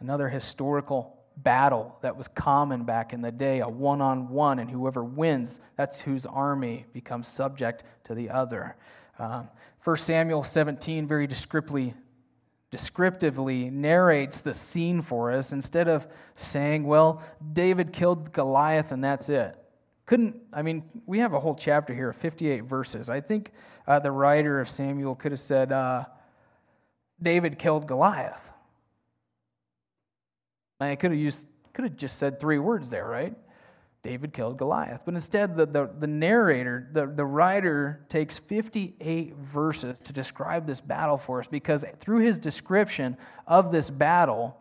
another 0.00 0.30
historical 0.30 1.14
battle 1.36 1.98
that 2.00 2.16
was 2.16 2.26
common 2.26 2.84
back 2.84 3.12
in 3.12 3.20
the 3.20 3.30
day, 3.30 3.60
a 3.60 3.68
one 3.68 4.00
on 4.00 4.30
one, 4.30 4.58
and 4.58 4.70
whoever 4.70 5.04
wins, 5.04 5.60
that's 5.76 6.00
whose 6.00 6.24
army 6.24 6.86
becomes 6.94 7.28
subject 7.28 7.84
to 8.04 8.14
the 8.14 8.30
other. 8.30 8.76
Um, 9.18 9.50
1 9.82 9.96
Samuel 9.98 10.42
17 10.42 11.06
very 11.06 11.26
descriptively, 11.26 11.92
descriptively 12.70 13.68
narrates 13.68 14.40
the 14.40 14.54
scene 14.54 15.02
for 15.02 15.30
us 15.30 15.52
instead 15.52 15.86
of 15.86 16.08
saying, 16.34 16.84
well, 16.84 17.22
David 17.52 17.92
killed 17.92 18.32
Goliath 18.32 18.90
and 18.90 19.04
that's 19.04 19.28
it. 19.28 19.54
Couldn't, 20.06 20.36
I 20.52 20.62
mean, 20.62 20.82
we 21.06 21.18
have 21.20 21.32
a 21.32 21.40
whole 21.40 21.54
chapter 21.54 21.94
here, 21.94 22.12
58 22.12 22.64
verses. 22.64 23.08
I 23.08 23.20
think 23.20 23.52
uh, 23.86 23.98
the 23.98 24.10
writer 24.10 24.60
of 24.60 24.68
Samuel 24.68 25.14
could 25.14 25.32
have 25.32 25.40
said, 25.40 25.72
uh, 25.72 26.04
David 27.22 27.58
killed 27.58 27.86
Goliath. 27.86 28.50
I 30.78 30.96
could 30.96 31.12
have 31.12 31.20
used, 31.20 31.48
could 31.72 31.84
have 31.84 31.96
just 31.96 32.18
said 32.18 32.38
three 32.38 32.58
words 32.58 32.90
there, 32.90 33.06
right? 33.06 33.34
David 34.02 34.34
killed 34.34 34.58
Goliath. 34.58 35.02
But 35.06 35.14
instead, 35.14 35.56
the, 35.56 35.64
the, 35.64 35.90
the 35.98 36.06
narrator, 36.06 36.86
the, 36.92 37.06
the 37.06 37.24
writer, 37.24 38.04
takes 38.10 38.38
58 38.38 39.34
verses 39.36 40.00
to 40.00 40.12
describe 40.12 40.66
this 40.66 40.82
battle 40.82 41.16
for 41.16 41.40
us 41.40 41.48
because 41.48 41.86
through 42.00 42.18
his 42.18 42.38
description 42.38 43.16
of 43.46 43.72
this 43.72 43.88
battle, 43.88 44.58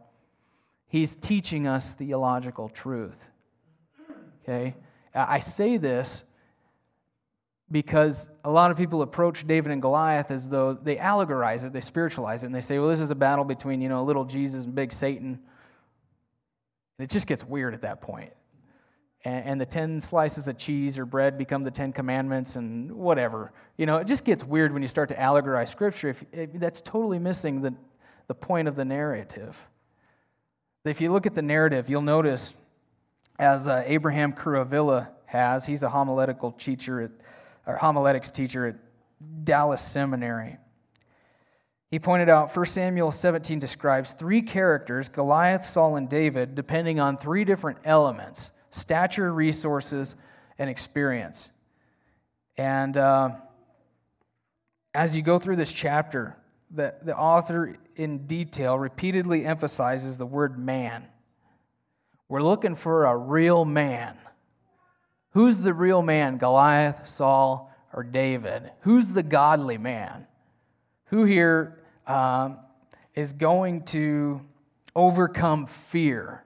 he's 0.88 1.14
teaching 1.14 1.68
us 1.68 1.94
theological 1.94 2.70
truth. 2.70 3.28
Okay? 4.44 4.76
I 5.14 5.40
say 5.40 5.78
this 5.78 6.26
because 7.72 8.34
a 8.44 8.52
lot 8.52 8.72
of 8.72 8.78
people 8.78 9.02
approach 9.02 9.48
David 9.48 9.72
and 9.72 9.82
Goliath 9.82 10.32
as 10.32 10.50
though 10.50 10.74
they 10.74 10.96
allegorize 10.96 11.66
it, 11.66 11.74
they 11.74 11.82
spiritualize 11.82 12.44
it, 12.44 12.48
and 12.48 12.56
they 12.56 12.62
say, 12.62 12.78
well, 12.80 12.90
this 12.90 13.02
is 13.02 13.12
a 13.12 13.16
battle 13.16 13.46
between, 13.46 13.82
you 13.82 13.90
know, 13.90 14.04
little 14.04 14.26
Jesus 14.26 14.66
and 14.66 14.76
big 14.76 14.92
Satan. 14.92 15.40
And 16.98 17.06
it 17.06 17.10
just 17.10 17.28
gets 17.28 17.44
weird 17.44 17.74
at 17.74 17.82
that 17.82 18.02
point. 18.02 18.32
And, 19.26 19.46
and 19.46 19.62
the 19.62 19.66
10 19.66 20.02
slices 20.02 20.48
of 20.48 20.58
cheese 20.58 21.00
or 21.00 21.06
bread 21.06 21.38
become 21.38 21.64
the 21.64 21.72
10 21.72 21.94
commandments 21.94 22.56
and 22.56 22.92
whatever. 22.92 23.52
You 23.78 23.86
know, 23.86 23.98
it 23.98 24.08
just 24.08 24.26
gets 24.26 24.44
weird 24.44 24.72
when 24.72 24.82
you 24.82 24.88
start 24.88 25.10
to 25.10 25.16
allegorize 25.16 25.70
Scripture. 25.70 26.10
If, 26.10 26.24
if 26.32 26.54
that's 26.54 26.82
totally 26.82 27.20
missing 27.20 27.62
the, 27.62 27.74
the 28.28 28.36
point 28.36 28.68
of 28.68 28.76
the 28.76 28.86
narrative. 28.86 29.68
If 30.86 31.00
you 31.00 31.12
look 31.12 31.26
at 31.26 31.34
the 31.34 31.42
narrative, 31.42 31.90
you'll 31.90 32.02
notice 32.02 32.56
as 33.40 33.68
uh, 33.68 33.84
Abraham 33.86 34.34
Kuruvilla 34.34 35.10
has. 35.26 35.66
He's 35.66 35.84
a 35.84 35.90
homiletical 35.90 36.52
teacher 36.52 37.02
at, 37.02 37.12
or 37.66 37.78
homiletics 37.78 38.30
teacher 38.30 38.68
at 38.68 38.76
Dallas 39.46 39.82
Seminary. 39.82 40.58
he 41.90 42.00
pointed 42.00 42.30
out 42.30 42.56
1 42.56 42.66
Samuel 42.66 43.12
17 43.12 43.60
describes 43.60 44.14
three 44.14 44.42
characters 44.42 45.10
Goliath, 45.10 45.66
Saul, 45.66 45.96
and 45.96 46.10
David, 46.10 46.56
depending 46.56 47.00
on 47.00 47.18
three 47.18 47.44
different 47.46 47.80
elements 47.84 48.52
stature, 48.72 49.32
resources, 49.32 50.16
and 50.58 50.70
experience. 50.70 51.52
And 52.58 52.98
uh, 52.98 53.32
as 54.94 55.16
you 55.16 55.22
go 55.22 55.40
through 55.40 55.56
this 55.56 55.72
chapter, 55.72 56.36
the, 56.72 56.96
the 57.04 57.16
author 57.16 57.78
in 57.96 58.26
detail 58.26 58.78
repeatedly 58.78 59.46
emphasizes 59.46 60.18
the 60.18 60.26
word 60.26 60.58
man. 60.58 61.08
We're 62.34 62.42
looking 62.42 62.74
for 62.74 63.06
a 63.06 63.16
real 63.16 63.64
man. 63.64 64.18
Who's 65.34 65.62
the 65.62 65.72
real 65.72 66.02
man? 66.02 66.40
Goliath, 66.40 67.08
Saul, 67.08 67.72
or 67.94 68.02
David? 68.02 68.72
Who's 68.80 69.10
the 69.10 69.22
godly 69.22 69.78
man? 69.78 70.26
Who 71.10 71.26
here 71.26 71.84
um, 72.08 72.58
is 73.14 73.34
going 73.34 73.84
to 73.84 74.42
overcome 74.96 75.68
fear? 75.68 76.44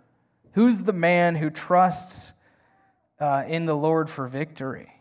Who's 0.56 0.82
the 0.82 0.92
man 0.92 1.38
who 1.38 1.50
trusts 1.50 2.34
uh, 3.22 3.46
in 3.48 3.66
the 3.66 3.78
Lord 3.78 4.10
for 4.10 4.28
victory? 4.28 4.92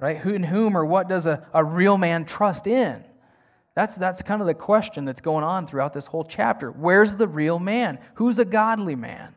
Right? 0.00 0.18
Who 0.18 0.34
in 0.34 0.42
whom 0.42 0.76
or 0.76 0.84
what 0.84 1.08
does 1.08 1.28
a, 1.28 1.46
a 1.54 1.62
real 1.62 1.98
man 1.98 2.24
trust 2.24 2.66
in? 2.66 3.04
That's, 3.76 3.94
that's 3.94 4.22
kind 4.22 4.40
of 4.40 4.48
the 4.48 4.54
question 4.54 5.04
that's 5.04 5.20
going 5.20 5.44
on 5.44 5.68
throughout 5.68 5.92
this 5.92 6.06
whole 6.06 6.24
chapter. 6.24 6.72
Where's 6.72 7.16
the 7.16 7.28
real 7.28 7.60
man? 7.60 8.00
Who's 8.14 8.40
a 8.40 8.44
godly 8.44 8.96
man? 8.96 9.35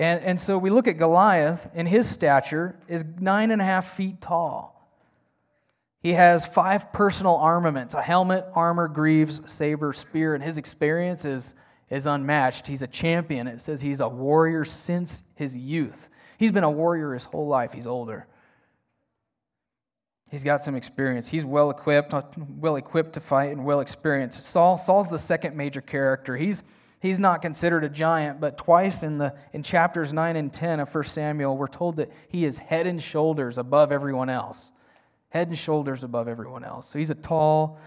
And, 0.00 0.24
and 0.24 0.40
so 0.40 0.56
we 0.56 0.70
look 0.70 0.88
at 0.88 0.96
Goliath, 0.96 1.68
and 1.74 1.86
his 1.86 2.08
stature 2.08 2.74
is 2.88 3.04
nine 3.20 3.50
and 3.50 3.60
a 3.60 3.64
half 3.66 3.86
feet 3.86 4.22
tall. 4.22 4.90
He 6.02 6.14
has 6.14 6.46
five 6.46 6.90
personal 6.90 7.36
armaments 7.36 7.92
a 7.92 8.00
helmet, 8.00 8.46
armor, 8.54 8.88
greaves, 8.88 9.42
saber, 9.52 9.92
spear, 9.92 10.34
and 10.34 10.42
his 10.42 10.56
experience 10.56 11.26
is, 11.26 11.52
is 11.90 12.06
unmatched. 12.06 12.66
He's 12.66 12.80
a 12.80 12.86
champion. 12.86 13.46
It 13.46 13.60
says 13.60 13.82
he's 13.82 14.00
a 14.00 14.08
warrior 14.08 14.64
since 14.64 15.28
his 15.36 15.54
youth. 15.54 16.08
He's 16.38 16.50
been 16.50 16.64
a 16.64 16.70
warrior 16.70 17.12
his 17.12 17.24
whole 17.24 17.46
life. 17.46 17.74
He's 17.74 17.86
older. 17.86 18.26
He's 20.30 20.44
got 20.44 20.62
some 20.62 20.76
experience. 20.76 21.28
He's 21.28 21.44
well 21.44 21.68
equipped, 21.68 22.14
well 22.38 22.76
equipped 22.76 23.12
to 23.14 23.20
fight 23.20 23.50
and 23.50 23.66
well 23.66 23.80
experienced. 23.80 24.40
Saul, 24.44 24.78
Saul's 24.78 25.10
the 25.10 25.18
second 25.18 25.58
major 25.58 25.82
character. 25.82 26.38
He's 26.38 26.62
He's 27.00 27.18
not 27.18 27.40
considered 27.40 27.82
a 27.82 27.88
giant, 27.88 28.40
but 28.40 28.58
twice 28.58 29.02
in, 29.02 29.16
the, 29.16 29.34
in 29.54 29.62
chapters 29.62 30.12
9 30.12 30.36
and 30.36 30.52
10 30.52 30.80
of 30.80 30.94
1 30.94 31.04
Samuel, 31.04 31.56
we're 31.56 31.66
told 31.66 31.96
that 31.96 32.10
he 32.28 32.44
is 32.44 32.58
head 32.58 32.86
and 32.86 33.00
shoulders 33.00 33.56
above 33.56 33.90
everyone 33.90 34.28
else. 34.28 34.70
Head 35.30 35.48
and 35.48 35.56
shoulders 35.56 36.04
above 36.04 36.28
everyone 36.28 36.62
else. 36.62 36.88
So 36.88 36.98
he's 36.98 37.08
a 37.08 37.14
tall, 37.14 37.78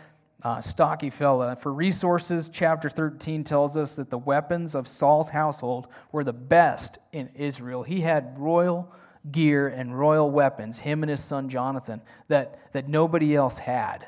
uh, 0.42 0.62
stocky 0.62 1.12
fella. 1.12 1.56
For 1.56 1.72
resources, 1.72 2.50
chapter 2.50 2.90
13 2.90 3.44
tells 3.44 3.78
us 3.78 3.98
that 3.98 4.10
the 4.10 4.18
weapons 4.18 4.74
of 4.74 4.88
Saul's 4.88 5.30
household 5.30 5.88
were 6.12 6.24
the 6.24 6.34
best 6.34 6.98
in 7.12 7.30
Israel. 7.36 7.84
He 7.84 8.02
had 8.02 8.40
royal 8.40 8.92
gear 9.30 9.68
and 9.68 9.98
royal 9.98 10.32
weapons, 10.32 10.80
him 10.80 11.04
and 11.04 11.10
his 11.10 11.24
son 11.24 11.50
Jonathan, 11.50 12.02
that, 12.30 12.72
that 12.74 12.90
nobody 12.90 13.36
else 13.36 13.60
had. 13.60 14.08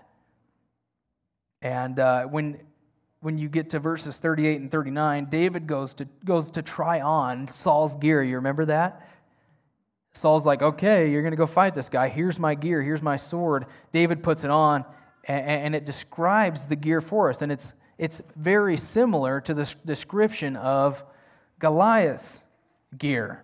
And 1.62 1.99
uh, 1.99 2.26
when 2.26 2.60
when 3.26 3.39
you 3.39 3.49
get 3.49 3.71
to 3.71 3.80
verses 3.80 4.19
38 4.19 4.61
and 4.61 4.69
39, 4.69 5.26
David 5.32 5.65
goes 5.65 5.95
to, 5.95 6.07
goes 6.23 6.51
to 6.51 6.61
try 6.61 7.01
on 7.01 7.47
Saul's 7.47 7.95
gear. 7.95 8.21
You 8.21 8.36
remember 8.36 8.65
that? 8.65 9.09
Saul's 10.13 10.45
like, 10.45 10.61
okay, 10.61 11.09
you're 11.09 11.23
going 11.23 11.32
to 11.32 11.38
go 11.38 11.47
fight 11.47 11.73
this 11.73 11.89
guy. 11.89 12.07
Here's 12.07 12.39
my 12.39 12.53
gear. 12.53 12.84
Here's 12.84 13.01
my 13.01 13.15
sword. 13.15 13.65
David 13.91 14.21
puts 14.21 14.43
it 14.43 14.51
on, 14.51 14.86
and, 15.23 15.73
it 15.73 15.88
describes 15.88 16.67
the 16.67 16.76
gear 16.76 17.01
for 17.01 17.32
us. 17.32 17.41
And 17.41 17.51
it's, 17.51 17.73
it's 17.97 18.21
very 18.36 18.78
similar 18.78 19.41
to 19.41 19.55
the 19.55 19.73
description 19.84 20.55
of 20.55 21.03
Goliath's 21.57 22.45
gear. 22.95 23.43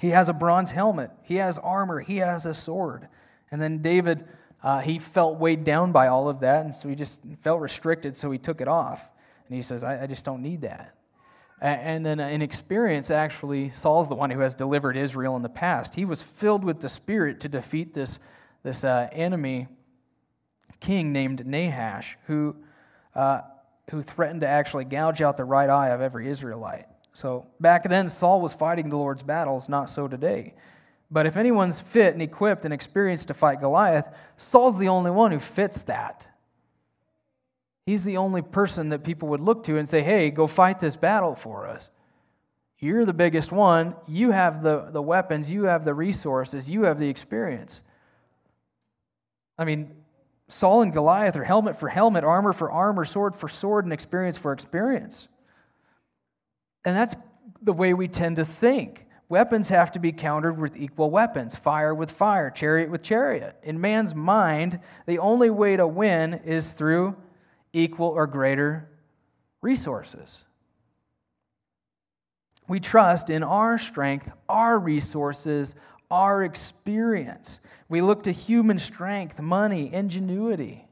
He 0.00 0.10
has 0.10 0.28
a 0.28 0.34
bronze 0.34 0.72
helmet, 0.72 1.10
he 1.22 1.36
has 1.36 1.58
armor, 1.60 2.00
he 2.00 2.18
has 2.18 2.44
a 2.44 2.52
sword. 2.52 3.08
And 3.50 3.58
then 3.58 3.78
David 3.78 4.26
uh, 4.64 4.80
he 4.80 4.98
felt 4.98 5.38
weighed 5.38 5.62
down 5.62 5.92
by 5.92 6.08
all 6.08 6.26
of 6.26 6.40
that, 6.40 6.64
and 6.64 6.74
so 6.74 6.88
he 6.88 6.94
just 6.94 7.20
felt 7.38 7.60
restricted, 7.60 8.16
so 8.16 8.30
he 8.30 8.38
took 8.38 8.62
it 8.62 8.66
off. 8.66 9.10
And 9.46 9.54
he 9.54 9.60
says, 9.60 9.84
I, 9.84 10.04
I 10.04 10.06
just 10.06 10.24
don't 10.24 10.40
need 10.40 10.62
that. 10.62 10.94
And 11.60 12.04
then 12.04 12.18
in 12.18 12.42
experience, 12.42 13.10
actually, 13.10 13.68
Saul's 13.68 14.08
the 14.08 14.14
one 14.14 14.30
who 14.30 14.40
has 14.40 14.54
delivered 14.54 14.96
Israel 14.96 15.36
in 15.36 15.42
the 15.42 15.48
past. 15.50 15.94
He 15.94 16.04
was 16.04 16.22
filled 16.22 16.64
with 16.64 16.80
the 16.80 16.88
Spirit 16.88 17.40
to 17.40 17.48
defeat 17.48 17.94
this, 17.94 18.18
this 18.62 18.84
uh, 18.84 19.08
enemy 19.12 19.68
king 20.80 21.12
named 21.12 21.46
Nahash, 21.46 22.16
who, 22.26 22.56
uh, 23.14 23.42
who 23.90 24.02
threatened 24.02 24.40
to 24.40 24.48
actually 24.48 24.84
gouge 24.84 25.22
out 25.22 25.36
the 25.36 25.44
right 25.44 25.70
eye 25.70 25.90
of 25.90 26.00
every 26.00 26.28
Israelite. 26.28 26.86
So 27.12 27.46
back 27.60 27.84
then, 27.84 28.08
Saul 28.08 28.40
was 28.40 28.52
fighting 28.52 28.88
the 28.88 28.96
Lord's 28.96 29.22
battles, 29.22 29.68
not 29.68 29.88
so 29.88 30.08
today. 30.08 30.54
But 31.14 31.26
if 31.26 31.36
anyone's 31.36 31.78
fit 31.78 32.12
and 32.12 32.20
equipped 32.20 32.64
and 32.64 32.74
experienced 32.74 33.28
to 33.28 33.34
fight 33.34 33.60
Goliath, 33.60 34.08
Saul's 34.36 34.80
the 34.80 34.88
only 34.88 35.12
one 35.12 35.30
who 35.30 35.38
fits 35.38 35.82
that. 35.82 36.26
He's 37.86 38.02
the 38.02 38.16
only 38.16 38.42
person 38.42 38.88
that 38.88 39.04
people 39.04 39.28
would 39.28 39.40
look 39.40 39.62
to 39.64 39.78
and 39.78 39.88
say, 39.88 40.02
hey, 40.02 40.30
go 40.30 40.48
fight 40.48 40.80
this 40.80 40.96
battle 40.96 41.36
for 41.36 41.68
us. 41.68 41.88
You're 42.80 43.04
the 43.04 43.14
biggest 43.14 43.52
one. 43.52 43.94
You 44.08 44.32
have 44.32 44.64
the, 44.64 44.88
the 44.90 45.00
weapons, 45.00 45.52
you 45.52 45.64
have 45.64 45.84
the 45.84 45.94
resources, 45.94 46.68
you 46.68 46.82
have 46.82 46.98
the 46.98 47.08
experience. 47.08 47.84
I 49.56 49.64
mean, 49.64 49.94
Saul 50.48 50.82
and 50.82 50.92
Goliath 50.92 51.36
are 51.36 51.44
helmet 51.44 51.76
for 51.76 51.90
helmet, 51.90 52.24
armor 52.24 52.52
for 52.52 52.72
armor, 52.72 53.04
sword 53.04 53.36
for 53.36 53.48
sword, 53.48 53.84
and 53.84 53.92
experience 53.92 54.36
for 54.36 54.52
experience. 54.52 55.28
And 56.84 56.96
that's 56.96 57.14
the 57.62 57.72
way 57.72 57.94
we 57.94 58.08
tend 58.08 58.34
to 58.36 58.44
think. 58.44 59.06
Weapons 59.34 59.68
have 59.70 59.90
to 59.90 59.98
be 59.98 60.12
countered 60.12 60.60
with 60.60 60.76
equal 60.76 61.10
weapons, 61.10 61.56
fire 61.56 61.92
with 61.92 62.08
fire, 62.08 62.50
chariot 62.50 62.88
with 62.88 63.02
chariot. 63.02 63.56
In 63.64 63.80
man's 63.80 64.14
mind, 64.14 64.78
the 65.06 65.18
only 65.18 65.50
way 65.50 65.76
to 65.76 65.88
win 65.88 66.34
is 66.44 66.72
through 66.72 67.16
equal 67.72 68.10
or 68.10 68.28
greater 68.28 68.88
resources. 69.60 70.44
We 72.68 72.78
trust 72.78 73.28
in 73.28 73.42
our 73.42 73.76
strength, 73.76 74.30
our 74.48 74.78
resources, 74.78 75.74
our 76.12 76.44
experience. 76.44 77.58
We 77.88 78.02
look 78.02 78.22
to 78.22 78.30
human 78.30 78.78
strength, 78.78 79.40
money, 79.40 79.92
ingenuity. 79.92 80.86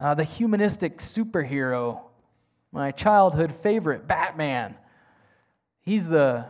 Uh, 0.00 0.14
the 0.14 0.24
humanistic 0.24 0.98
superhero, 0.98 2.00
my 2.72 2.90
childhood 2.90 3.52
favorite, 3.52 4.08
Batman. 4.08 4.74
He's 5.82 6.08
the 6.08 6.46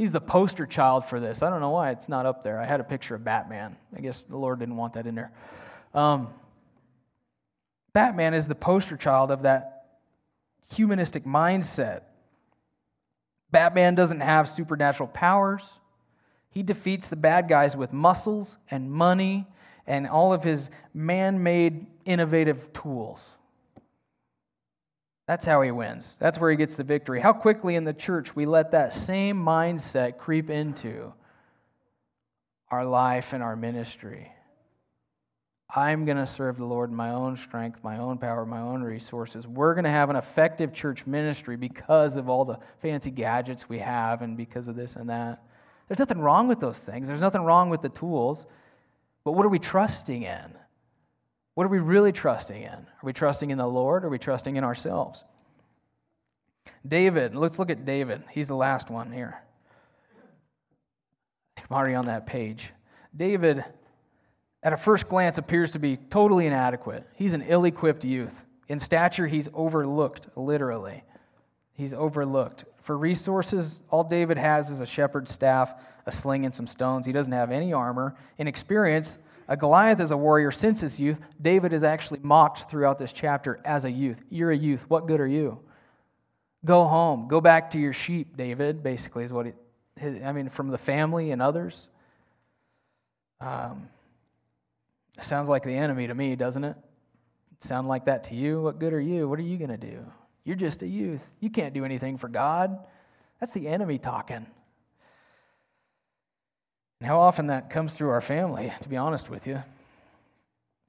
He's 0.00 0.12
the 0.12 0.20
poster 0.20 0.64
child 0.64 1.04
for 1.04 1.20
this. 1.20 1.42
I 1.42 1.50
don't 1.50 1.60
know 1.60 1.72
why 1.72 1.90
it's 1.90 2.08
not 2.08 2.24
up 2.24 2.42
there. 2.42 2.58
I 2.58 2.64
had 2.64 2.80
a 2.80 2.84
picture 2.84 3.14
of 3.14 3.22
Batman. 3.22 3.76
I 3.94 4.00
guess 4.00 4.22
the 4.22 4.38
Lord 4.38 4.58
didn't 4.58 4.78
want 4.78 4.94
that 4.94 5.06
in 5.06 5.14
there. 5.14 5.30
Um, 5.92 6.28
Batman 7.92 8.32
is 8.32 8.48
the 8.48 8.54
poster 8.54 8.96
child 8.96 9.30
of 9.30 9.42
that 9.42 9.98
humanistic 10.74 11.24
mindset. 11.24 12.04
Batman 13.50 13.94
doesn't 13.94 14.20
have 14.20 14.48
supernatural 14.48 15.06
powers. 15.06 15.70
He 16.48 16.62
defeats 16.62 17.10
the 17.10 17.16
bad 17.16 17.46
guys 17.46 17.76
with 17.76 17.92
muscles 17.92 18.56
and 18.70 18.90
money 18.90 19.46
and 19.86 20.08
all 20.08 20.32
of 20.32 20.44
his 20.44 20.70
man 20.94 21.42
made 21.42 21.86
innovative 22.06 22.72
tools. 22.72 23.36
That's 25.30 25.46
how 25.46 25.62
he 25.62 25.70
wins. 25.70 26.16
That's 26.18 26.40
where 26.40 26.50
he 26.50 26.56
gets 26.56 26.76
the 26.76 26.82
victory. 26.82 27.20
How 27.20 27.32
quickly 27.32 27.76
in 27.76 27.84
the 27.84 27.92
church 27.92 28.34
we 28.34 28.46
let 28.46 28.72
that 28.72 28.92
same 28.92 29.36
mindset 29.36 30.18
creep 30.18 30.50
into 30.50 31.12
our 32.68 32.84
life 32.84 33.32
and 33.32 33.40
our 33.40 33.54
ministry. 33.54 34.32
I'm 35.72 36.04
going 36.04 36.16
to 36.16 36.26
serve 36.26 36.56
the 36.56 36.66
Lord 36.66 36.90
in 36.90 36.96
my 36.96 37.10
own 37.10 37.36
strength, 37.36 37.84
my 37.84 37.98
own 37.98 38.18
power, 38.18 38.44
my 38.44 38.58
own 38.58 38.82
resources. 38.82 39.46
We're 39.46 39.74
going 39.74 39.84
to 39.84 39.90
have 39.90 40.10
an 40.10 40.16
effective 40.16 40.72
church 40.72 41.06
ministry 41.06 41.56
because 41.56 42.16
of 42.16 42.28
all 42.28 42.44
the 42.44 42.58
fancy 42.80 43.12
gadgets 43.12 43.68
we 43.68 43.78
have 43.78 44.22
and 44.22 44.36
because 44.36 44.66
of 44.66 44.74
this 44.74 44.96
and 44.96 45.10
that. 45.10 45.44
There's 45.86 46.00
nothing 46.00 46.18
wrong 46.18 46.48
with 46.48 46.58
those 46.58 46.82
things. 46.82 47.06
There's 47.06 47.20
nothing 47.20 47.42
wrong 47.42 47.70
with 47.70 47.82
the 47.82 47.88
tools. 47.88 48.48
But 49.22 49.34
what 49.34 49.46
are 49.46 49.48
we 49.48 49.60
trusting 49.60 50.24
in? 50.24 50.56
What 51.60 51.66
are 51.66 51.68
we 51.68 51.78
really 51.78 52.10
trusting 52.10 52.62
in? 52.62 52.72
Are 52.72 53.02
we 53.02 53.12
trusting 53.12 53.50
in 53.50 53.58
the 53.58 53.66
Lord? 53.66 54.02
Or 54.02 54.06
are 54.06 54.10
we 54.10 54.18
trusting 54.18 54.56
in 54.56 54.64
ourselves? 54.64 55.24
David, 56.88 57.34
let's 57.34 57.58
look 57.58 57.68
at 57.68 57.84
David. 57.84 58.22
He's 58.30 58.48
the 58.48 58.54
last 58.54 58.88
one 58.88 59.12
here. 59.12 59.42
I'm 61.58 61.76
already 61.76 61.96
on 61.96 62.06
that 62.06 62.24
page. 62.24 62.72
David, 63.14 63.62
at 64.62 64.72
a 64.72 64.76
first 64.78 65.06
glance, 65.10 65.36
appears 65.36 65.72
to 65.72 65.78
be 65.78 65.98
totally 65.98 66.46
inadequate. 66.46 67.06
He's 67.14 67.34
an 67.34 67.44
ill 67.46 67.66
equipped 67.66 68.06
youth. 68.06 68.46
In 68.70 68.78
stature, 68.78 69.26
he's 69.26 69.50
overlooked, 69.52 70.28
literally. 70.36 71.04
He's 71.74 71.92
overlooked. 71.92 72.64
For 72.78 72.96
resources, 72.96 73.82
all 73.90 74.04
David 74.04 74.38
has 74.38 74.70
is 74.70 74.80
a 74.80 74.86
shepherd's 74.86 75.30
staff, 75.30 75.74
a 76.06 76.10
sling, 76.10 76.46
and 76.46 76.54
some 76.54 76.66
stones. 76.66 77.04
He 77.04 77.12
doesn't 77.12 77.34
have 77.34 77.50
any 77.50 77.74
armor. 77.74 78.16
In 78.38 78.48
experience, 78.48 79.18
A 79.50 79.56
Goliath 79.56 79.98
is 79.98 80.12
a 80.12 80.16
warrior 80.16 80.52
since 80.52 80.80
his 80.80 81.00
youth. 81.00 81.20
David 81.42 81.72
is 81.72 81.82
actually 81.82 82.20
mocked 82.22 82.70
throughout 82.70 82.98
this 82.98 83.12
chapter 83.12 83.60
as 83.64 83.84
a 83.84 83.90
youth. 83.90 84.22
You're 84.30 84.52
a 84.52 84.56
youth. 84.56 84.88
What 84.88 85.08
good 85.08 85.20
are 85.20 85.26
you? 85.26 85.58
Go 86.64 86.84
home. 86.84 87.26
Go 87.26 87.40
back 87.40 87.72
to 87.72 87.78
your 87.80 87.92
sheep, 87.92 88.36
David, 88.36 88.84
basically, 88.84 89.24
is 89.24 89.32
what 89.32 89.46
he, 89.46 90.22
I 90.22 90.30
mean, 90.30 90.50
from 90.50 90.68
the 90.68 90.78
family 90.78 91.32
and 91.32 91.42
others. 91.42 91.88
Um, 93.40 93.88
sounds 95.18 95.48
like 95.48 95.64
the 95.64 95.74
enemy 95.74 96.06
to 96.06 96.14
me, 96.14 96.36
doesn't 96.36 96.62
it? 96.62 96.76
Sound 97.58 97.88
like 97.88 98.04
that 98.04 98.24
to 98.24 98.36
you? 98.36 98.62
What 98.62 98.78
good 98.78 98.92
are 98.92 99.00
you? 99.00 99.28
What 99.28 99.40
are 99.40 99.42
you 99.42 99.58
going 99.58 99.70
to 99.70 99.76
do? 99.76 100.06
You're 100.44 100.54
just 100.54 100.82
a 100.82 100.86
youth. 100.86 101.28
You 101.40 101.50
can't 101.50 101.74
do 101.74 101.84
anything 101.84 102.18
for 102.18 102.28
God. 102.28 102.78
That's 103.40 103.52
the 103.52 103.66
enemy 103.66 103.98
talking. 103.98 104.46
And 107.00 107.08
how 107.08 107.18
often 107.18 107.46
that 107.46 107.70
comes 107.70 107.96
through 107.96 108.10
our 108.10 108.20
family, 108.20 108.72
to 108.82 108.88
be 108.88 108.96
honest 108.96 109.30
with 109.30 109.46
you. 109.46 109.62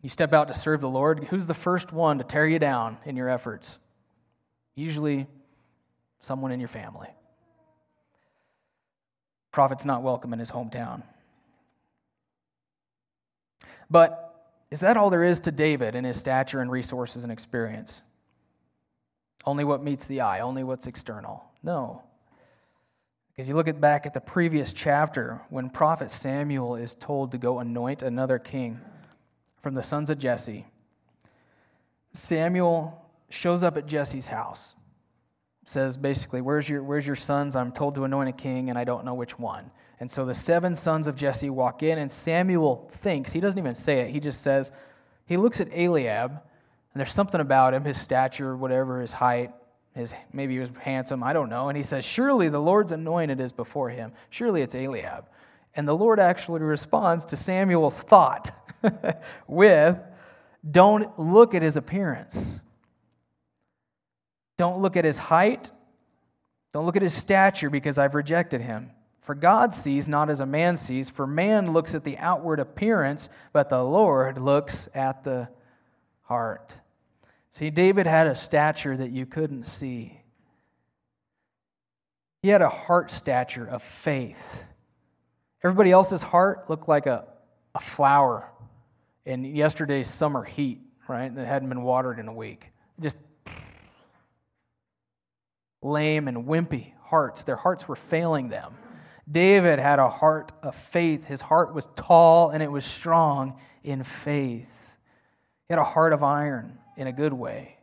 You 0.01 0.09
step 0.09 0.33
out 0.33 0.47
to 0.49 0.53
serve 0.53 0.81
the 0.81 0.89
Lord, 0.89 1.25
who's 1.25 1.47
the 1.47 1.53
first 1.53 1.93
one 1.93 2.17
to 2.17 2.23
tear 2.23 2.47
you 2.47 2.59
down 2.59 2.97
in 3.05 3.15
your 3.15 3.29
efforts? 3.29 3.79
Usually 4.75 5.27
someone 6.19 6.51
in 6.51 6.59
your 6.59 6.69
family. 6.69 7.07
Prophet's 9.51 9.85
not 9.85 10.01
welcome 10.01 10.33
in 10.33 10.39
his 10.39 10.51
hometown. 10.51 11.03
But 13.89 14.27
is 14.71 14.79
that 14.79 14.97
all 14.97 15.09
there 15.09 15.23
is 15.23 15.39
to 15.41 15.51
David 15.51 15.95
in 15.95 16.03
his 16.03 16.17
stature 16.17 16.61
and 16.61 16.71
resources 16.71 17.23
and 17.23 17.31
experience? 17.31 18.01
Only 19.45 19.63
what 19.63 19.83
meets 19.83 20.07
the 20.07 20.21
eye, 20.21 20.39
only 20.39 20.63
what's 20.63 20.87
external? 20.87 21.43
No. 21.61 22.03
Because 23.41 23.49
you 23.49 23.55
look 23.55 23.67
at 23.67 23.81
back 23.81 24.05
at 24.05 24.13
the 24.13 24.21
previous 24.21 24.71
chapter 24.71 25.41
when 25.49 25.71
prophet 25.71 26.11
Samuel 26.11 26.75
is 26.75 26.93
told 26.93 27.31
to 27.31 27.39
go 27.39 27.57
anoint 27.57 28.03
another 28.03 28.37
king 28.37 28.79
from 29.63 29.73
the 29.73 29.81
sons 29.81 30.11
of 30.11 30.19
Jesse. 30.19 30.67
Samuel 32.13 33.03
shows 33.31 33.63
up 33.63 33.77
at 33.77 33.87
Jesse's 33.87 34.27
house. 34.27 34.75
Says 35.65 35.97
basically, 35.97 36.41
where's 36.41 36.69
your, 36.69 36.83
where's 36.83 37.07
your 37.07 37.15
sons? 37.15 37.55
I'm 37.55 37.71
told 37.71 37.95
to 37.95 38.03
anoint 38.03 38.29
a 38.29 38.31
king, 38.31 38.69
and 38.69 38.77
I 38.77 38.83
don't 38.83 39.05
know 39.05 39.15
which 39.15 39.39
one. 39.39 39.71
And 39.99 40.11
so 40.11 40.23
the 40.23 40.35
seven 40.35 40.75
sons 40.75 41.07
of 41.07 41.15
Jesse 41.15 41.49
walk 41.49 41.81
in, 41.81 41.97
and 41.97 42.11
Samuel 42.11 42.91
thinks, 42.91 43.31
he 43.31 43.39
doesn't 43.39 43.57
even 43.57 43.73
say 43.73 44.01
it, 44.01 44.11
he 44.11 44.19
just 44.19 44.43
says, 44.43 44.71
he 45.25 45.35
looks 45.35 45.59
at 45.59 45.69
Eliab, 45.75 46.29
and 46.29 46.99
there's 46.99 47.11
something 47.11 47.41
about 47.41 47.73
him, 47.73 47.85
his 47.85 47.99
stature, 47.99 48.55
whatever, 48.55 49.01
his 49.01 49.13
height, 49.13 49.51
his, 49.95 50.13
maybe 50.31 50.53
he 50.53 50.59
was 50.59 50.71
handsome, 50.79 51.23
I 51.23 51.33
don't 51.33 51.49
know. 51.49 51.67
And 51.67 51.75
he 51.75 51.83
says, 51.83 52.05
Surely 52.05 52.47
the 52.49 52.59
Lord's 52.59 52.91
anointed 52.91 53.39
is 53.39 53.51
before 53.51 53.89
him. 53.89 54.13
Surely 54.29 54.61
it's 54.61 54.75
Eliab. 54.75 55.25
And 55.75 55.87
the 55.87 55.95
Lord 55.95 56.19
actually 56.19 56.61
responds 56.61 57.25
to 57.25 57.37
Samuel's 57.37 58.01
thought 58.01 58.51
with, 59.47 60.01
Don't 60.69 61.17
look 61.19 61.53
at 61.53 61.61
his 61.61 61.75
appearance. 61.75 62.59
Don't 64.57 64.79
look 64.79 64.95
at 64.95 65.05
his 65.05 65.17
height. 65.17 65.71
Don't 66.71 66.85
look 66.85 66.95
at 66.95 67.01
his 67.01 67.13
stature 67.13 67.69
because 67.69 67.97
I've 67.97 68.15
rejected 68.15 68.61
him. 68.61 68.91
For 69.19 69.35
God 69.35 69.73
sees 69.73 70.07
not 70.07 70.29
as 70.29 70.39
a 70.39 70.45
man 70.45 70.75
sees, 70.77 71.09
for 71.09 71.27
man 71.27 71.73
looks 71.73 71.93
at 71.93 72.03
the 72.03 72.17
outward 72.17 72.59
appearance, 72.59 73.29
but 73.53 73.69
the 73.69 73.83
Lord 73.83 74.39
looks 74.39 74.89
at 74.95 75.23
the 75.23 75.49
heart. 76.23 76.77
See, 77.51 77.69
David 77.69 78.07
had 78.07 78.27
a 78.27 78.35
stature 78.35 78.95
that 78.95 79.11
you 79.11 79.25
couldn't 79.25 79.65
see. 79.65 80.21
He 82.41 82.47
had 82.47 82.61
a 82.61 82.69
heart 82.69 83.11
stature 83.11 83.67
of 83.67 83.83
faith. 83.83 84.63
Everybody 85.61 85.91
else's 85.91 86.23
heart 86.23 86.69
looked 86.69 86.87
like 86.87 87.05
a, 87.05 87.27
a 87.75 87.79
flower 87.79 88.49
in 89.25 89.43
yesterday's 89.43 90.07
summer 90.07 90.43
heat, 90.43 90.79
right? 91.09 91.33
That 91.35 91.45
hadn't 91.45 91.67
been 91.67 91.83
watered 91.83 92.19
in 92.19 92.29
a 92.29 92.33
week. 92.33 92.71
Just 93.01 93.17
lame 95.81 96.29
and 96.29 96.45
wimpy 96.47 96.93
hearts. 97.03 97.43
Their 97.43 97.57
hearts 97.57 97.87
were 97.87 97.97
failing 97.97 98.47
them. 98.47 98.73
David 99.29 99.77
had 99.77 99.99
a 99.99 100.09
heart 100.09 100.53
of 100.63 100.73
faith. 100.73 101.25
His 101.25 101.41
heart 101.41 101.73
was 101.73 101.85
tall 101.95 102.49
and 102.49 102.63
it 102.63 102.71
was 102.71 102.85
strong 102.85 103.59
in 103.83 104.03
faith. 104.03 104.97
He 105.67 105.73
had 105.73 105.79
a 105.79 105.83
heart 105.83 106.13
of 106.13 106.23
iron 106.23 106.77
in 106.97 107.07
a 107.07 107.11
good 107.11 107.33
way. 107.33 107.77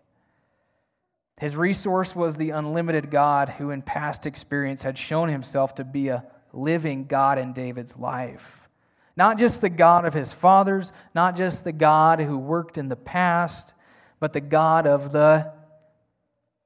His 1.38 1.56
resource 1.56 2.16
was 2.16 2.36
the 2.36 2.50
unlimited 2.50 3.10
God 3.10 3.48
who, 3.50 3.70
in 3.70 3.82
past 3.82 4.26
experience, 4.26 4.82
had 4.82 4.98
shown 4.98 5.28
himself 5.28 5.74
to 5.76 5.84
be 5.84 6.08
a 6.08 6.24
living 6.52 7.06
God 7.06 7.38
in 7.38 7.52
David's 7.52 7.96
life. 7.96 8.68
Not 9.16 9.38
just 9.38 9.60
the 9.60 9.70
God 9.70 10.04
of 10.04 10.14
his 10.14 10.32
fathers, 10.32 10.92
not 11.14 11.36
just 11.36 11.64
the 11.64 11.72
God 11.72 12.20
who 12.20 12.38
worked 12.38 12.78
in 12.78 12.88
the 12.88 12.96
past, 12.96 13.74
but 14.20 14.32
the 14.32 14.40
God 14.40 14.86
of 14.86 15.12
the 15.12 15.52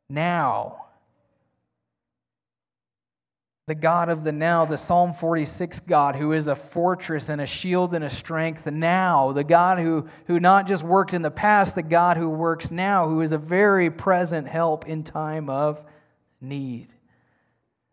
now 0.09 0.82
the 3.69 3.75
God 3.77 4.09
of 4.09 4.25
the 4.25 4.33
now, 4.33 4.65
the 4.65 4.77
Psalm 4.77 5.13
46 5.13 5.81
God, 5.81 6.17
who 6.17 6.33
is 6.33 6.49
a 6.49 6.57
fortress 6.57 7.29
and 7.29 7.41
a 7.41 7.47
shield 7.47 7.95
and 7.95 8.05
a 8.05 8.11
strength 8.11 8.67
now, 8.67 9.31
the 9.31 9.45
God 9.45 9.79
who, 9.79 10.09
who 10.27 10.41
not 10.41 10.67
just 10.67 10.83
worked 10.83 11.15
in 11.15 11.23
the 11.23 11.31
past, 11.31 11.77
the 11.77 11.83
God 11.83 12.17
who 12.17 12.29
works 12.29 12.73
now, 12.73 13.09
who 13.09 13.21
is 13.21 13.31
a 13.31 13.39
very 13.39 13.89
present 13.89 14.49
help 14.49 14.87
in 14.89 15.05
time 15.05 15.49
of 15.49 15.85
need. 16.41 16.89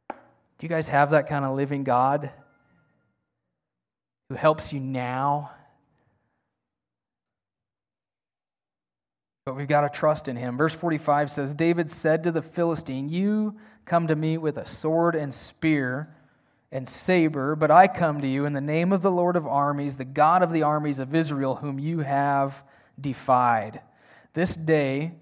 Do 0.09 0.65
you 0.65 0.69
guys 0.69 0.89
have 0.89 1.11
that 1.11 1.27
kind 1.27 1.45
of 1.45 1.55
living 1.55 1.83
God 1.83 2.31
who 4.29 4.35
helps 4.35 4.73
you 4.73 4.79
now? 4.79 5.51
But 9.45 9.55
we've 9.55 9.67
got 9.67 9.81
to 9.81 9.89
trust 9.89 10.27
in 10.27 10.35
him. 10.35 10.57
Verse 10.57 10.73
45 10.73 11.29
says 11.29 11.53
David 11.53 11.91
said 11.91 12.23
to 12.23 12.31
the 12.31 12.41
Philistine, 12.41 13.09
You 13.09 13.55
come 13.89 14.07
to 14.07 14.15
me 14.15 14.37
with 14.37 14.55
a 14.57 14.67
sword 14.67 15.15
and 15.15 15.33
spear 15.33 16.15
and 16.71 16.87
saber, 16.87 17.55
but 17.55 17.71
I 17.71 17.87
come 17.87 18.21
to 18.21 18.27
you 18.27 18.45
in 18.45 18.53
the 18.53 18.61
name 18.61 18.93
of 18.93 19.01
the 19.01 19.11
Lord 19.11 19.35
of 19.35 19.47
armies, 19.47 19.97
the 19.97 20.05
God 20.05 20.43
of 20.43 20.51
the 20.53 20.61
armies 20.61 20.99
of 20.99 21.15
Israel, 21.15 21.55
whom 21.55 21.79
you 21.79 21.99
have 21.99 22.63
defied. 23.01 23.81
This 24.33 24.55
day 24.55 25.13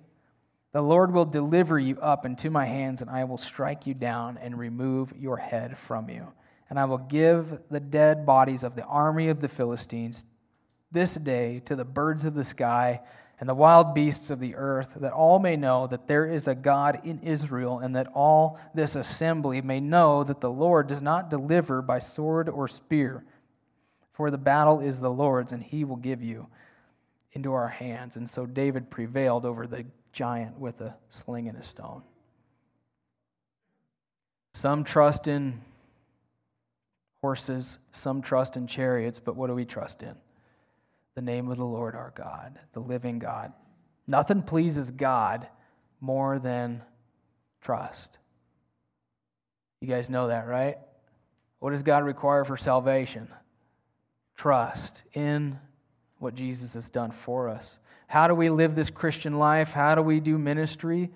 the 0.73 0.81
Lord 0.81 1.13
will 1.13 1.25
deliver 1.25 1.79
you 1.79 1.97
up 2.01 2.25
into 2.25 2.49
my 2.49 2.65
hands, 2.65 3.01
and 3.01 3.09
I 3.09 3.23
will 3.23 3.37
strike 3.37 3.87
you 3.87 3.93
down 3.93 4.37
and 4.37 4.59
remove 4.59 5.13
your 5.17 5.37
head 5.37 5.77
from 5.77 6.09
you. 6.09 6.27
And 6.69 6.77
I 6.77 6.83
will 6.85 6.97
give 6.97 7.59
the 7.71 7.79
dead 7.79 8.25
bodies 8.25 8.65
of 8.65 8.75
the 8.75 8.83
army 8.83 9.29
of 9.29 9.39
the 9.39 9.47
Philistines 9.47 10.25
this 10.91 11.15
day 11.15 11.61
to 11.65 11.75
the 11.75 11.85
birds 11.85 12.25
of 12.25 12.33
the 12.33 12.43
sky 12.43 12.99
and 13.39 13.47
the 13.47 13.53
wild 13.53 13.93
beasts 13.93 14.31
of 14.31 14.39
the 14.39 14.55
earth, 14.55 14.95
that 14.99 15.13
all 15.13 15.37
may 15.37 15.55
know 15.55 15.85
that 15.87 16.07
there 16.07 16.25
is 16.25 16.47
a 16.47 16.55
God 16.55 16.99
in 17.03 17.19
Israel, 17.19 17.79
and 17.79 17.95
that 17.95 18.07
all 18.13 18.59
this 18.73 18.95
assembly 18.95 19.61
may 19.61 19.79
know 19.79 20.23
that 20.23 20.41
the 20.41 20.51
Lord 20.51 20.87
does 20.87 21.01
not 21.01 21.29
deliver 21.29 21.81
by 21.81 21.99
sword 21.99 22.49
or 22.49 22.67
spear. 22.67 23.23
For 24.13 24.31
the 24.31 24.39
battle 24.39 24.79
is 24.79 25.01
the 25.01 25.11
Lord's, 25.11 25.51
and 25.51 25.61
he 25.61 25.83
will 25.83 25.97
give 25.97 26.23
you 26.23 26.47
into 27.33 27.53
our 27.53 27.67
hands. 27.67 28.17
And 28.17 28.27
so 28.27 28.47
David 28.47 28.89
prevailed 28.89 29.45
over 29.45 29.67
the 29.67 29.85
giant 30.11 30.57
with 30.57 30.81
a 30.81 30.95
sling 31.09 31.47
and 31.47 31.57
a 31.57 31.61
stone. 31.61 32.01
Some 34.53 34.83
trust 34.83 35.27
in 35.27 35.61
horses, 37.21 37.77
some 37.91 38.23
trust 38.23 38.57
in 38.57 38.65
chariots, 38.65 39.19
but 39.19 39.35
what 39.35 39.47
do 39.47 39.53
we 39.53 39.65
trust 39.65 40.01
in? 40.01 40.15
The 41.17 41.23
name 41.23 41.49
of 41.49 41.57
the 41.57 41.65
Lord 41.65 41.95
our 41.95 42.13
God, 42.15 42.59
the 42.73 42.79
living 42.79 43.17
God. 43.17 43.51
Nothing 44.07 44.43
pleases 44.43 44.91
God 44.91 45.47
more 45.99 46.37
than 46.37 46.83
trust. 47.59 48.19
You 49.81 49.87
guys 49.87 50.11
know 50.11 50.27
that, 50.27 50.45
right? 50.45 50.77
What 51.57 51.71
does 51.71 51.81
God 51.81 52.03
require 52.03 52.45
for 52.45 52.55
salvation? 52.55 53.29
Trust 54.35 55.01
in 55.13 55.57
what 56.19 56.35
Jesus 56.35 56.75
has 56.75 56.87
done 56.87 57.09
for 57.09 57.49
us. 57.49 57.79
How 58.05 58.27
do 58.27 58.35
we 58.35 58.51
live 58.51 58.75
this 58.75 58.91
Christian 58.91 59.39
life? 59.39 59.73
How 59.73 59.95
do 59.95 60.03
we 60.03 60.19
do 60.19 60.37
ministry? 60.37 61.09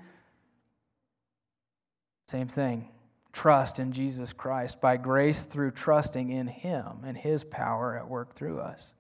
Same 2.27 2.47
thing. 2.47 2.89
Trust 3.33 3.77
in 3.77 3.91
Jesus 3.91 4.33
Christ 4.33 4.81
by 4.81 4.97
grace 4.97 5.45
through 5.45 5.71
trusting 5.71 6.31
in 6.31 6.47
Him 6.47 7.01
and 7.05 7.15
His 7.15 7.43
power 7.43 7.95
at 7.95 8.09
work 8.09 8.33
through 8.33 8.61
us 8.61 8.95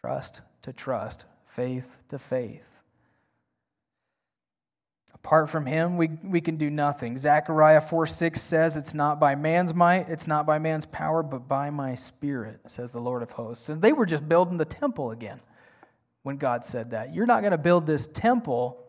trust 0.00 0.42
to 0.62 0.72
trust, 0.72 1.24
faith 1.46 1.98
to 2.08 2.18
faith. 2.18 2.66
Apart 5.14 5.50
from 5.50 5.66
him, 5.66 5.98
we, 5.98 6.08
we 6.24 6.40
can 6.40 6.56
do 6.56 6.70
nothing. 6.70 7.18
Zechariah 7.18 7.82
4 7.82 8.06
6 8.06 8.40
says, 8.40 8.76
It's 8.76 8.94
not 8.94 9.20
by 9.20 9.34
man's 9.34 9.74
might, 9.74 10.08
it's 10.08 10.26
not 10.26 10.46
by 10.46 10.58
man's 10.58 10.86
power, 10.86 11.22
but 11.22 11.46
by 11.46 11.68
my 11.68 11.94
spirit, 11.94 12.60
says 12.66 12.92
the 12.92 13.00
Lord 13.00 13.22
of 13.22 13.32
hosts. 13.32 13.68
And 13.68 13.82
they 13.82 13.92
were 13.92 14.06
just 14.06 14.26
building 14.26 14.56
the 14.56 14.64
temple 14.64 15.10
again 15.10 15.40
when 16.22 16.38
God 16.38 16.64
said 16.64 16.92
that. 16.92 17.14
You're 17.14 17.26
not 17.26 17.40
going 17.40 17.52
to 17.52 17.58
build 17.58 17.86
this 17.86 18.06
temple 18.06 18.82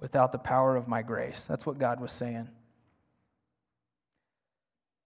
without 0.00 0.32
the 0.32 0.38
power 0.38 0.76
of 0.76 0.88
my 0.88 1.02
grace. 1.02 1.46
That's 1.46 1.64
what 1.64 1.78
God 1.78 2.00
was 2.00 2.12
saying. 2.12 2.48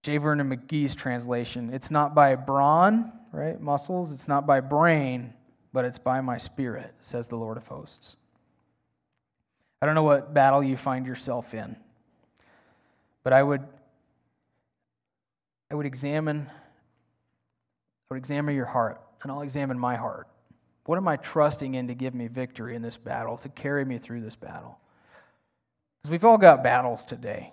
J. 0.03 0.17
Vernon 0.17 0.49
McGee's 0.49 0.95
translation 0.95 1.71
It's 1.75 1.91
not 1.91 2.15
by 2.15 2.35
brawn, 2.35 3.13
right? 3.33 3.61
Muscles. 3.61 4.13
It's 4.13 4.29
not 4.29 4.47
by 4.47 4.61
brain, 4.61 5.35
but 5.73 5.85
it's 5.85 5.99
by 5.99 6.21
my 6.21 6.37
spirit, 6.37 6.95
says 7.01 7.29
the 7.29 7.37
Lord 7.37 7.57
of 7.57 7.67
hosts. 7.67 8.17
I 9.83 9.87
don't 9.87 9.95
know 9.95 10.03
what 10.03 10.35
battle 10.35 10.63
you 10.63 10.77
find 10.77 11.07
yourself 11.07 11.55
in, 11.55 11.77
but 13.23 13.33
I 13.33 13.43
would 13.43 13.67
I 15.71 15.75
would 15.75 15.87
examine 15.87 16.51
I 16.51 18.15
would 18.15 18.19
examine 18.19 18.57
your 18.57 18.67
heart, 18.67 19.01
and 19.23 19.31
I'll 19.31 19.43
examine 19.43 19.79
my 19.79 19.97
heart. 19.97 20.27
What 20.85 20.97
am 20.97 21.07
I 21.07 21.17
trusting 21.17 21.75
in 21.75 21.87
to 21.89 21.95
give 21.95 22.15
me 22.15 22.27
victory 22.27 22.75
in 22.75 22.83
this 22.83 22.97
battle, 22.97 23.37
to 23.39 23.49
carry 23.49 23.85
me 23.85 23.99
through 23.99 24.23
this 24.23 24.35
battle? 24.35 24.79
Because 26.03 26.11
we've 26.11 26.25
all 26.25 26.39
got 26.39 26.65
battles 26.65 27.05
today. 27.05 27.53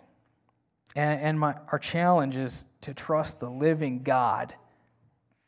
And, 0.96 1.22
and 1.22 1.40
my, 1.40 1.56
our 1.72 1.78
challenge 1.78 2.36
is 2.36 2.66
to 2.82 2.96
trust 2.96 3.40
the 3.40 3.50
living 3.50 4.02
God 4.02 4.56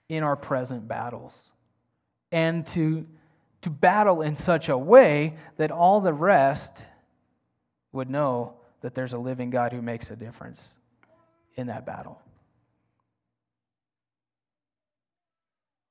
in 0.10 0.24
our 0.24 0.36
present 0.36 0.88
battles 0.88 1.51
and 2.32 2.66
to, 2.66 3.05
to 3.62 3.70
battle 3.70 4.22
in 4.22 4.36
such 4.36 4.68
a 4.68 4.78
way 4.78 5.38
that 5.57 5.72
all 5.72 6.01
the 6.01 6.14
rest 6.14 6.84
would 7.91 8.10
know 8.10 8.53
that 8.82 8.95
there's 8.95 9.14
a 9.14 9.18
living 9.18 9.49
God 9.51 9.72
who 9.72 9.82
makes 9.82 10.10
a 10.10 10.16
difference 10.16 10.74
in 11.55 11.68
that 11.68 11.86
battle. 11.86 12.20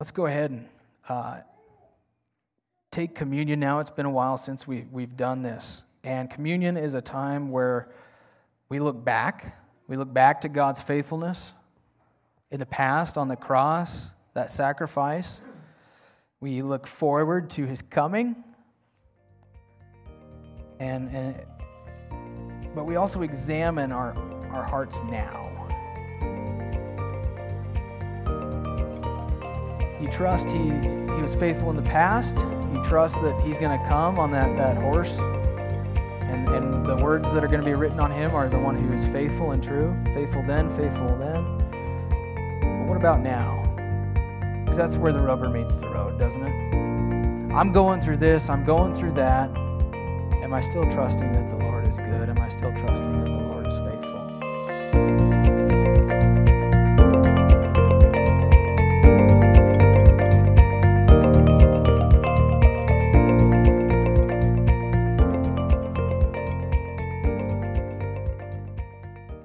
Let's 0.00 0.10
go 0.10 0.26
ahead 0.26 0.50
and 0.50 0.68
uh, 1.08 1.38
take 2.90 3.14
communion 3.14 3.60
now. 3.60 3.80
It's 3.80 3.90
been 3.90 4.06
a 4.06 4.10
while 4.10 4.36
since 4.36 4.66
we, 4.66 4.86
we've 4.92 5.16
done 5.16 5.42
this. 5.42 5.82
And 6.04 6.30
communion 6.30 6.76
is 6.76 6.94
a 6.94 7.00
time 7.00 7.50
where 7.50 7.88
we 8.68 8.78
look 8.78 9.04
back. 9.04 9.56
We 9.88 9.96
look 9.96 10.12
back 10.12 10.40
to 10.42 10.48
God's 10.48 10.80
faithfulness 10.80 11.52
in 12.50 12.58
the 12.58 12.66
past 12.66 13.18
on 13.18 13.28
the 13.28 13.36
cross, 13.36 14.10
that 14.34 14.50
sacrifice. 14.50 15.40
We 16.40 16.62
look 16.62 16.86
forward 16.86 17.50
to 17.50 17.66
his 17.66 17.82
coming. 17.82 18.36
And, 20.80 21.10
and 21.10 21.42
but 22.74 22.84
we 22.84 22.96
also 22.96 23.22
examine 23.22 23.92
our, 23.92 24.14
our 24.52 24.64
hearts 24.64 25.02
now. 25.04 25.54
You 30.00 30.06
trust 30.06 30.50
he, 30.50 30.58
he 30.58 31.22
was 31.22 31.34
faithful 31.34 31.70
in 31.70 31.76
the 31.76 31.82
past. 31.82 32.36
You 32.72 32.80
trust 32.84 33.20
that 33.22 33.40
he's 33.44 33.58
going 33.58 33.76
to 33.78 33.88
come 33.88 34.18
on 34.18 34.30
that, 34.30 34.56
that 34.56 34.76
horse. 34.76 35.18
And, 35.18 36.48
and 36.50 36.86
the 36.86 36.96
words 37.02 37.32
that 37.32 37.42
are 37.42 37.48
going 37.48 37.60
to 37.60 37.66
be 37.66 37.74
written 37.74 37.98
on 37.98 38.12
him 38.12 38.32
are 38.32 38.48
the 38.48 38.58
one 38.58 38.76
who 38.76 38.94
is 38.94 39.04
faithful 39.06 39.50
and 39.50 39.62
true. 39.62 39.96
Faithful 40.14 40.44
then, 40.44 40.70
faithful 40.70 41.16
then. 41.16 41.67
About 42.98 43.20
now? 43.20 43.62
Because 44.64 44.76
that's 44.76 44.96
where 44.96 45.12
the 45.12 45.22
rubber 45.22 45.48
meets 45.48 45.78
the 45.78 45.86
road, 45.86 46.18
doesn't 46.18 46.42
it? 46.44 47.54
I'm 47.54 47.70
going 47.70 48.00
through 48.00 48.16
this, 48.16 48.50
I'm 48.50 48.64
going 48.64 48.92
through 48.92 49.12
that. 49.12 49.56
Am 50.42 50.52
I 50.52 50.60
still 50.60 50.82
trusting 50.90 51.30
that 51.30 51.46
the 51.46 51.58
Lord 51.58 51.86
is 51.86 51.96
good? 51.96 52.28
Am 52.28 52.40
I 52.40 52.48
still 52.48 52.72
trusting 52.76 53.22
that 53.22 53.30
the 53.30 53.38
Lord 53.38 53.68
is 53.68 53.76
faithful? 53.76 55.37